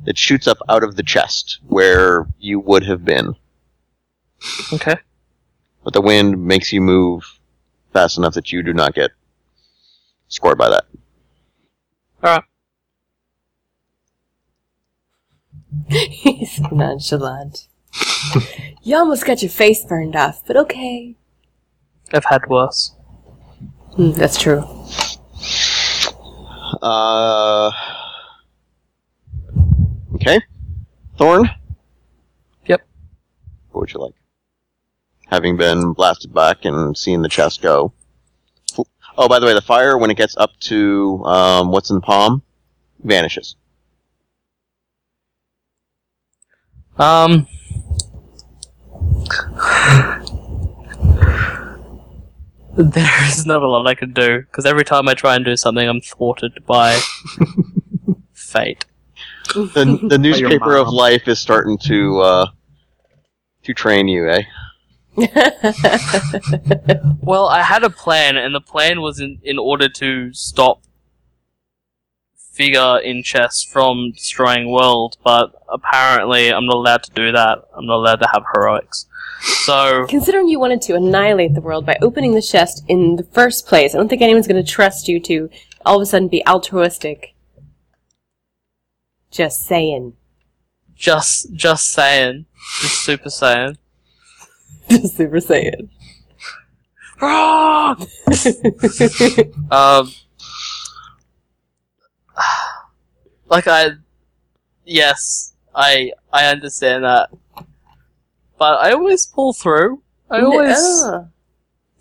that 0.03 0.17
shoots 0.17 0.47
up 0.47 0.57
out 0.67 0.83
of 0.83 0.97
the 0.97 1.03
chest 1.03 1.59
where 1.67 2.27
you 2.37 2.59
would 2.59 2.83
have 2.83 3.05
been. 3.05 3.35
Okay. 4.73 4.95
But 5.85 5.93
the 5.93 6.01
wind 6.01 6.43
makes 6.45 6.73
you 6.73 6.81
move 6.81 7.36
fast 7.97 8.19
enough 8.19 8.35
that 8.35 8.51
you 8.51 8.61
do 8.61 8.73
not 8.73 8.93
get 8.93 9.09
scored 10.27 10.55
by 10.55 10.69
that. 10.69 10.85
Alright. 12.23 12.43
He's 15.89 16.59
nonchalant. 16.71 17.67
you 18.83 18.95
almost 18.95 19.25
got 19.25 19.41
your 19.41 19.49
face 19.49 19.83
burned 19.83 20.15
off, 20.15 20.45
but 20.45 20.55
okay. 20.57 21.15
I've 22.13 22.25
had 22.25 22.45
worse. 22.47 22.93
Hmm, 23.95 24.11
that's 24.11 24.39
true. 24.39 24.63
Uh, 26.83 27.71
okay. 30.13 30.39
Thorn? 31.17 31.49
Yep. 32.67 32.87
What 33.71 33.81
would 33.81 33.93
you 33.93 34.01
like? 34.01 34.13
Having 35.27 35.57
been 35.57 35.93
blasted 35.93 36.33
back 36.33 36.65
and 36.65 36.97
seeing 36.97 37.21
the 37.21 37.29
chest 37.29 37.61
go. 37.61 37.93
Oh, 39.17 39.27
by 39.27 39.39
the 39.39 39.45
way, 39.45 39.53
the 39.53 39.61
fire, 39.61 39.97
when 39.97 40.11
it 40.11 40.17
gets 40.17 40.37
up 40.37 40.51
to 40.61 41.23
um, 41.25 41.71
what's 41.71 41.89
in 41.89 41.95
the 41.95 42.01
palm, 42.01 42.43
vanishes. 43.03 43.55
Um. 46.97 47.47
There 52.77 53.27
is 53.27 53.43
not 53.47 53.63
a 53.63 53.67
lot 53.67 53.87
I 53.87 53.95
can 53.95 54.13
do 54.13 54.41
because 54.41 54.67
every 54.67 54.85
time 54.85 55.07
I 55.07 55.15
try 55.15 55.35
and 55.35 55.43
do 55.43 55.55
something, 55.55 55.89
I'm 55.89 55.99
thwarted 55.99 56.63
by 56.67 56.99
fate. 58.33 58.85
The, 59.55 59.99
the 60.07 60.17
newspaper 60.21 60.75
of 60.75 60.87
life 60.87 61.27
is 61.27 61.39
starting 61.39 61.79
to 61.85 62.19
uh, 62.19 62.45
to 63.63 63.73
train 63.73 64.07
you, 64.07 64.29
eh? 64.29 64.43
Well, 67.21 67.47
I 67.47 67.61
had 67.61 67.83
a 67.83 67.89
plan, 67.89 68.37
and 68.37 68.55
the 68.55 68.61
plan 68.61 69.01
was 69.01 69.19
in, 69.19 69.39
in 69.43 69.59
order 69.59 69.89
to 69.89 70.33
stop 70.33 70.81
figure 72.57 72.99
in 72.99 73.21
chess 73.21 73.63
from 73.63 74.11
destroying 74.11 74.71
world, 74.71 75.17
but 75.23 75.53
apparently 75.69 76.51
I'm 76.51 76.65
not 76.65 76.75
allowed 76.75 77.03
to 77.03 77.11
do 77.11 77.31
that. 77.31 77.59
I'm 77.75 77.85
not 77.85 77.97
allowed 77.97 78.21
to 78.21 78.29
have 78.33 78.43
heroics. 78.53 79.05
So 79.65 80.07
Considering 80.07 80.47
you 80.47 80.59
wanted 80.59 80.81
to 80.83 80.95
annihilate 80.95 81.53
the 81.53 81.61
world 81.61 81.85
by 81.85 81.97
opening 82.01 82.33
the 82.33 82.41
chest 82.41 82.83
in 82.87 83.17
the 83.17 83.23
first 83.23 83.67
place, 83.67 83.93
I 83.93 83.97
don't 83.97 84.07
think 84.07 84.23
anyone's 84.23 84.47
going 84.47 84.63
to 84.63 84.71
trust 84.71 85.07
you 85.07 85.19
to 85.21 85.49
all 85.85 85.97
of 85.97 86.01
a 86.01 86.05
sudden 86.05 86.27
be 86.27 86.45
altruistic. 86.47 87.35
Just 89.29 89.65
saying. 89.65 90.13
just 90.95 91.53
just 91.53 91.91
saying, 91.91 92.45
just 92.81 93.03
super 93.03 93.29
saying. 93.29 93.77
Just 94.89 95.17
super 95.17 95.39
saying. 95.41 95.89
um, 99.71 100.11
like 103.49 103.67
I, 103.67 103.89
yes, 104.85 105.53
I 105.75 106.11
I 106.31 106.45
understand 106.47 107.03
that, 107.03 107.29
but 108.57 108.79
I 108.79 108.91
always 108.91 109.25
pull 109.25 109.53
through. 109.53 110.01
I 110.29 110.41
always, 110.41 110.77
Ah. 110.79 111.25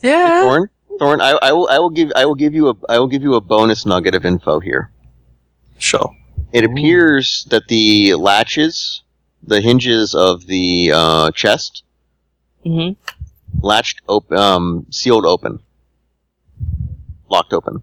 yeah. 0.02 0.42
Thorn, 0.42 0.68
Thorn, 0.98 1.20
I, 1.20 1.30
I 1.42 1.52
will 1.52 1.68
I 1.68 1.78
will 1.78 1.90
give 1.90 2.12
I 2.14 2.26
will 2.26 2.34
give 2.34 2.54
you 2.54 2.68
a 2.68 2.74
I 2.88 2.98
will 2.98 3.08
give 3.08 3.22
you 3.22 3.34
a 3.34 3.40
bonus 3.40 3.86
nugget 3.86 4.14
of 4.14 4.24
info 4.26 4.60
here. 4.60 4.90
Sure. 5.78 6.14
It 6.52 6.64
appears 6.64 7.46
that 7.50 7.68
the 7.68 8.14
latches, 8.14 9.02
the 9.42 9.60
hinges 9.60 10.14
of 10.14 10.46
the 10.46 10.92
uh, 10.94 11.30
chest, 11.32 11.84
hmm 12.66 12.92
latched 13.62 14.02
op- 14.08 14.32
um, 14.32 14.86
sealed 14.90 15.24
open, 15.24 15.60
locked 17.30 17.52
open. 17.52 17.82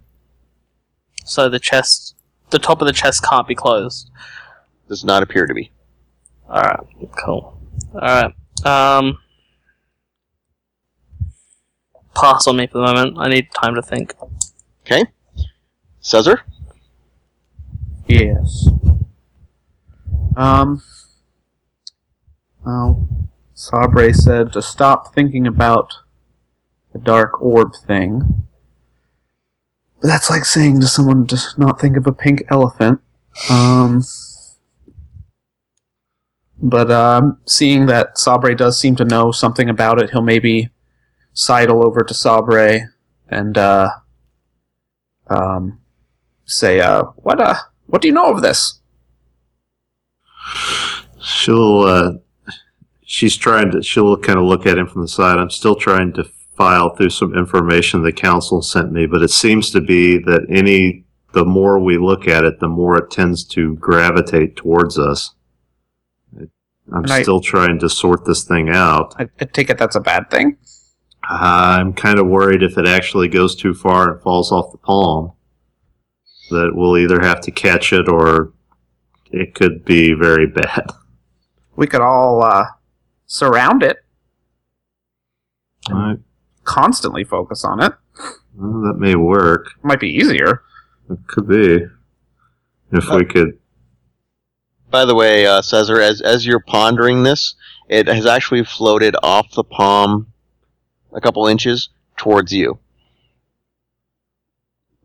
So 1.24 1.48
the 1.48 1.58
chest, 1.58 2.14
the 2.50 2.58
top 2.58 2.80
of 2.80 2.86
the 2.86 2.92
chest 2.92 3.24
can't 3.24 3.48
be 3.48 3.54
closed. 3.54 4.10
Does 4.88 5.04
not 5.04 5.22
appear 5.22 5.46
to 5.46 5.54
be. 5.54 5.70
All 6.48 6.60
right, 6.62 6.78
cool. 7.24 7.58
All 7.94 8.00
right. 8.00 8.34
Um, 8.64 9.18
pass 12.14 12.46
on 12.46 12.56
me 12.56 12.66
for 12.66 12.78
the 12.78 12.84
moment. 12.84 13.16
I 13.18 13.28
need 13.28 13.48
time 13.54 13.74
to 13.74 13.82
think. 13.82 14.14
Okay, 14.84 15.04
Caesar. 16.00 16.42
Yes. 18.06 18.68
Um. 20.36 20.82
Well, 22.64 23.08
Sabre 23.54 24.12
said 24.12 24.52
to 24.52 24.60
stop 24.60 25.14
thinking 25.14 25.46
about 25.46 25.94
the 26.92 26.98
dark 26.98 27.40
orb 27.40 27.74
thing. 27.86 28.46
But 30.00 30.08
that's 30.08 30.28
like 30.28 30.44
saying 30.44 30.80
to 30.80 30.86
someone 30.86 31.26
to 31.28 31.40
not 31.56 31.80
think 31.80 31.96
of 31.96 32.06
a 32.06 32.12
pink 32.12 32.44
elephant. 32.50 33.00
Um. 33.48 34.02
But 36.58 36.90
um, 36.90 37.38
seeing 37.46 37.86
that 37.86 38.16
Sabre 38.16 38.54
does 38.54 38.78
seem 38.78 38.96
to 38.96 39.04
know 39.04 39.32
something 39.32 39.68
about 39.68 40.00
it, 40.00 40.10
he'll 40.10 40.22
maybe 40.22 40.70
sidle 41.34 41.84
over 41.84 42.00
to 42.00 42.14
Sabre 42.14 42.94
and 43.28 43.58
uh, 43.58 43.90
um, 45.28 45.80
say, 46.46 46.80
uh, 46.80 47.02
"What 47.16 47.40
uh, 47.40 47.56
what 47.86 48.00
do 48.00 48.08
you 48.08 48.14
know 48.14 48.30
of 48.32 48.40
this?" 48.40 48.80
She'll, 51.20 51.80
uh, 51.80 52.12
she's 53.14 53.36
trying 53.36 53.70
to, 53.70 53.80
she'll 53.82 54.16
kind 54.16 54.38
of 54.40 54.44
look 54.44 54.66
at 54.66 54.76
him 54.76 54.88
from 54.88 55.02
the 55.02 55.08
side. 55.08 55.38
I'm 55.38 55.50
still 55.50 55.76
trying 55.76 56.12
to 56.14 56.24
file 56.56 56.94
through 56.96 57.10
some 57.10 57.32
information 57.34 58.02
the 58.02 58.12
council 58.12 58.60
sent 58.60 58.90
me, 58.90 59.06
but 59.06 59.22
it 59.22 59.30
seems 59.30 59.70
to 59.70 59.80
be 59.80 60.18
that 60.18 60.46
any, 60.50 61.04
the 61.32 61.44
more 61.44 61.78
we 61.78 61.96
look 61.96 62.26
at 62.26 62.44
it, 62.44 62.58
the 62.58 62.68
more 62.68 62.98
it 62.98 63.10
tends 63.12 63.44
to 63.44 63.76
gravitate 63.76 64.56
towards 64.56 64.98
us. 64.98 65.32
It- 66.36 66.50
I'm 66.92 67.04
I- 67.08 67.22
still 67.22 67.40
trying 67.40 67.78
to 67.80 67.88
sort 67.88 68.24
this 68.24 68.42
thing 68.44 68.68
out. 68.68 69.14
I, 69.16 69.28
I 69.40 69.44
take 69.44 69.70
it 69.70 69.78
that's 69.78 69.96
a 69.96 70.00
bad 70.00 70.28
thing. 70.28 70.56
I'm 71.22 71.92
kind 71.94 72.18
of 72.18 72.26
worried 72.26 72.62
if 72.62 72.76
it 72.76 72.86
actually 72.86 73.28
goes 73.28 73.54
too 73.54 73.74
far 73.74 74.10
and 74.12 74.22
falls 74.22 74.50
off 74.52 74.72
the 74.72 74.78
palm, 74.78 75.32
that 76.50 76.72
we'll 76.74 76.98
either 76.98 77.20
have 77.20 77.40
to 77.42 77.50
catch 77.50 77.92
it 77.92 78.08
or 78.08 78.52
it 79.30 79.54
could 79.54 79.84
be 79.84 80.12
very 80.14 80.46
bad. 80.46 80.90
We 81.76 81.86
could 81.86 82.02
all 82.02 82.42
uh, 82.42 82.66
surround 83.26 83.82
it, 83.82 83.98
Alright, 85.90 86.18
constantly 86.64 87.24
focus 87.24 87.64
on 87.64 87.82
it. 87.82 87.92
well, 88.54 88.82
that 88.82 88.98
may 88.98 89.14
work. 89.14 89.66
Might 89.82 90.00
be 90.00 90.08
easier. 90.08 90.62
It 91.10 91.18
could 91.26 91.46
be. 91.48 91.86
If 92.92 93.08
we 93.10 93.24
could. 93.24 93.58
By 94.90 95.04
the 95.04 95.14
way, 95.14 95.46
uh, 95.46 95.60
Caesar, 95.60 96.00
as 96.00 96.20
as 96.20 96.46
you're 96.46 96.60
pondering 96.60 97.24
this, 97.24 97.54
it 97.88 98.06
has 98.06 98.24
actually 98.26 98.64
floated 98.64 99.16
off 99.22 99.50
the 99.52 99.64
palm 99.64 100.32
a 101.12 101.20
couple 101.20 101.46
inches 101.48 101.88
towards 102.16 102.52
you. 102.52 102.78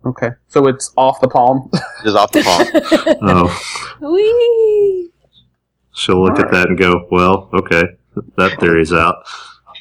Okay, 0.05 0.29
so 0.47 0.67
it's 0.67 0.93
off 0.95 1.19
the 1.19 1.27
palm. 1.27 1.69
It 1.73 2.07
is 2.07 2.15
off 2.15 2.31
the 2.31 2.43
palm. 2.43 3.17
Oh, 3.21 4.13
Whee! 4.13 5.09
she'll 5.93 6.23
look 6.23 6.39
at 6.39 6.51
that 6.51 6.67
and 6.69 6.77
go, 6.77 7.07
well, 7.11 7.49
okay, 7.53 7.83
that 8.37 8.59
theory's 8.59 8.93
out. 8.93 9.23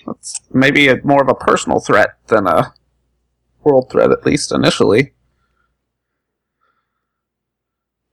That's 0.07 0.41
maybe 0.53 0.89
a, 0.89 1.01
more 1.05 1.22
of 1.22 1.28
a 1.28 1.34
personal 1.34 1.80
threat 1.80 2.11
than 2.28 2.47
a 2.47 2.72
world 3.64 3.91
threat, 3.91 4.11
at 4.11 4.24
least 4.24 4.53
initially. 4.53 5.12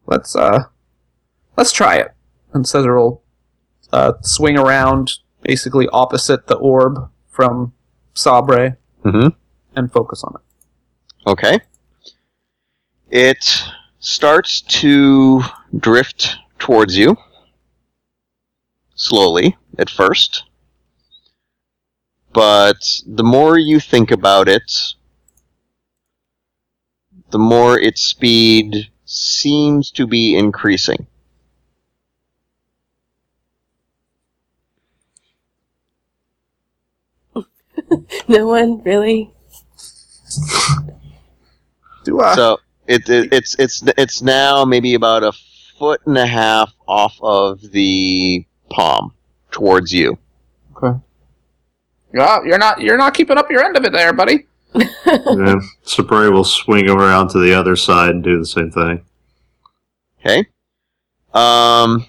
let's 0.08 0.36
uh, 0.36 0.64
let's 1.58 1.72
try 1.72 1.96
it. 1.98 2.12
And 2.54 2.68
Caesar 2.68 2.96
will 2.96 3.24
uh, 3.92 4.14
swing 4.22 4.58
around, 4.58 5.14
basically 5.42 5.88
opposite 5.90 6.48
the 6.48 6.56
orb 6.56 7.10
from 7.30 7.74
Sabre, 8.14 8.78
Mm-hmm. 9.04 9.28
and 9.76 9.92
focus 9.92 10.24
on 10.24 10.34
it. 10.36 11.30
Okay. 11.30 11.60
It 13.12 13.46
starts 14.00 14.62
to 14.62 15.42
drift 15.78 16.38
towards 16.58 16.98
you. 16.98 17.16
Slowly, 18.96 19.58
at 19.78 19.90
first. 19.90 20.44
But 22.34 23.02
the 23.06 23.24
more 23.24 23.58
you 23.58 23.80
think 23.80 24.12
about 24.12 24.48
it, 24.48 24.96
the 27.32 27.40
more 27.40 27.80
its 27.80 28.02
speed 28.02 28.90
seems 29.06 29.92
to 29.92 30.08
be 30.08 30.36
increasing. 30.36 31.08
No 38.28 38.48
one 38.48 38.82
really. 38.84 39.32
Do 42.04 42.20
I? 42.22 42.36
So 42.36 42.58
it, 42.88 43.08
it 43.10 43.32
it's 43.32 43.56
it's 43.60 43.84
it's 43.98 44.22
now 44.22 44.66
maybe 44.66 44.96
about 44.96 45.24
a 45.24 45.32
foot 45.78 46.02
and 46.06 46.18
a 46.18 46.26
half 46.26 46.74
off 46.88 47.18
of 47.22 47.62
the 47.72 48.46
palm 48.76 49.14
towards 49.52 49.94
you. 49.94 50.18
Okay. 50.76 51.00
Yeah, 52.14 52.40
you're 52.44 52.58
not 52.58 52.82
you're 52.82 52.98
not 52.98 53.14
keeping 53.14 53.38
up 53.38 53.50
your 53.50 53.64
end 53.64 53.78
of 53.78 53.86
it 53.86 53.94
there, 53.94 54.12
buddy. 54.12 54.48
yeah. 54.76 55.56
Sabray 55.86 56.32
will 56.32 56.44
swing 56.44 56.90
around 56.90 57.30
to 57.30 57.40
the 57.40 57.54
other 57.54 57.78
side 57.78 58.10
and 58.10 58.24
do 58.24 58.38
the 58.38 58.46
same 58.46 58.72
thing. 58.72 59.06
Okay. 60.20 60.46
Um. 61.34 62.06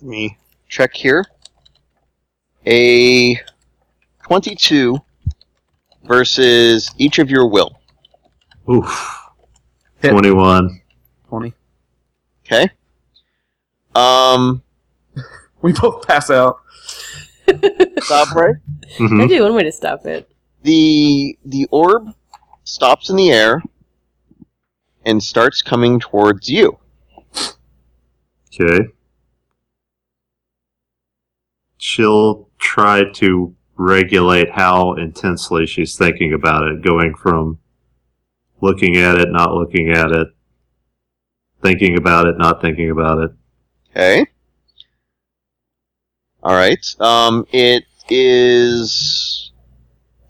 Let 0.00 0.08
me 0.08 0.38
check 0.68 0.94
here. 0.94 1.24
A 2.66 3.40
twenty-two 4.24 4.98
versus 6.04 6.90
each 6.98 7.20
of 7.20 7.30
your 7.30 7.46
will. 7.46 7.78
Oof. 8.68 9.20
Hit. 9.98 10.10
21. 10.10 10.80
Twenty. 11.28 11.54
Okay. 12.52 12.70
Um. 13.94 14.62
We 15.62 15.72
both 15.72 16.06
pass 16.06 16.28
out. 16.30 16.60
Sabre. 17.46 18.60
Mhm. 18.98 19.16
That'd 19.16 19.28
be 19.28 19.40
one 19.40 19.54
way 19.54 19.62
to 19.62 19.72
stop 19.72 20.04
it. 20.06 20.28
the 20.62 21.36
the 21.44 21.66
orb 21.72 22.08
stops 22.64 23.10
in 23.10 23.16
the 23.16 23.30
air 23.32 23.62
and 25.04 25.22
starts 25.22 25.60
coming 25.62 25.98
towards 25.98 26.48
you. 26.48 26.78
Okay. 28.60 28.86
She'll 31.78 32.48
try 32.58 33.10
to 33.14 33.54
regulate 33.76 34.50
how 34.52 34.94
intensely 34.94 35.66
she's 35.66 35.96
thinking 35.96 36.32
about 36.32 36.68
it, 36.68 36.82
going 36.82 37.14
from 37.14 37.58
looking 38.60 38.96
at 38.96 39.18
it, 39.18 39.28
not 39.32 39.54
looking 39.54 39.90
at 39.90 40.12
it, 40.12 40.28
thinking 41.62 41.96
about 41.96 42.26
it, 42.26 42.36
not 42.38 42.60
thinking 42.60 42.90
about 42.90 43.18
it. 43.18 43.30
Okay. 43.90 44.26
All 46.42 46.54
right. 46.54 46.84
Um, 46.98 47.46
it 47.52 47.84
is 48.10 49.52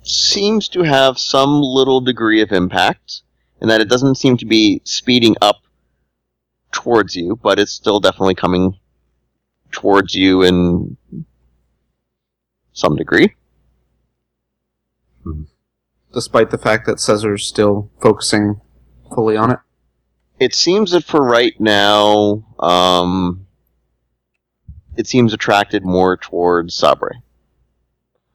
seems 0.03 0.69
to 0.69 0.83
have 0.83 1.19
some 1.19 1.61
little 1.63 2.01
degree 2.01 2.43
of 2.43 2.53
impact, 2.53 3.23
in 3.61 3.69
that 3.69 3.81
it 3.81 3.89
doesn't 3.89 4.17
seem 4.17 4.37
to 4.37 4.45
be 4.45 4.83
speeding 4.85 5.37
up 5.41 5.63
towards 6.73 7.15
you, 7.15 7.39
but 7.43 7.59
it's 7.59 7.73
still 7.73 8.01
definitely 8.01 8.35
coming 8.35 8.79
towards 9.71 10.15
you 10.15 10.43
in 10.43 10.97
some 12.73 12.97
degree. 12.97 13.35
Despite 16.13 16.51
the 16.51 16.59
fact 16.59 16.87
that 16.87 17.01
Caesar's 17.01 17.47
still 17.47 17.91
focusing 18.03 18.61
fully 19.15 19.37
on 19.37 19.53
it. 19.53 19.59
It 20.43 20.57
seems 20.57 20.91
that 20.91 21.05
for 21.05 21.23
right 21.23 21.55
now, 21.61 22.45
um, 22.59 23.47
it 24.97 25.07
seems 25.07 25.33
attracted 25.33 25.85
more 25.85 26.17
towards 26.17 26.75
Sabre. 26.75 27.23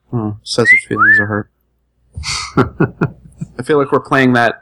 Hmm, 0.10 0.30
Caesar's 0.42 0.86
feelings 0.88 1.20
are 1.20 1.26
hurt. 1.26 1.52
I 3.60 3.64
feel 3.64 3.78
like 3.78 3.92
we're 3.92 4.00
playing 4.00 4.32
that 4.34 4.62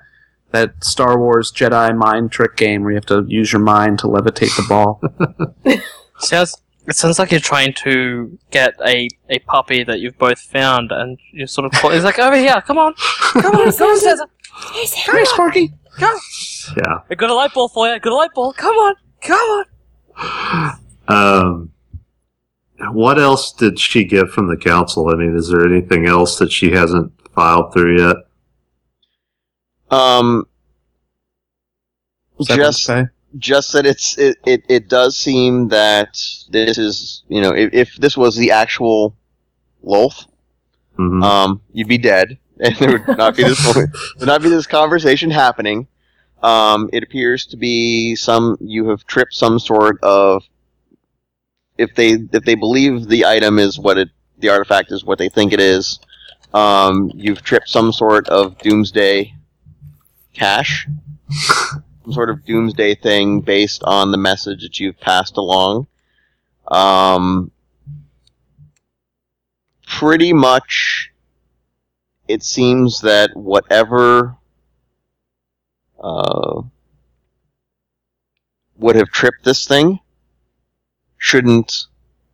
that 0.54 0.84
Star 0.84 1.20
Wars 1.20 1.52
Jedi 1.52 1.96
mind 1.96 2.32
trick 2.32 2.56
game 2.56 2.82
where 2.82 2.94
you 2.94 2.96
have 2.96 3.06
to 3.06 3.26
use 3.28 3.54
your 3.54 3.62
mind 3.62 4.00
to 4.00 4.08
levitate 4.08 4.56
the 4.56 4.66
ball. 4.68 5.00
Sounds 6.20 6.60
it 6.88 6.96
sounds 6.96 7.20
like 7.20 7.30
you're 7.30 7.40
trying 7.40 7.74
to 7.74 8.40
get 8.50 8.74
a, 8.86 9.08
a 9.30 9.40
puppy 9.40 9.84
that 9.84 10.00
you've 10.00 10.18
both 10.18 10.40
found, 10.40 10.92
and 10.92 11.20
you 11.32 11.46
sort 11.46 11.66
of 11.66 11.80
call. 11.80 11.92
It's 11.92 12.06
like 12.06 12.18
over 12.18 12.38
here, 12.38 12.60
come 12.66 12.80
on, 12.80 12.96
come 12.96 13.46
on, 13.56 13.72
come 13.72 13.88
on, 13.90 13.98
Caesar. 13.98 14.26
Come 15.06 15.26
Sparky. 15.26 15.74
Come. 15.98 16.18
Yeah. 16.78 17.00
I 17.10 17.16
got 17.16 17.30
a 17.30 17.34
light 17.34 17.54
bulb 17.54 17.72
for 17.72 17.88
you. 17.88 17.94
I 17.94 18.00
got 18.00 18.12
a 18.12 18.16
light 18.16 18.34
bulb. 18.34 18.56
Come 18.56 18.76
on, 18.76 18.96
come 19.22 19.66
on. 20.18 20.80
Um, 21.08 21.72
what 22.94 23.20
else 23.20 23.52
did 23.54 23.80
she 23.80 24.04
get 24.04 24.30
from 24.30 24.48
the 24.48 24.58
council? 24.58 25.10
I 25.10 25.16
mean, 25.16 25.36
is 25.36 25.50
there 25.50 25.66
anything 25.66 26.08
else 26.08 26.38
that 26.40 26.52
she 26.52 26.72
hasn't 26.72 27.12
filed 27.34 27.74
through 27.74 28.00
yet? 28.00 28.16
Um, 29.92 30.48
just 32.42 32.90
just 33.38 33.74
that 33.74 33.86
it's 33.86 34.18
it, 34.18 34.38
it, 34.46 34.64
it 34.68 34.90
does 34.90 35.16
seem 35.18 35.68
that 35.70 36.18
this 36.50 36.78
is 36.78 37.24
you 37.28 37.42
know 37.42 37.52
if, 37.54 37.74
if 37.74 37.96
this 37.98 38.18
was 38.18 38.36
the 38.36 38.52
actual 38.52 39.16
Lolth, 39.84 40.26
Mhm. 40.98 41.24
um, 41.24 41.62
you'd 41.72 41.88
be 41.88 41.98
dead, 41.98 42.38
and 42.60 42.76
there 42.80 42.92
would 42.92 43.18
not 43.18 43.36
be 43.36 43.44
this 43.44 43.76
would 43.76 43.90
not 44.28 44.42
be 44.42 44.50
this 44.50 44.68
conversation 44.68 45.32
happening. 45.32 45.88
Um, 46.44 46.90
it 46.94 47.04
appears 47.04 47.46
to 47.48 47.58
be 47.58 48.16
some 48.16 48.58
you 48.60 48.90
have 48.90 49.06
tripped 49.06 49.34
some 49.34 49.60
sort 49.60 50.00
of 50.04 50.44
if 51.78 51.96
they 51.96 52.12
if 52.32 52.44
they 52.44 52.56
believe 52.56 53.08
the 53.08 53.26
item 53.26 53.60
is 53.60 53.80
what 53.80 53.98
it 53.98 54.10
the 54.38 54.50
artifact 54.50 54.92
is 54.92 55.04
what 55.04 55.18
they 55.18 55.30
think 55.30 55.54
it 55.54 55.60
is. 55.60 56.00
Um, 56.54 57.12
you've 57.16 57.42
tripped 57.42 57.70
some 57.70 57.92
sort 57.92 58.30
of 58.30 58.58
doomsday 58.60 59.34
cache 60.34 60.88
some 62.06 62.14
sort 62.14 62.30
of 62.30 62.46
doomsday 62.46 62.96
thing 62.96 63.42
based 63.42 63.84
on 63.84 64.12
the 64.12 64.18
message 64.18 64.62
that 64.62 64.80
you've 64.80 65.00
passed 65.00 65.38
along. 65.38 65.88
Um, 66.68 67.52
pretty 69.88 70.34
much, 70.34 71.12
it 72.28 72.44
seems 72.44 73.02
that 73.02 73.36
whatever 73.36 74.36
uh, 76.02 76.62
would 78.78 78.96
have 78.96 79.10
tripped 79.10 79.44
this 79.44 79.68
thing 79.68 80.00
shouldn't 81.18 81.86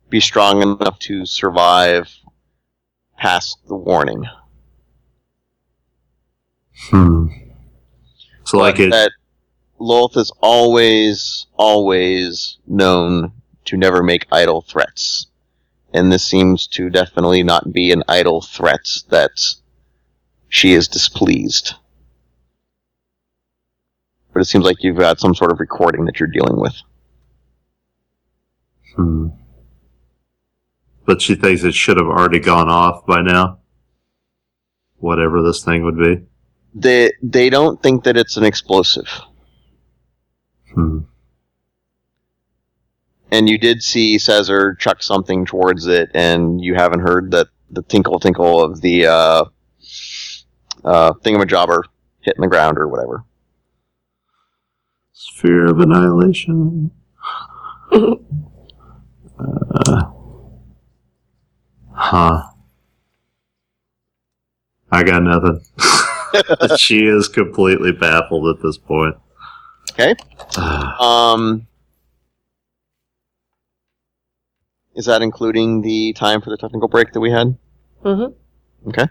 be 0.08 0.20
strong 0.20 0.62
enough 0.62 0.98
to 0.98 1.24
survive 1.24 2.14
past 3.16 3.58
the 3.66 3.76
warning. 3.76 4.24
Hmm. 6.74 7.28
So, 8.44 8.58
like 8.58 8.80
it. 8.80 8.90
that 8.90 9.12
Lolth 9.80 10.16
is 10.16 10.32
always, 10.40 11.46
always 11.56 12.58
known 12.66 13.32
to 13.66 13.76
never 13.76 14.02
make 14.02 14.26
idle 14.32 14.62
threats. 14.62 15.28
And 15.94 16.10
this 16.10 16.24
seems 16.24 16.66
to 16.68 16.90
definitely 16.90 17.42
not 17.42 17.72
be 17.72 17.92
an 17.92 18.02
idle 18.08 18.40
threat 18.40 18.86
that 19.10 19.32
she 20.52 20.74
is 20.74 20.86
displeased. 20.86 21.74
But 24.34 24.40
it 24.40 24.44
seems 24.44 24.66
like 24.66 24.82
you've 24.82 24.98
got 24.98 25.18
some 25.18 25.34
sort 25.34 25.50
of 25.50 25.58
recording 25.58 26.04
that 26.04 26.20
you're 26.20 26.28
dealing 26.28 26.60
with. 26.60 26.74
Hmm. 28.94 29.28
But 31.06 31.22
she 31.22 31.36
thinks 31.36 31.64
it 31.64 31.74
should 31.74 31.96
have 31.96 32.06
already 32.06 32.38
gone 32.38 32.68
off 32.68 33.06
by 33.06 33.22
now. 33.22 33.60
Whatever 34.98 35.42
this 35.42 35.64
thing 35.64 35.84
would 35.84 35.96
be. 35.96 36.20
They 36.74 37.12
they 37.22 37.48
don't 37.48 37.82
think 37.82 38.04
that 38.04 38.18
it's 38.18 38.36
an 38.36 38.44
explosive. 38.44 39.08
Hmm. 40.74 40.98
And 43.30 43.48
you 43.48 43.56
did 43.56 43.82
see 43.82 44.18
Caesar 44.18 44.74
chuck 44.74 45.02
something 45.02 45.46
towards 45.46 45.86
it, 45.86 46.10
and 46.12 46.60
you 46.60 46.74
haven't 46.74 47.00
heard 47.00 47.30
that 47.30 47.48
the 47.70 47.82
tinkle 47.82 48.20
tinkle 48.20 48.62
of 48.62 48.82
the 48.82 49.06
uh, 49.06 49.44
uh, 50.84 51.12
thingamajobber 51.14 51.82
hitting 52.20 52.40
the 52.42 52.48
ground 52.48 52.78
or 52.78 52.88
whatever. 52.88 53.24
Sphere 55.12 55.66
of 55.66 55.80
annihilation. 55.80 56.90
uh, 57.92 58.16
huh. 61.92 62.42
I 64.90 65.02
got 65.04 65.22
nothing. 65.22 65.60
she 66.78 67.06
is 67.06 67.28
completely 67.28 67.92
baffled 67.92 68.56
at 68.56 68.62
this 68.62 68.78
point. 68.78 69.16
Okay. 69.92 70.14
Um, 71.00 71.66
is 74.94 75.06
that 75.06 75.22
including 75.22 75.82
the 75.82 76.12
time 76.14 76.40
for 76.40 76.50
the 76.50 76.56
technical 76.56 76.88
break 76.88 77.12
that 77.12 77.20
we 77.20 77.30
had? 77.30 77.56
Mm-hmm. 78.04 78.88
Okay. 78.88 79.06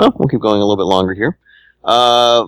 Well, 0.00 0.14
we'll 0.16 0.28
keep 0.28 0.40
going 0.40 0.62
a 0.62 0.64
little 0.64 0.78
bit 0.78 0.84
longer 0.84 1.12
here. 1.12 1.36
Uh, 1.84 2.46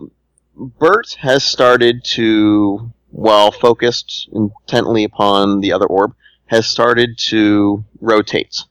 Bert 0.57 1.13
has 1.21 1.45
started 1.45 2.03
to, 2.15 2.91
while 3.11 3.53
focused 3.53 4.31
intently 4.33 5.05
upon 5.05 5.61
the 5.61 5.71
other 5.71 5.85
orb, 5.85 6.15
has 6.47 6.67
started 6.67 7.19
to 7.29 7.85
rotate. 8.01 8.63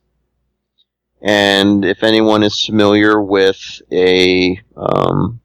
And 1.21 1.85
if 1.85 2.01
anyone 2.01 2.41
is 2.41 2.65
familiar 2.65 3.21
with 3.21 3.83
a, 3.91 4.59
um, 4.75 5.39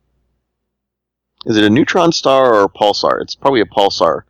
is 1.45 1.59
it 1.59 1.64
a 1.64 1.68
neutron 1.68 2.12
star 2.12 2.55
or 2.55 2.64
a 2.64 2.68
pulsar? 2.70 3.20
It's 3.20 3.34
probably 3.34 3.61
a 3.61 3.66
pulsar. 3.66 4.22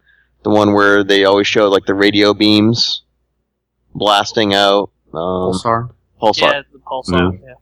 The 0.42 0.50
one 0.50 0.72
where 0.72 1.04
they 1.04 1.24
always 1.24 1.46
show 1.46 1.68
like 1.68 1.86
the 1.86 1.94
radio 1.94 2.34
beams 2.34 3.02
blasting 3.94 4.52
out. 4.52 4.90
Um, 5.14 5.52
Pulsar. 5.52 5.90
Pulsar. 6.20 6.40
Yeah, 6.40 6.62
the 6.72 6.80
pulsar. 6.80 7.40
Yeah. 7.40 7.54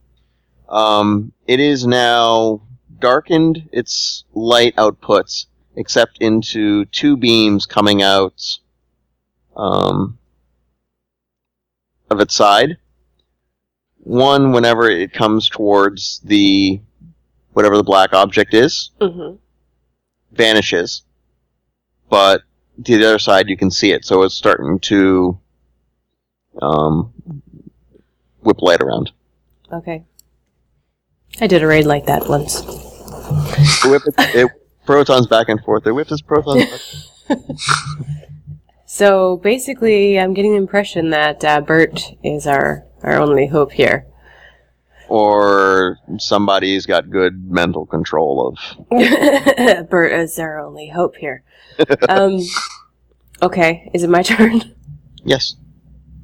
Um, 0.75 1.33
it 1.47 1.61
is 1.61 1.87
now 1.87 2.61
darkened 2.99 3.69
its 3.71 4.25
light 4.35 4.75
outputs, 4.75 5.47
except 5.77 6.19
into 6.19 6.85
two 6.87 7.17
beams 7.17 7.65
coming 7.65 8.03
out 8.03 8.43
um, 9.57 10.19
of 12.11 12.19
its 12.21 12.35
side. 12.35 12.77
One, 13.99 14.51
whenever 14.51 14.91
it 14.91 15.13
comes 15.13 15.49
towards 15.49 16.21
the 16.25 16.81
whatever 17.53 17.77
the 17.77 17.85
black 17.85 18.13
object 18.13 18.53
is, 18.53 18.91
Mm-hmm. 19.01 19.37
vanishes, 20.33 21.05
but 22.11 22.43
to 22.85 22.99
the 22.99 23.07
other 23.07 23.19
side 23.21 23.49
you 23.49 23.57
can 23.57 23.71
see 23.71 23.93
it, 23.93 24.05
so 24.05 24.25
it's 24.25 24.35
starting 24.35 24.81
to 24.81 25.39
um, 26.61 27.13
whip 28.43 28.61
light 28.61 28.83
around. 28.83 29.13
Okay. 29.73 30.03
I 31.41 31.47
did 31.47 31.63
a 31.63 31.67
raid 31.67 31.87
like 31.87 32.07
that 32.07 32.29
once. 32.29 32.61
It 32.63 33.91
whip 33.91 34.03
it, 34.07 34.15
it 34.35 34.51
protons 34.87 35.27
back 35.27 35.49
and 35.49 35.61
forth. 35.65 35.87
It 35.87 35.93
whips 35.93 36.13
its 36.13 36.23
protons. 36.23 37.11
Back. 37.29 37.39
So 38.87 39.39
basically, 39.39 40.19
I'm 40.21 40.35
getting 40.35 40.53
the 40.53 40.59
impression 40.59 41.11
that 41.11 41.45
uh, 41.45 41.61
Bert 41.61 42.01
is 42.23 42.47
our, 42.47 42.85
our 43.03 43.21
only 43.21 43.49
hope 43.49 43.73
here. 43.73 44.07
or 45.09 45.99
somebody's 46.19 46.87
got 46.87 47.11
good 47.11 47.51
mental 47.51 47.87
control 47.87 48.47
of. 48.49 49.89
Bert 49.91 50.13
is 50.13 50.39
our 50.39 50.59
only 50.61 50.89
hope 50.89 51.17
here. 51.17 51.43
Um, 52.09 52.39
okay, 53.43 53.91
is 53.93 54.05
it 54.05 54.11
my 54.11 54.23
turn? 54.23 54.75
Yes, 55.25 55.57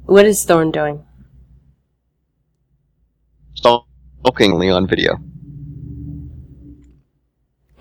What 0.05 0.25
is 0.25 0.45
Thorn 0.45 0.71
doing? 0.71 1.03
Stalkingly 4.21 4.73
on 4.73 4.87
video. 4.87 5.17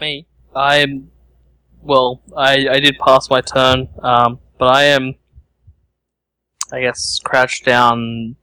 Me, 0.01 0.27
I'm. 0.55 1.11
Well, 1.83 2.23
I 2.37 2.69
I 2.69 2.81
did 2.81 2.99
pass 2.99 3.31
my 3.31 3.41
turn, 3.41 3.89
um, 4.03 4.39
but 4.59 4.67
I 4.67 4.85
am. 4.85 5.15
I 6.73 6.81
guess 6.81 7.19
crouched 7.25 7.65
down, 7.65 8.37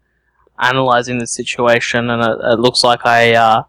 analyzing 0.59 1.17
the 1.17 1.27
situation, 1.27 2.09
and 2.09 2.21
it, 2.21 2.37
it 2.43 2.59
looks 2.59 2.83
like 2.83 3.05
I 3.05 3.33
uh, 3.33 3.63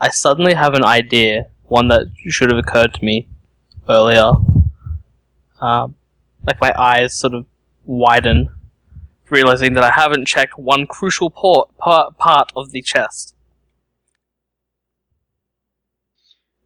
I 0.00 0.10
suddenly 0.10 0.54
have 0.54 0.74
an 0.74 0.84
idea, 0.84 1.46
one 1.64 1.88
that 1.88 2.08
should 2.28 2.50
have 2.50 2.58
occurred 2.58 2.94
to 2.94 3.04
me 3.04 3.28
earlier. 3.88 4.32
Um, 5.60 5.94
like 6.46 6.60
my 6.60 6.74
eyes 6.76 7.14
sort 7.14 7.32
of 7.32 7.46
widen, 7.84 8.50
realizing 9.30 9.72
that 9.74 9.84
I 9.84 9.90
haven't 9.90 10.26
checked 10.26 10.58
one 10.58 10.86
crucial 10.86 11.30
port, 11.30 11.74
part 11.78 12.18
part 12.18 12.52
of 12.54 12.72
the 12.72 12.82
chest. 12.82 13.33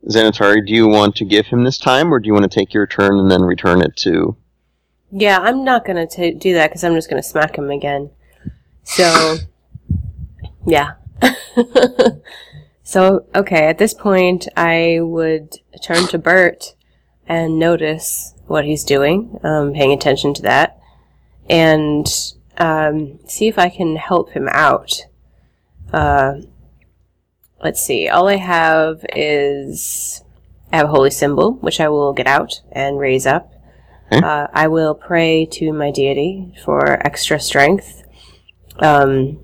Xanatari, 0.09 0.67
do 0.67 0.73
you 0.73 0.89
want 0.89 1.17
to 1.17 1.25
give 1.25 1.47
him 1.47 1.65
this 1.65 1.79
time, 1.79 2.13
or 2.13 2.19
do 2.19 2.27
you 2.27 2.33
want 2.33 2.51
to 2.51 2.59
take 2.59 2.73
your 2.73 2.87
turn 2.87 3.19
and 3.19 3.31
then 3.31 3.43
return 3.43 3.83
it 3.83 3.97
to? 3.97 4.37
Yeah, 5.11 5.39
I'm 5.39 5.65
not 5.65 5.85
gonna 5.85 6.07
ta 6.07 6.31
do 6.37 6.55
that 6.55 6.69
because 6.69 6.85
I'm 6.85 6.95
just 6.95 7.11
gonna 7.11 7.23
smack 7.23 7.57
him 7.57 7.71
again. 7.71 8.11
So, 8.85 9.37
yeah. 10.67 10.93
so, 12.83 13.27
okay, 13.35 13.67
at 13.67 13.79
this 13.79 13.93
point, 13.93 14.49
I 14.57 15.01
would 15.01 15.57
turn 15.83 16.07
to 16.09 16.19
Bert 16.19 16.75
and 17.27 17.59
notice 17.59 18.35
what 18.47 18.65
he's 18.65 18.85
doing, 18.85 19.39
um, 19.43 19.75
paying 19.75 19.93
attention 19.93 20.33
to 20.35 20.43
that, 20.43 20.79
and 21.51 22.07
um, 22.57 23.19
see 23.27 23.49
if 23.49 23.59
I 23.59 23.69
can 23.69 23.97
help 23.97 24.31
him 24.31 24.49
out. 24.51 25.03
Uh, 25.93 26.41
let's 27.63 27.83
see, 27.83 28.09
all 28.09 28.29
I 28.29 28.37
have 28.37 29.05
is 29.15 30.23
I 30.73 30.77
have 30.77 30.87
a 30.87 30.91
holy 30.91 31.11
symbol, 31.11 31.55
which 31.55 31.81
I 31.81 31.89
will 31.89 32.13
get 32.13 32.27
out 32.27 32.61
and 32.73 32.99
raise 32.99 33.27
up. 33.27 33.53
Uh, 34.11 34.47
I 34.53 34.69
will 34.69 34.95
pray 34.95 35.47
to 35.53 35.73
my 35.73 35.91
deity 35.91 36.55
for 36.65 37.07
extra 37.07 37.39
strength. 37.39 38.05
Um, 38.79 39.41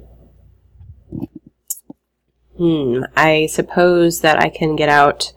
hmm, 2.57 3.03
I 3.17 3.47
suppose 3.51 4.21
that 4.21 4.41
I 4.41 4.49
can 4.49 4.75
get 4.77 4.89
out. 4.89 5.33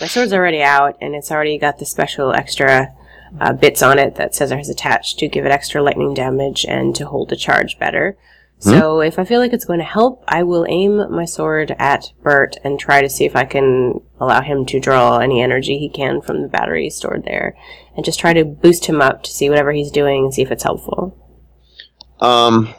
My 0.00 0.06
sword's 0.06 0.32
already 0.32 0.62
out, 0.62 0.96
and 1.00 1.14
it's 1.14 1.30
already 1.30 1.58
got 1.58 1.78
the 1.78 1.86
special 1.86 2.32
extra 2.32 2.94
uh, 3.40 3.52
bits 3.52 3.82
on 3.82 3.98
it 3.98 4.14
that 4.16 4.34
Caesar 4.34 4.56
has 4.56 4.68
attached 4.68 5.18
to 5.18 5.28
give 5.28 5.44
it 5.44 5.52
extra 5.52 5.82
lightning 5.82 6.14
damage 6.14 6.64
and 6.66 6.94
to 6.96 7.06
hold 7.06 7.28
the 7.28 7.36
charge 7.36 7.78
better. 7.78 8.16
So 8.62 9.00
if 9.00 9.18
I 9.18 9.24
feel 9.24 9.40
like 9.40 9.52
it's 9.52 9.64
going 9.64 9.80
to 9.80 9.84
help, 9.84 10.22
I 10.28 10.44
will 10.44 10.64
aim 10.68 11.10
my 11.10 11.24
sword 11.24 11.74
at 11.80 12.12
Bert 12.22 12.56
and 12.62 12.78
try 12.78 13.02
to 13.02 13.10
see 13.10 13.24
if 13.24 13.34
I 13.34 13.44
can 13.44 14.00
allow 14.20 14.40
him 14.40 14.64
to 14.66 14.78
draw 14.78 15.18
any 15.18 15.42
energy 15.42 15.78
he 15.78 15.88
can 15.88 16.20
from 16.22 16.42
the 16.42 16.48
battery 16.48 16.88
stored 16.88 17.24
there, 17.24 17.56
and 17.96 18.04
just 18.04 18.20
try 18.20 18.32
to 18.32 18.44
boost 18.44 18.84
him 18.84 19.00
up 19.00 19.24
to 19.24 19.32
see 19.32 19.50
whatever 19.50 19.72
he's 19.72 19.90
doing 19.90 20.24
and 20.24 20.32
see 20.32 20.42
if 20.42 20.52
it's 20.52 20.62
helpful. 20.62 21.18
Um, 22.20 22.72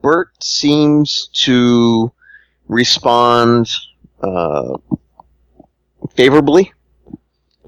Bert 0.00 0.42
seems 0.42 1.28
to 1.34 2.12
respond 2.66 3.70
uh, 4.20 4.78
favorably. 6.16 6.72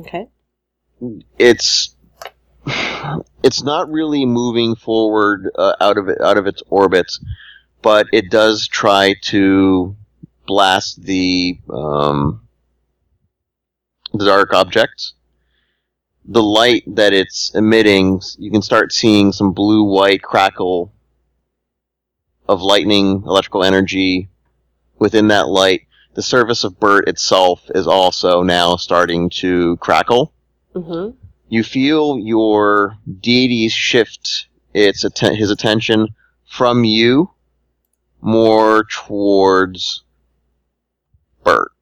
Okay. 0.00 0.26
It's 1.38 1.94
it's 3.44 3.62
not 3.62 3.90
really 3.90 4.24
moving 4.24 4.74
forward 4.74 5.50
uh, 5.54 5.74
out 5.78 5.98
of 5.98 6.08
out 6.20 6.38
of 6.38 6.46
its 6.46 6.62
orbit, 6.68 7.12
but 7.82 8.06
it 8.10 8.30
does 8.30 8.66
try 8.66 9.14
to 9.24 9.94
blast 10.46 11.02
the 11.02 11.58
um, 11.68 12.48
the 14.14 14.24
dark 14.24 14.54
object. 14.54 15.12
The 16.24 16.42
light 16.42 16.84
that 16.86 17.12
it's 17.12 17.54
emitting, 17.54 18.22
you 18.38 18.50
can 18.50 18.62
start 18.62 18.94
seeing 18.94 19.30
some 19.30 19.52
blue 19.52 19.82
white 19.82 20.22
crackle 20.22 20.90
of 22.48 22.62
lightning 22.62 23.24
electrical 23.26 23.62
energy 23.62 24.30
within 24.98 25.28
that 25.28 25.48
light. 25.48 25.82
The 26.14 26.22
surface 26.22 26.64
of 26.64 26.80
Bert 26.80 27.08
itself 27.08 27.70
is 27.74 27.86
also 27.86 28.42
now 28.42 28.76
starting 28.76 29.28
to 29.40 29.76
crackle 29.78 30.32
Mm-hmm. 30.74 31.23
You 31.48 31.62
feel 31.62 32.18
your 32.18 32.96
deity 33.20 33.68
shift 33.68 34.48
its 34.72 35.04
atten- 35.04 35.36
his 35.36 35.50
attention 35.50 36.08
from 36.46 36.84
you 36.84 37.30
more 38.20 38.84
towards 38.84 40.02
Bert. 41.44 41.72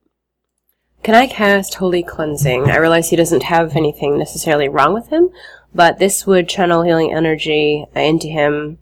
Can 1.03 1.15
I 1.15 1.27
cast 1.27 1.75
Holy 1.75 2.03
Cleansing? 2.03 2.71
I 2.71 2.77
realize 2.77 3.11
he 3.11 3.17
doesn't 3.17 3.45
have 3.45 3.77
anything 3.77 4.19
necessarily 4.19 4.69
wrong 4.69 4.93
with 4.95 5.09
him, 5.09 5.31
but 5.75 5.99
this 5.99 6.27
would 6.27 6.49
channel 6.49 6.83
healing 6.83 7.13
energy 7.13 7.87
into 7.95 8.29
him, 8.29 8.79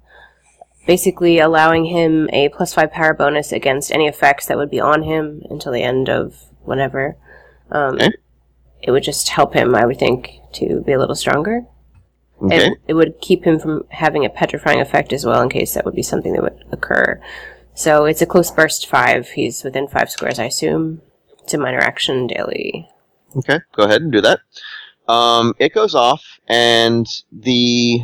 basically 0.87 1.39
allowing 1.39 1.87
him 1.87 2.29
a 2.33 2.49
plus 2.51 2.75
five 2.75 2.93
power 2.93 3.15
bonus 3.15 3.53
against 3.53 3.93
any 3.93 4.07
effects 4.07 4.47
that 4.47 4.57
would 4.57 4.71
be 4.71 4.81
on 4.81 5.03
him 5.03 5.43
until 5.51 5.73
the 5.73 5.83
end 5.83 6.09
of 6.09 6.35
whenever. 6.65 7.17
Um, 7.71 7.95
Okay. 7.95 8.13
It 8.83 8.91
would 8.91 9.03
just 9.03 9.29
help 9.29 9.55
him, 9.55 9.75
I 9.75 9.87
would 9.87 9.99
think, 9.99 10.41
to 10.55 10.81
be 10.81 10.93
a 10.93 10.99
little 10.99 11.15
stronger. 11.15 11.67
Okay. 12.43 12.69
It, 12.69 12.79
it 12.89 12.95
would 12.95 13.21
keep 13.21 13.45
him 13.45 13.59
from 13.59 13.85
having 13.91 14.25
a 14.25 14.31
petrifying 14.31 14.81
effect 14.81 15.13
as 15.13 15.27
well, 15.27 15.43
in 15.43 15.51
case 15.51 15.75
that 15.75 15.85
would 15.85 15.95
be 15.95 16.03
something 16.03 16.33
that 16.33 16.43
would 16.43 16.65
occur. 16.73 17.21
So 17.75 18.07
it's 18.07 18.23
a 18.23 18.27
close 18.27 18.51
burst 18.51 18.87
five. 18.87 19.29
He's 19.29 19.63
within 19.63 19.89
five 19.89 20.11
squares, 20.11 20.39
I 20.39 20.45
assume. 20.45 21.03
It's 21.43 21.55
a 21.55 21.59
minor 21.59 21.81
action 21.81 22.27
daily. 22.27 22.89
Okay, 23.37 23.61
go 23.73 23.85
ahead 23.85 24.03
and 24.03 24.11
do 24.11 24.21
that. 24.23 24.41
Um, 25.09 25.55
it 25.59 25.75
goes 25.75 25.95
off, 25.95 26.25
and 26.49 27.07
the 27.33 28.03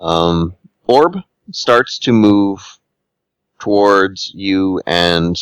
um, 0.00 0.54
orb 0.86 1.18
starts 1.52 1.98
to 2.00 2.12
move 2.12 2.78
towards 3.58 4.32
you 4.34 4.80
and 4.86 5.38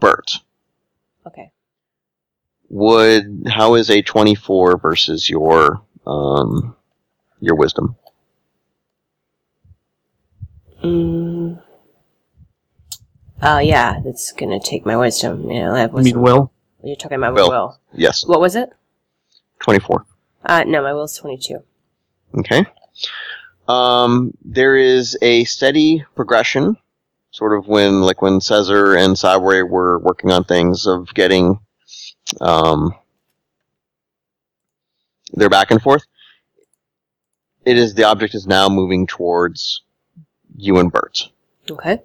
Bert. 0.00 0.40
Okay. 1.26 1.50
Would 2.70 3.44
how 3.48 3.74
is 3.74 3.88
a 3.90 4.02
twenty 4.02 4.34
four 4.34 4.76
versus 4.78 5.28
your 5.30 5.82
um 6.06 6.76
your 7.40 7.54
wisdom? 7.56 7.96
Mm. 10.82 11.62
Oh 13.42 13.58
yeah, 13.58 14.00
that's 14.04 14.32
gonna 14.32 14.60
take 14.60 14.84
my 14.86 14.96
wisdom. 14.96 15.50
You 15.50 15.60
know, 15.60 15.74
that 15.74 15.90
You 15.90 15.94
was. 15.96 16.04
mean 16.04 16.20
Will? 16.20 16.52
You're 16.82 16.96
talking 16.96 17.18
about 17.18 17.34
Will. 17.34 17.48
will. 17.48 17.50
will. 17.50 17.80
Yes, 17.94 18.24
What 18.26 18.40
was 18.40 18.54
it? 18.54 18.70
twenty 19.60 19.80
four. 19.80 20.04
Uh, 20.44 20.64
no, 20.66 20.82
my 20.82 20.92
will's 20.92 21.16
twenty-two. 21.16 21.62
Okay. 22.38 22.64
Um, 23.66 24.32
there 24.44 24.76
is 24.76 25.16
a 25.20 25.44
steady 25.44 26.04
progression, 26.14 26.76
sort 27.32 27.58
of 27.58 27.66
when, 27.66 28.00
like 28.02 28.22
when 28.22 28.40
Caesar 28.40 28.94
and 28.96 29.18
Sabre 29.18 29.66
were 29.66 29.98
working 29.98 30.30
on 30.32 30.44
things 30.44 30.86
of 30.86 31.12
getting, 31.12 31.60
um, 32.40 32.94
they're 35.32 35.50
back 35.50 35.70
and 35.70 35.80
forth. 35.80 36.04
It 37.64 37.76
is 37.76 37.94
the 37.94 38.04
object 38.04 38.34
is 38.34 38.46
now 38.46 38.68
moving 38.68 39.06
towards 39.06 39.82
you 40.56 40.78
and 40.78 40.90
Bert. 40.90 41.28
Okay. 41.70 42.00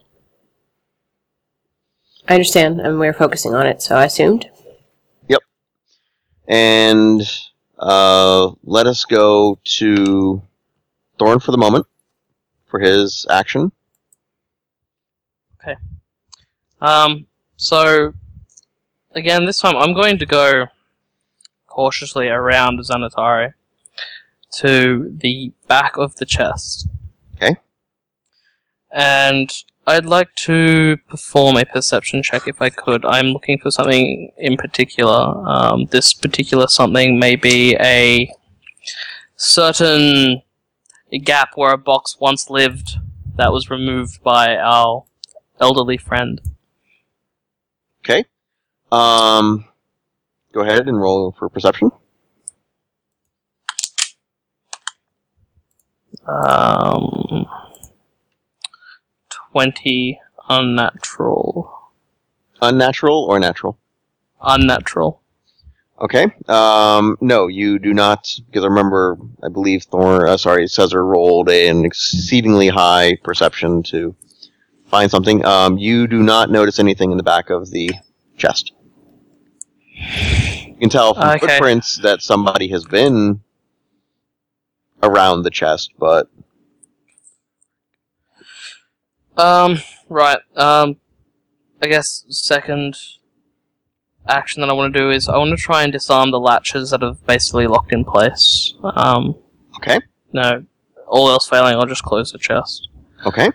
I 2.28 2.34
understand, 2.34 2.80
and 2.80 3.00
we're 3.00 3.14
focusing 3.14 3.54
on 3.54 3.68
it, 3.68 3.82
so 3.82 3.96
I 3.96 4.06
assumed. 4.06 4.50
Yep. 5.28 5.42
And 6.48 7.22
uh, 7.78 8.52
let 8.64 8.88
us 8.88 9.04
go 9.06 9.60
to 9.64 10.42
Thorn 11.20 11.40
for 11.40 11.52
the 11.52 11.58
moment 11.58 11.86
for 12.66 12.80
his 12.80 13.26
action. 13.30 13.72
Okay. 15.62 15.76
Um, 16.82 17.28
so, 17.58 18.14
again, 19.16 19.46
this 19.46 19.60
time 19.60 19.76
I'm 19.76 19.94
going 19.94 20.18
to 20.20 20.26
go 20.26 20.68
cautiously 21.68 22.28
around 22.28 22.80
Xanatari 22.80 23.54
to 24.54 25.12
the 25.18 25.52
back 25.68 25.98
of 25.98 26.16
the 26.18 26.26
chest. 26.26 26.88
Okay. 27.36 27.56
And 28.92 29.52
I'd 29.88 30.06
like 30.06 30.34
to 30.36 30.98
perform 31.10 31.58
a 31.58 31.66
perception 31.66 32.24
check 32.24 32.48
if 32.48 32.62
I 32.62 32.70
could. 32.70 33.04
I'm 33.06 33.28
looking 33.28 33.58
for 33.58 33.72
something 33.72 34.32
in 34.38 34.56
particular. 34.56 35.34
Um, 35.48 35.86
this 35.88 36.14
particular 36.14 36.68
something 36.68 37.20
may 37.20 37.36
be 37.36 37.76
a 37.80 38.32
certain 39.36 40.42
gap 41.24 41.50
where 41.56 41.74
a 41.74 41.78
box 41.78 42.18
once 42.20 42.50
lived 42.50 42.98
that 43.36 43.52
was 43.52 43.70
removed 43.70 44.24
by 44.24 44.56
our 44.56 45.04
elderly 45.60 45.98
friend. 45.98 46.40
Okay. 48.04 48.26
Um, 48.94 49.66
go 50.54 50.62
ahead 50.62 50.88
and 50.88 51.02
roll 51.02 51.32
for 51.32 51.50
perception. 51.50 51.90
Um, 56.28 57.48
20 59.52 60.20
unnatural. 60.48 61.72
Unnatural 62.62 63.26
or 63.28 63.40
natural? 63.40 63.80
Unnatural. 64.42 65.22
Okay. 66.00 66.28
Um, 66.48 67.18
no, 67.20 67.48
you 67.48 67.80
do 67.80 67.94
not, 67.96 68.28
because 68.46 68.64
I 68.64 68.68
remember, 68.68 69.18
I 69.44 69.50
believe 69.50 69.84
Thor, 69.84 70.28
uh, 70.28 70.38
sorry, 70.38 70.68
Caesar 70.68 71.04
rolled 71.04 71.50
an 71.50 71.84
exceedingly 71.84 72.68
high 72.68 73.18
perception 73.24 73.82
to 73.84 74.16
find 74.86 75.10
something. 75.10 75.44
Um, 75.46 75.80
you 75.80 76.08
do 76.08 76.22
not 76.22 76.52
notice 76.52 76.78
anything 76.78 77.12
in 77.12 77.18
the 77.18 77.24
back 77.24 77.50
of 77.50 77.72
the 77.72 77.90
chest. 78.38 78.73
You 80.68 80.76
can 80.80 80.90
tell 80.90 81.14
from 81.14 81.30
Okay. 81.30 81.48
footprints 81.48 81.98
that 81.98 82.22
somebody 82.22 82.68
has 82.70 82.84
been 82.86 83.42
around 85.02 85.44
the 85.44 85.50
chest, 85.52 85.92
but 85.98 86.28
Um, 89.38 89.78
right. 90.10 90.38
Um, 90.56 90.98
I 91.82 91.88
guess 91.88 92.24
second 92.30 92.98
action 94.28 94.62
that 94.62 94.70
I 94.70 94.74
want 94.74 94.94
to 94.94 95.00
do 95.00 95.10
is 95.10 95.28
I 95.28 95.38
want 95.38 95.50
to 95.52 95.58
try 95.58 95.84
and 95.84 95.92
disarm 95.92 96.32
the 96.32 96.40
latches 96.40 96.92
that 96.92 97.02
have 97.02 97.26
basically 97.26 97.66
locked 97.68 97.92
in 97.92 98.06
place. 98.06 98.74
Um, 98.84 99.36
okay, 99.78 100.00
no, 100.34 100.64
all 101.08 101.30
else 101.30 101.48
failing, 101.50 101.76
I'll 101.76 101.86
just 101.88 102.04
close 102.04 102.32
the 102.32 102.38
chest. 102.38 102.90
okay. 103.26 103.50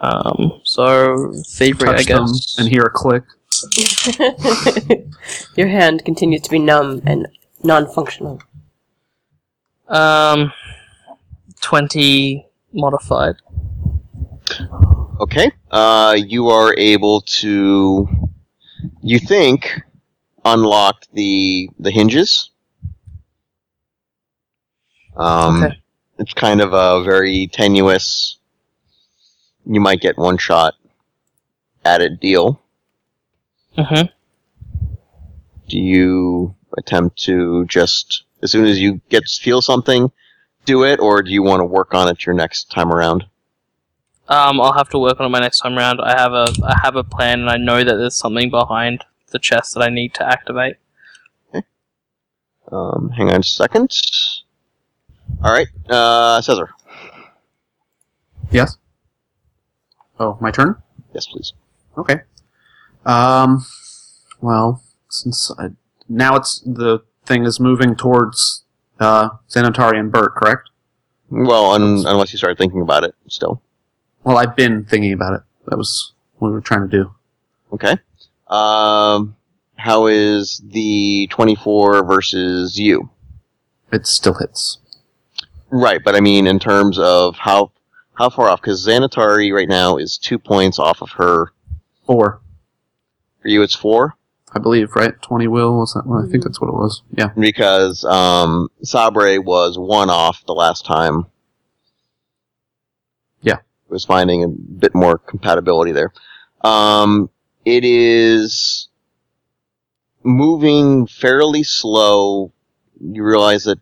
Um, 0.00 0.60
so 0.62 1.32
thievery, 1.48 1.88
I 1.88 1.92
Touch 1.96 2.06
them 2.06 2.26
guess. 2.26 2.56
and 2.58 2.68
hear 2.68 2.82
a 2.82 2.90
click. 2.90 3.24
Your 5.56 5.68
hand 5.68 6.04
continues 6.04 6.42
to 6.42 6.50
be 6.50 6.58
numb 6.58 7.02
and 7.06 7.28
non-functional. 7.62 8.40
Um, 9.88 10.52
twenty 11.60 12.46
modified. 12.72 13.36
Okay. 15.20 15.50
Uh, 15.70 16.16
you 16.18 16.48
are 16.48 16.74
able 16.76 17.20
to, 17.22 18.08
you 19.02 19.18
think, 19.18 19.80
unlock 20.44 21.04
the 21.12 21.70
the 21.78 21.90
hinges. 21.90 22.50
Um, 25.16 25.64
Okay. 25.64 25.80
It's 26.18 26.32
kind 26.32 26.62
of 26.62 26.72
a 26.72 27.04
very 27.04 27.46
tenuous. 27.52 28.38
You 29.66 29.80
might 29.80 30.00
get 30.00 30.16
one 30.16 30.38
shot 30.38 30.74
at 31.84 32.00
it 32.00 32.20
deal. 32.20 32.60
Mm-hmm. 33.76 34.06
Do 35.68 35.78
you 35.78 36.54
attempt 36.78 37.18
to 37.24 37.64
just 37.66 38.24
as 38.42 38.52
soon 38.52 38.66
as 38.66 38.78
you 38.80 39.00
get 39.08 39.24
feel 39.24 39.60
something, 39.62 40.10
do 40.64 40.84
it, 40.84 41.00
or 41.00 41.22
do 41.22 41.30
you 41.30 41.42
want 41.42 41.60
to 41.60 41.64
work 41.64 41.94
on 41.94 42.08
it 42.08 42.24
your 42.24 42.34
next 42.34 42.70
time 42.70 42.92
around? 42.92 43.24
Um, 44.28 44.60
I'll 44.60 44.72
have 44.72 44.88
to 44.90 44.98
work 44.98 45.20
on 45.20 45.26
it 45.26 45.28
my 45.28 45.40
next 45.40 45.60
time 45.60 45.76
round. 45.76 46.00
I 46.00 46.18
have 46.18 46.32
a 46.32 46.46
I 46.64 46.80
have 46.82 46.96
a 46.96 47.04
plan, 47.04 47.40
and 47.40 47.50
I 47.50 47.56
know 47.56 47.78
that 47.84 47.96
there's 47.96 48.16
something 48.16 48.50
behind 48.50 49.04
the 49.30 49.38
chest 49.38 49.74
that 49.74 49.82
I 49.82 49.88
need 49.88 50.14
to 50.14 50.26
activate. 50.26 50.76
Okay. 51.50 51.66
Um, 52.70 53.10
hang 53.16 53.30
on 53.30 53.40
a 53.40 53.42
second. 53.42 53.90
All 55.44 55.52
right, 55.52 55.68
uh, 55.88 56.40
Caesar. 56.40 56.70
Yes. 58.50 58.78
Oh, 60.18 60.38
my 60.40 60.50
turn. 60.50 60.76
Yes, 61.12 61.26
please. 61.26 61.52
Okay. 61.98 62.20
Um. 63.06 63.64
Well, 64.40 64.82
since 65.08 65.50
I, 65.58 65.68
now 66.08 66.36
it's 66.36 66.60
the 66.60 67.00
thing 67.24 67.44
is 67.44 67.58
moving 67.58 67.96
towards 67.96 68.64
uh, 69.00 69.30
Xanatari 69.48 69.98
and 69.98 70.12
Bert, 70.12 70.34
correct? 70.34 70.68
Well, 71.30 71.72
un- 71.72 72.04
unless 72.06 72.32
you 72.32 72.38
start 72.38 72.58
thinking 72.58 72.82
about 72.82 73.04
it, 73.04 73.14
still. 73.28 73.62
Well, 74.24 74.36
I've 74.36 74.54
been 74.54 74.84
thinking 74.84 75.12
about 75.12 75.34
it. 75.34 75.40
That 75.68 75.78
was 75.78 76.12
what 76.38 76.48
we 76.48 76.54
were 76.54 76.60
trying 76.60 76.88
to 76.88 76.88
do. 76.88 77.14
Okay. 77.72 77.96
Um, 78.48 79.36
how 79.76 80.06
is 80.06 80.60
the 80.64 81.28
twenty-four 81.30 82.04
versus 82.04 82.78
you? 82.78 83.10
It 83.92 84.06
still 84.06 84.34
hits. 84.34 84.78
Right, 85.70 86.02
but 86.04 86.14
I 86.14 86.20
mean 86.20 86.46
in 86.46 86.58
terms 86.58 86.98
of 86.98 87.36
how 87.36 87.72
how 88.14 88.30
far 88.30 88.48
off? 88.48 88.60
Because 88.60 88.86
Xanatari 88.86 89.52
right 89.52 89.68
now 89.68 89.96
is 89.96 90.18
two 90.18 90.38
points 90.38 90.78
off 90.78 91.02
of 91.02 91.10
her. 91.12 91.52
Four, 92.06 92.40
For 93.46 93.50
you, 93.50 93.62
it's 93.62 93.76
four. 93.76 94.16
I 94.52 94.58
believe, 94.58 94.96
right? 94.96 95.14
Twenty 95.22 95.46
will 95.46 95.78
was 95.78 95.94
that? 95.94 96.04
Well, 96.04 96.26
I 96.26 96.28
think 96.28 96.42
that's 96.42 96.60
what 96.60 96.66
it 96.66 96.74
was. 96.74 97.02
Yeah. 97.12 97.28
because 97.38 98.04
um, 98.04 98.70
Sabre 98.82 99.40
was 99.40 99.78
one 99.78 100.10
off 100.10 100.44
the 100.46 100.52
last 100.52 100.84
time. 100.84 101.26
Yeah. 103.42 103.58
was 103.88 104.04
finding 104.04 104.42
a 104.42 104.48
bit 104.48 104.96
more 104.96 105.16
compatibility 105.16 105.92
there. 105.92 106.12
Um, 106.62 107.30
it 107.64 107.84
is 107.84 108.88
moving 110.24 111.06
fairly 111.06 111.62
slow. 111.62 112.52
You 113.00 113.22
realize 113.22 113.62
that 113.62 113.78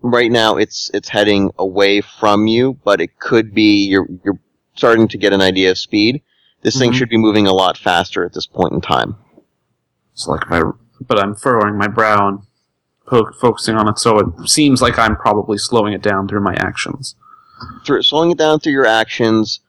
right 0.00 0.30
now 0.30 0.58
it's 0.58 0.92
it's 0.94 1.08
heading 1.08 1.50
away 1.58 2.02
from 2.02 2.46
you, 2.46 2.78
but 2.84 3.00
it 3.00 3.18
could 3.18 3.52
be 3.52 3.88
you're 3.88 4.06
you're 4.24 4.38
starting 4.76 5.08
to 5.08 5.18
get 5.18 5.32
an 5.32 5.40
idea 5.40 5.72
of 5.72 5.78
speed. 5.78 6.22
This 6.62 6.78
thing 6.78 6.92
Mhm. 6.92 6.94
should 6.94 7.08
be 7.08 7.16
moving 7.16 7.46
a 7.46 7.52
lot 7.52 7.76
faster 7.76 8.24
at 8.24 8.32
this 8.32 8.46
point 8.46 8.72
in 8.72 8.80
time. 8.80 9.16
It's 10.12 10.26
like 10.28 10.48
my, 10.48 10.62
but 11.00 11.18
I'm 11.18 11.34
furrowing 11.34 11.76
my 11.76 11.88
brow 11.88 12.28
and 12.28 12.38
po- 13.06 13.32
focusing 13.40 13.76
on 13.76 13.88
it, 13.88 13.98
so 13.98 14.18
it 14.18 14.48
seems 14.48 14.80
like 14.80 14.98
I'm 14.98 15.16
probably 15.16 15.58
slowing 15.58 15.92
it 15.92 16.02
down 16.02 16.28
through 16.28 16.40
my 16.42 16.54
actions. 16.54 17.14
through 17.86 18.02
slowing 18.02 18.32
it 18.32 18.38
down 18.38 18.58
through 18.58 18.72
your 18.72 18.86
actions, 18.86 19.60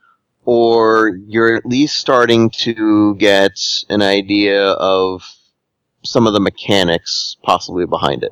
or 0.46 1.10
you're 1.28 1.56
at 1.56 1.64
least 1.66 1.98
starting 1.98 2.50
to 2.50 3.14
get 3.16 3.60
an 3.90 4.02
idea 4.02 4.72
of 4.72 5.24
some 6.04 6.26
of 6.26 6.34
the 6.34 6.40
mechanics 6.40 7.38
possibly 7.44 7.86
behind 7.86 8.24
it. 8.24 8.32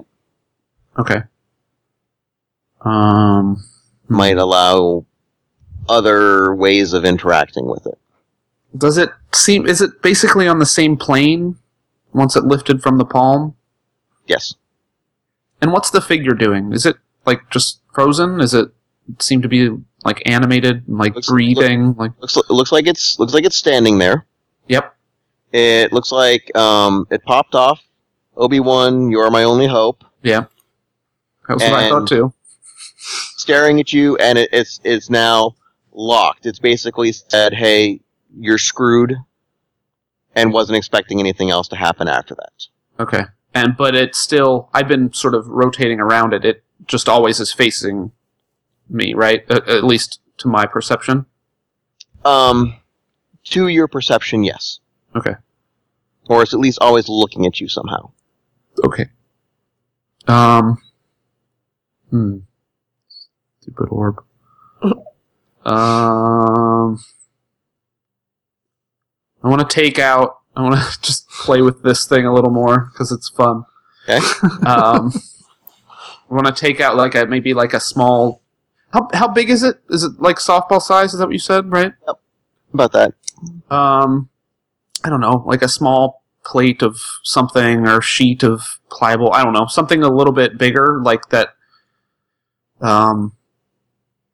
Okay. 0.97 1.21
Um. 2.83 3.63
Might 4.07 4.37
allow 4.37 5.05
other 5.87 6.53
ways 6.55 6.93
of 6.93 7.05
interacting 7.05 7.67
with 7.67 7.85
it. 7.85 7.97
Does 8.77 8.97
it 8.97 9.09
seem? 9.33 9.65
Is 9.67 9.81
it 9.81 10.01
basically 10.01 10.47
on 10.47 10.59
the 10.59 10.65
same 10.65 10.97
plane 10.97 11.57
once 12.13 12.35
it 12.35 12.45
lifted 12.45 12.81
from 12.81 12.97
the 12.97 13.05
palm? 13.05 13.55
Yes. 14.27 14.55
And 15.61 15.71
what's 15.73 15.89
the 15.89 16.01
figure 16.01 16.33
doing? 16.33 16.71
Is 16.73 16.85
it 16.85 16.95
like 17.25 17.49
just 17.49 17.81
frozen? 17.93 18.39
Is 18.41 18.53
it 18.53 18.69
seem 19.19 19.41
to 19.41 19.47
be 19.49 19.69
like 20.05 20.21
animated, 20.25 20.87
and, 20.87 20.97
like 20.97 21.15
Looks- 21.15 21.27
breathing? 21.27 21.93
Like 21.95 22.11
Looks 22.19 22.37
looks 22.49 22.71
like 22.71 22.87
it's 22.87 23.19
looks 23.19 23.33
like 23.33 23.43
it's 23.45 23.57
standing 23.57 23.97
there. 23.99 24.25
yep. 24.67 24.95
It 25.51 25.91
looks 25.91 26.13
like 26.13 26.55
um, 26.55 27.05
it 27.11 27.23
popped 27.25 27.55
off. 27.55 27.81
Obi 28.37 28.61
Wan, 28.61 29.11
you 29.11 29.19
are 29.19 29.29
my 29.29 29.43
only 29.43 29.67
hope. 29.67 30.05
Yeah. 30.23 30.45
That 31.49 31.55
was 31.55 31.63
what 31.63 31.73
I 31.73 31.89
thought 31.89 32.07
too. 32.07 32.33
Staring 33.35 33.79
at 33.81 33.91
you, 33.91 34.15
and 34.17 34.37
it, 34.37 34.49
it's 34.53 34.79
it's 34.85 35.09
now 35.09 35.55
locked. 35.91 36.45
It's 36.45 36.59
basically 36.59 37.11
said, 37.11 37.53
"Hey, 37.53 37.99
you're 38.37 38.57
screwed," 38.57 39.15
and 40.35 40.53
wasn't 40.53 40.77
expecting 40.77 41.19
anything 41.19 41.49
else 41.49 41.67
to 41.69 41.75
happen 41.75 42.07
after 42.07 42.35
that. 42.35 42.67
Okay. 42.99 43.23
And 43.53 43.75
but 43.75 43.95
it's 43.95 44.19
still 44.19 44.69
I've 44.73 44.87
been 44.87 45.11
sort 45.13 45.35
of 45.35 45.47
rotating 45.47 45.99
around 45.99 46.33
it. 46.33 46.45
It 46.45 46.63
just 46.87 47.09
always 47.09 47.39
is 47.39 47.51
facing 47.51 48.11
me, 48.89 49.13
right? 49.13 49.43
At, 49.51 49.67
at 49.67 49.83
least 49.83 50.19
to 50.37 50.47
my 50.47 50.65
perception. 50.65 51.25
Um, 52.23 52.75
to 53.45 53.67
your 53.67 53.87
perception, 53.87 54.43
yes, 54.43 54.79
Okay. 55.15 55.35
or 56.29 56.43
it's 56.43 56.53
at 56.53 56.59
least 56.59 56.77
always 56.79 57.09
looking 57.09 57.45
at 57.45 57.59
you 57.59 57.67
somehow. 57.67 58.11
Okay. 58.83 59.07
Um. 60.27 60.77
Hmm. 62.09 62.37
Stupid 63.61 63.87
orb. 63.89 64.23
um. 65.65 66.99
I 69.43 69.47
want 69.47 69.67
to 69.67 69.73
take 69.73 69.99
out. 69.99 70.39
I 70.55 70.61
want 70.61 70.75
to 70.75 71.01
just 71.01 71.29
play 71.29 71.61
with 71.61 71.83
this 71.83 72.05
thing 72.05 72.25
a 72.25 72.33
little 72.33 72.51
more 72.51 72.89
because 72.91 73.11
it's 73.11 73.29
fun. 73.29 73.65
Okay. 74.07 74.19
Um. 74.65 75.11
I 76.29 76.33
want 76.33 76.47
to 76.47 76.53
take 76.53 76.79
out 76.79 76.95
like 76.95 77.13
a 77.13 77.25
maybe 77.25 77.53
like 77.53 77.73
a 77.73 77.79
small. 77.79 78.41
How 78.93 79.09
how 79.13 79.27
big 79.27 79.49
is 79.49 79.63
it? 79.63 79.81
Is 79.89 80.03
it 80.03 80.13
like 80.19 80.37
softball 80.37 80.81
size? 80.81 81.13
Is 81.13 81.19
that 81.19 81.25
what 81.25 81.33
you 81.33 81.39
said? 81.39 81.69
Right. 81.71 81.91
Yep. 82.07 82.15
About 82.73 82.91
that. 82.93 83.13
um, 83.69 84.29
I 85.03 85.09
don't 85.09 85.19
know, 85.19 85.43
like 85.45 85.61
a 85.61 85.67
small 85.67 86.23
plate 86.45 86.81
of 86.81 87.01
something 87.23 87.85
or 87.87 88.01
sheet 88.01 88.43
of 88.43 88.79
pliable. 88.89 89.31
I 89.33 89.43
don't 89.43 89.51
know, 89.53 89.65
something 89.65 90.03
a 90.03 90.09
little 90.09 90.31
bit 90.33 90.57
bigger, 90.57 91.01
like 91.03 91.29
that. 91.29 91.49
Um, 92.79 93.33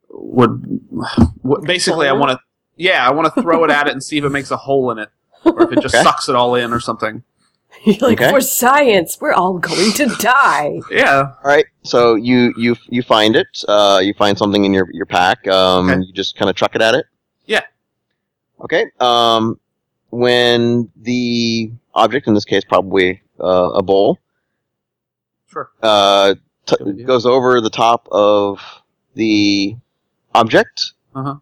would, 0.09 0.81
would 1.43 1.63
basically 1.63 2.07
I 2.07 2.11
want 2.13 2.31
to, 2.31 2.39
yeah, 2.77 3.05
I 3.07 3.11
want 3.11 3.33
to 3.33 3.41
throw 3.41 3.63
it 3.65 3.71
at 3.71 3.87
it 3.87 3.91
and 3.93 4.03
see 4.03 4.17
if 4.17 4.23
it 4.23 4.29
makes 4.29 4.51
a 4.51 4.57
hole 4.57 4.91
in 4.91 4.99
it, 4.99 5.09
or 5.43 5.63
if 5.63 5.71
it 5.77 5.81
just 5.81 5.95
Okay. 5.95 6.03
sucks 6.03 6.29
it 6.29 6.35
all 6.35 6.55
in 6.55 6.71
or 6.71 6.79
something. 6.79 7.23
You're 7.83 7.95
like, 8.09 8.21
Okay. 8.21 8.29
for 8.31 8.41
science, 8.41 9.19
we're 9.21 9.33
all 9.33 9.59
going 9.59 9.91
to 9.93 10.07
die. 10.19 10.79
Yeah. 10.91 11.33
All 11.43 11.49
right. 11.51 11.65
So 11.83 12.15
you 12.15 12.53
you 12.57 12.75
you 12.89 13.03
find 13.03 13.35
it. 13.35 13.47
Uh, 13.67 13.99
you 14.03 14.13
find 14.13 14.37
something 14.37 14.63
in 14.65 14.73
your 14.73 14.87
your 14.93 15.05
pack. 15.05 15.47
Um, 15.47 15.89
Okay. 15.89 16.01
you 16.07 16.13
just 16.13 16.35
kind 16.37 16.49
of 16.49 16.55
chuck 16.55 16.75
it 16.75 16.81
at 16.81 16.95
it. 16.95 17.05
Yeah. 17.45 17.63
Okay. 18.61 18.85
Um, 18.99 19.59
when 20.09 20.89
the 20.95 21.71
object, 21.93 22.27
in 22.27 22.33
this 22.33 22.45
case, 22.45 22.63
probably 22.63 23.21
uh, 23.39 23.71
a 23.75 23.83
bowl, 23.83 24.17
Sure. 25.51 25.69
uh, 25.83 26.35
t- 26.65 27.03
goes 27.03 27.25
over 27.25 27.61
the 27.61 27.69
top 27.69 28.07
of 28.11 28.59
the 29.15 29.75
object. 30.33 30.93
Uh-huh. 31.15 31.35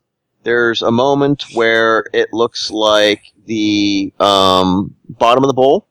There's 0.46 0.84
a 0.84 0.92
moment 0.92 1.44
where 1.56 2.06
it 2.14 2.32
looks 2.32 2.70
like 2.70 3.34
the 3.48 4.14
um, 4.20 4.94
bottom 5.10 5.44
of 5.44 5.48
the 5.48 5.54
bowl 5.56 5.88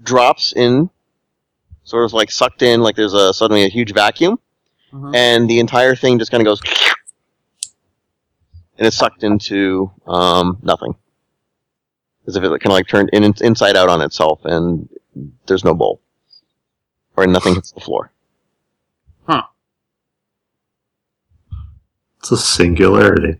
drops 0.00 0.52
in, 0.52 0.88
sort 1.82 2.04
of 2.04 2.12
like 2.12 2.30
sucked 2.30 2.62
in, 2.62 2.82
like 2.82 2.94
there's 2.94 3.14
a 3.14 3.34
suddenly 3.34 3.64
a 3.64 3.68
huge 3.68 3.92
vacuum, 3.92 4.38
Uh-huh. 4.92 5.10
and 5.12 5.50
the 5.50 5.58
entire 5.58 5.96
thing 5.96 6.20
just 6.20 6.30
kind 6.30 6.40
of 6.40 6.44
goes, 6.44 6.60
and 8.78 8.86
it's 8.86 8.96
sucked 8.96 9.24
into 9.24 9.90
um, 10.06 10.58
nothing, 10.62 10.94
as 12.28 12.36
if 12.36 12.44
it 12.44 12.48
kind 12.48 12.66
of 12.66 12.72
like 12.74 12.86
turned 12.86 13.10
in, 13.12 13.24
inside 13.40 13.76
out 13.76 13.88
on 13.88 14.00
itself, 14.02 14.44
and 14.44 14.88
there's 15.46 15.64
no 15.64 15.74
bowl, 15.74 16.00
or 17.16 17.26
nothing 17.26 17.56
hits 17.56 17.72
the 17.72 17.80
floor. 17.80 18.12
It's 22.26 22.32
a 22.32 22.44
singularity. 22.44 23.36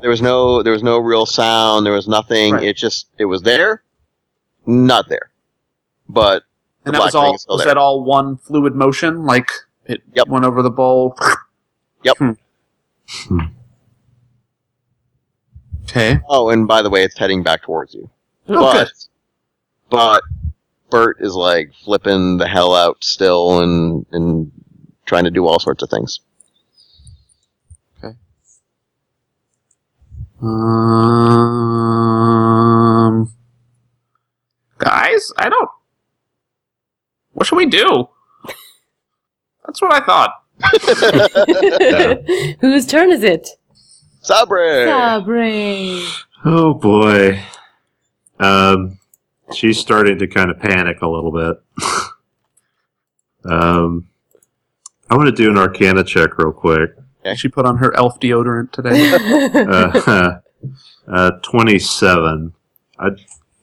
There 0.00 0.08
was 0.08 0.22
no 0.22 0.62
there 0.62 0.72
was 0.72 0.84
no 0.84 0.98
real 0.98 1.26
sound. 1.26 1.84
There 1.84 1.92
was 1.92 2.06
nothing. 2.06 2.52
Right. 2.54 2.62
It 2.62 2.76
just 2.76 3.08
it 3.18 3.24
was 3.24 3.42
there, 3.42 3.82
not 4.66 5.08
there. 5.08 5.32
But 6.08 6.44
And 6.84 6.94
that 6.94 7.00
was 7.00 7.16
all. 7.16 7.32
Was 7.32 7.46
there. 7.58 7.66
that 7.66 7.76
all 7.76 8.04
one 8.04 8.36
fluid 8.36 8.76
motion? 8.76 9.24
Like 9.24 9.50
it 9.84 10.02
Yep. 10.14 10.28
went 10.28 10.44
over 10.44 10.62
the 10.62 10.70
bowl. 10.70 11.18
Yep. 12.04 12.18
Hmm. 12.18 13.40
Okay. 15.82 16.20
Oh, 16.28 16.50
and 16.50 16.68
by 16.68 16.82
the 16.82 16.90
way, 16.90 17.02
it's 17.02 17.18
heading 17.18 17.42
back 17.42 17.62
towards 17.62 17.94
you. 17.94 18.08
Oh, 18.48 18.60
but 18.60 18.84
good. 18.84 18.92
but 19.90 20.22
Bert 20.90 21.16
is 21.20 21.34
like 21.34 21.72
flipping 21.82 22.36
the 22.36 22.46
hell 22.46 22.76
out 22.76 23.02
still 23.02 23.58
and 23.58 24.06
and 24.12 24.52
trying 25.04 25.24
to 25.24 25.30
do 25.32 25.48
all 25.48 25.58
sorts 25.58 25.82
of 25.82 25.90
things. 25.90 26.20
Um, 30.42 30.50
guys, 34.78 35.32
I 35.38 35.48
don't. 35.48 35.70
What 37.32 37.46
should 37.46 37.56
we 37.56 37.66
do? 37.66 38.08
That's 39.66 39.80
what 39.82 39.92
I 39.92 40.00
thought. 40.04 40.30
Whose 42.60 42.86
turn 42.86 43.10
is 43.10 43.22
it? 43.22 43.48
Sabre. 44.20 44.86
Sabre. 44.86 46.00
Oh 46.44 46.74
boy. 46.74 47.42
Um, 48.38 48.98
she's 49.52 49.78
starting 49.78 50.18
to 50.18 50.26
kind 50.26 50.50
of 50.50 50.58
panic 50.58 51.02
a 51.02 51.08
little 51.08 51.32
bit. 51.32 51.56
um, 53.50 54.08
I 55.10 55.16
want 55.16 55.26
to 55.28 55.32
do 55.42 55.50
an 55.50 55.58
Arcana 55.58 56.04
check 56.04 56.38
real 56.38 56.52
quick. 56.52 56.90
She 57.36 57.48
put 57.48 57.64
on 57.64 57.78
her 57.78 57.96
elf 57.96 58.20
deodorant 58.20 58.72
today. 58.72 60.40
Uh, 61.06 61.10
uh, 61.12 61.30
Twenty-seven. 61.42 62.54
I, 62.98 63.10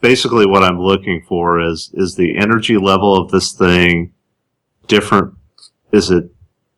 basically, 0.02 0.46
what 0.46 0.64
I'm 0.64 0.80
looking 0.80 1.24
for 1.28 1.60
is 1.60 1.90
is 1.94 2.16
the 2.16 2.38
energy 2.38 2.78
level 2.78 3.16
of 3.16 3.32
this 3.32 3.54
thing 3.54 4.14
different? 4.88 5.34
Is 5.92 6.12
it 6.12 6.26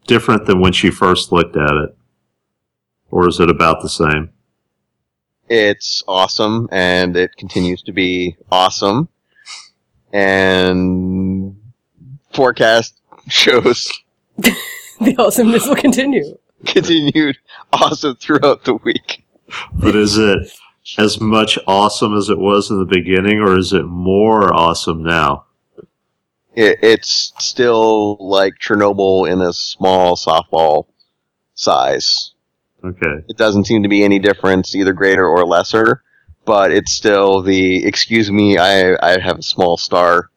different 0.07 0.45
than 0.45 0.61
when 0.61 0.71
she 0.73 0.89
first 0.89 1.31
looked 1.31 1.57
at 1.57 1.75
it, 1.75 1.97
or 3.11 3.27
is 3.27 3.39
it 3.39 3.49
about 3.49 3.81
the 3.81 3.89
same? 3.89 4.29
It's 5.49 6.03
awesome, 6.07 6.69
and 6.71 7.17
it 7.17 7.35
continues 7.35 7.81
to 7.83 7.91
be 7.91 8.37
awesome. 8.51 9.09
And 10.11 11.55
forecast 12.33 12.99
shows 13.27 13.91
the 14.37 15.15
awesomeness 15.17 15.67
will 15.67 15.75
continue. 15.75 16.37
continued 16.65 17.37
awesome 17.71 18.15
throughout 18.15 18.63
the 18.63 18.75
week. 18.75 19.25
But 19.73 19.95
is 19.95 20.17
it 20.17 20.51
as 20.97 21.19
much 21.19 21.59
awesome 21.67 22.15
as 22.15 22.29
it 22.29 22.39
was 22.39 22.69
in 22.69 22.79
the 22.79 22.85
beginning, 22.85 23.39
or 23.39 23.57
is 23.57 23.73
it 23.73 23.83
more 23.83 24.53
awesome 24.53 25.03
now? 25.03 25.45
It, 26.55 26.79
it's 26.81 27.33
still 27.39 28.17
like 28.19 28.59
Chernobyl 28.59 29.29
in 29.29 29.41
a 29.41 29.53
small 29.53 30.15
softball 30.15 30.85
size. 31.55 32.31
Okay. 32.83 33.23
It 33.27 33.37
doesn't 33.37 33.65
seem 33.65 33.83
to 33.83 33.89
be 33.89 34.03
any 34.03 34.19
difference, 34.19 34.75
either 34.75 34.93
greater 34.93 35.25
or 35.25 35.45
lesser. 35.45 36.03
But 36.45 36.71
it's 36.71 36.91
still 36.91 37.41
the 37.41 37.85
excuse 37.85 38.29
me, 38.29 38.57
I 38.57 38.97
I 39.01 39.19
have 39.19 39.39
a 39.39 39.43
small 39.43 39.77
star 39.77 40.29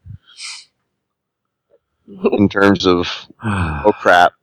in 2.32 2.48
terms 2.48 2.86
of 2.86 3.09
oh 3.44 3.93
crap. 4.01 4.35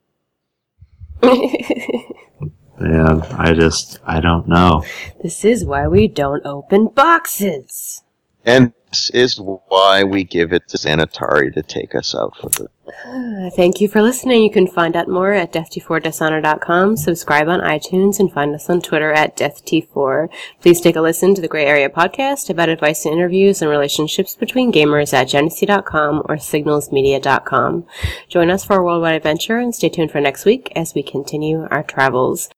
Man, 2.79 3.21
I 3.37 3.53
just, 3.53 3.99
I 4.05 4.19
don't 4.19 4.47
know. 4.47 4.83
this 5.21 5.45
is 5.45 5.63
why 5.63 5.87
we 5.87 6.07
don't 6.07 6.45
open 6.45 6.87
boxes. 6.87 8.03
And 8.45 8.73
this 8.93 9.09
is 9.09 9.41
why 9.41 10.03
we 10.03 10.23
give 10.23 10.53
it 10.53 10.67
to 10.67 10.77
Xanatari 10.77 11.51
to 11.55 11.63
take 11.63 11.95
us 11.95 12.13
out 12.13 12.37
for 12.37 12.49
the 12.49 12.67
Uh, 13.05 13.49
Thank 13.49 13.81
you 13.81 13.87
for 13.87 14.03
listening. 14.03 14.43
You 14.43 14.51
can 14.51 14.67
find 14.67 14.95
out 14.95 15.07
more 15.07 15.33
at 15.33 15.51
death4dishonor.com, 15.51 16.97
subscribe 16.97 17.47
on 17.47 17.61
iTunes, 17.61 18.19
and 18.19 18.31
find 18.31 18.53
us 18.53 18.69
on 18.69 18.81
Twitter 18.81 19.11
at 19.11 19.35
death4. 19.35 20.29
Please 20.61 20.79
take 20.79 20.95
a 20.95 21.01
listen 21.01 21.33
to 21.33 21.41
the 21.41 21.47
Gray 21.47 21.65
Area 21.65 21.89
podcast 21.89 22.51
about 22.51 22.69
advice 22.69 23.03
and 23.05 23.15
interviews 23.15 23.63
and 23.63 23.71
relationships 23.71 24.35
between 24.35 24.71
gamers 24.71 25.11
at 25.11 25.29
genesee.com 25.29 26.21
or 26.25 26.35
signalsmedia.com. 26.35 27.87
Join 28.29 28.51
us 28.51 28.63
for 28.63 28.75
a 28.77 28.83
worldwide 28.83 29.15
adventure 29.15 29.57
and 29.57 29.73
stay 29.73 29.89
tuned 29.89 30.11
for 30.11 30.21
next 30.21 30.45
week 30.45 30.71
as 30.75 30.93
we 30.93 31.01
continue 31.01 31.67
our 31.71 31.81
travels. 31.81 32.51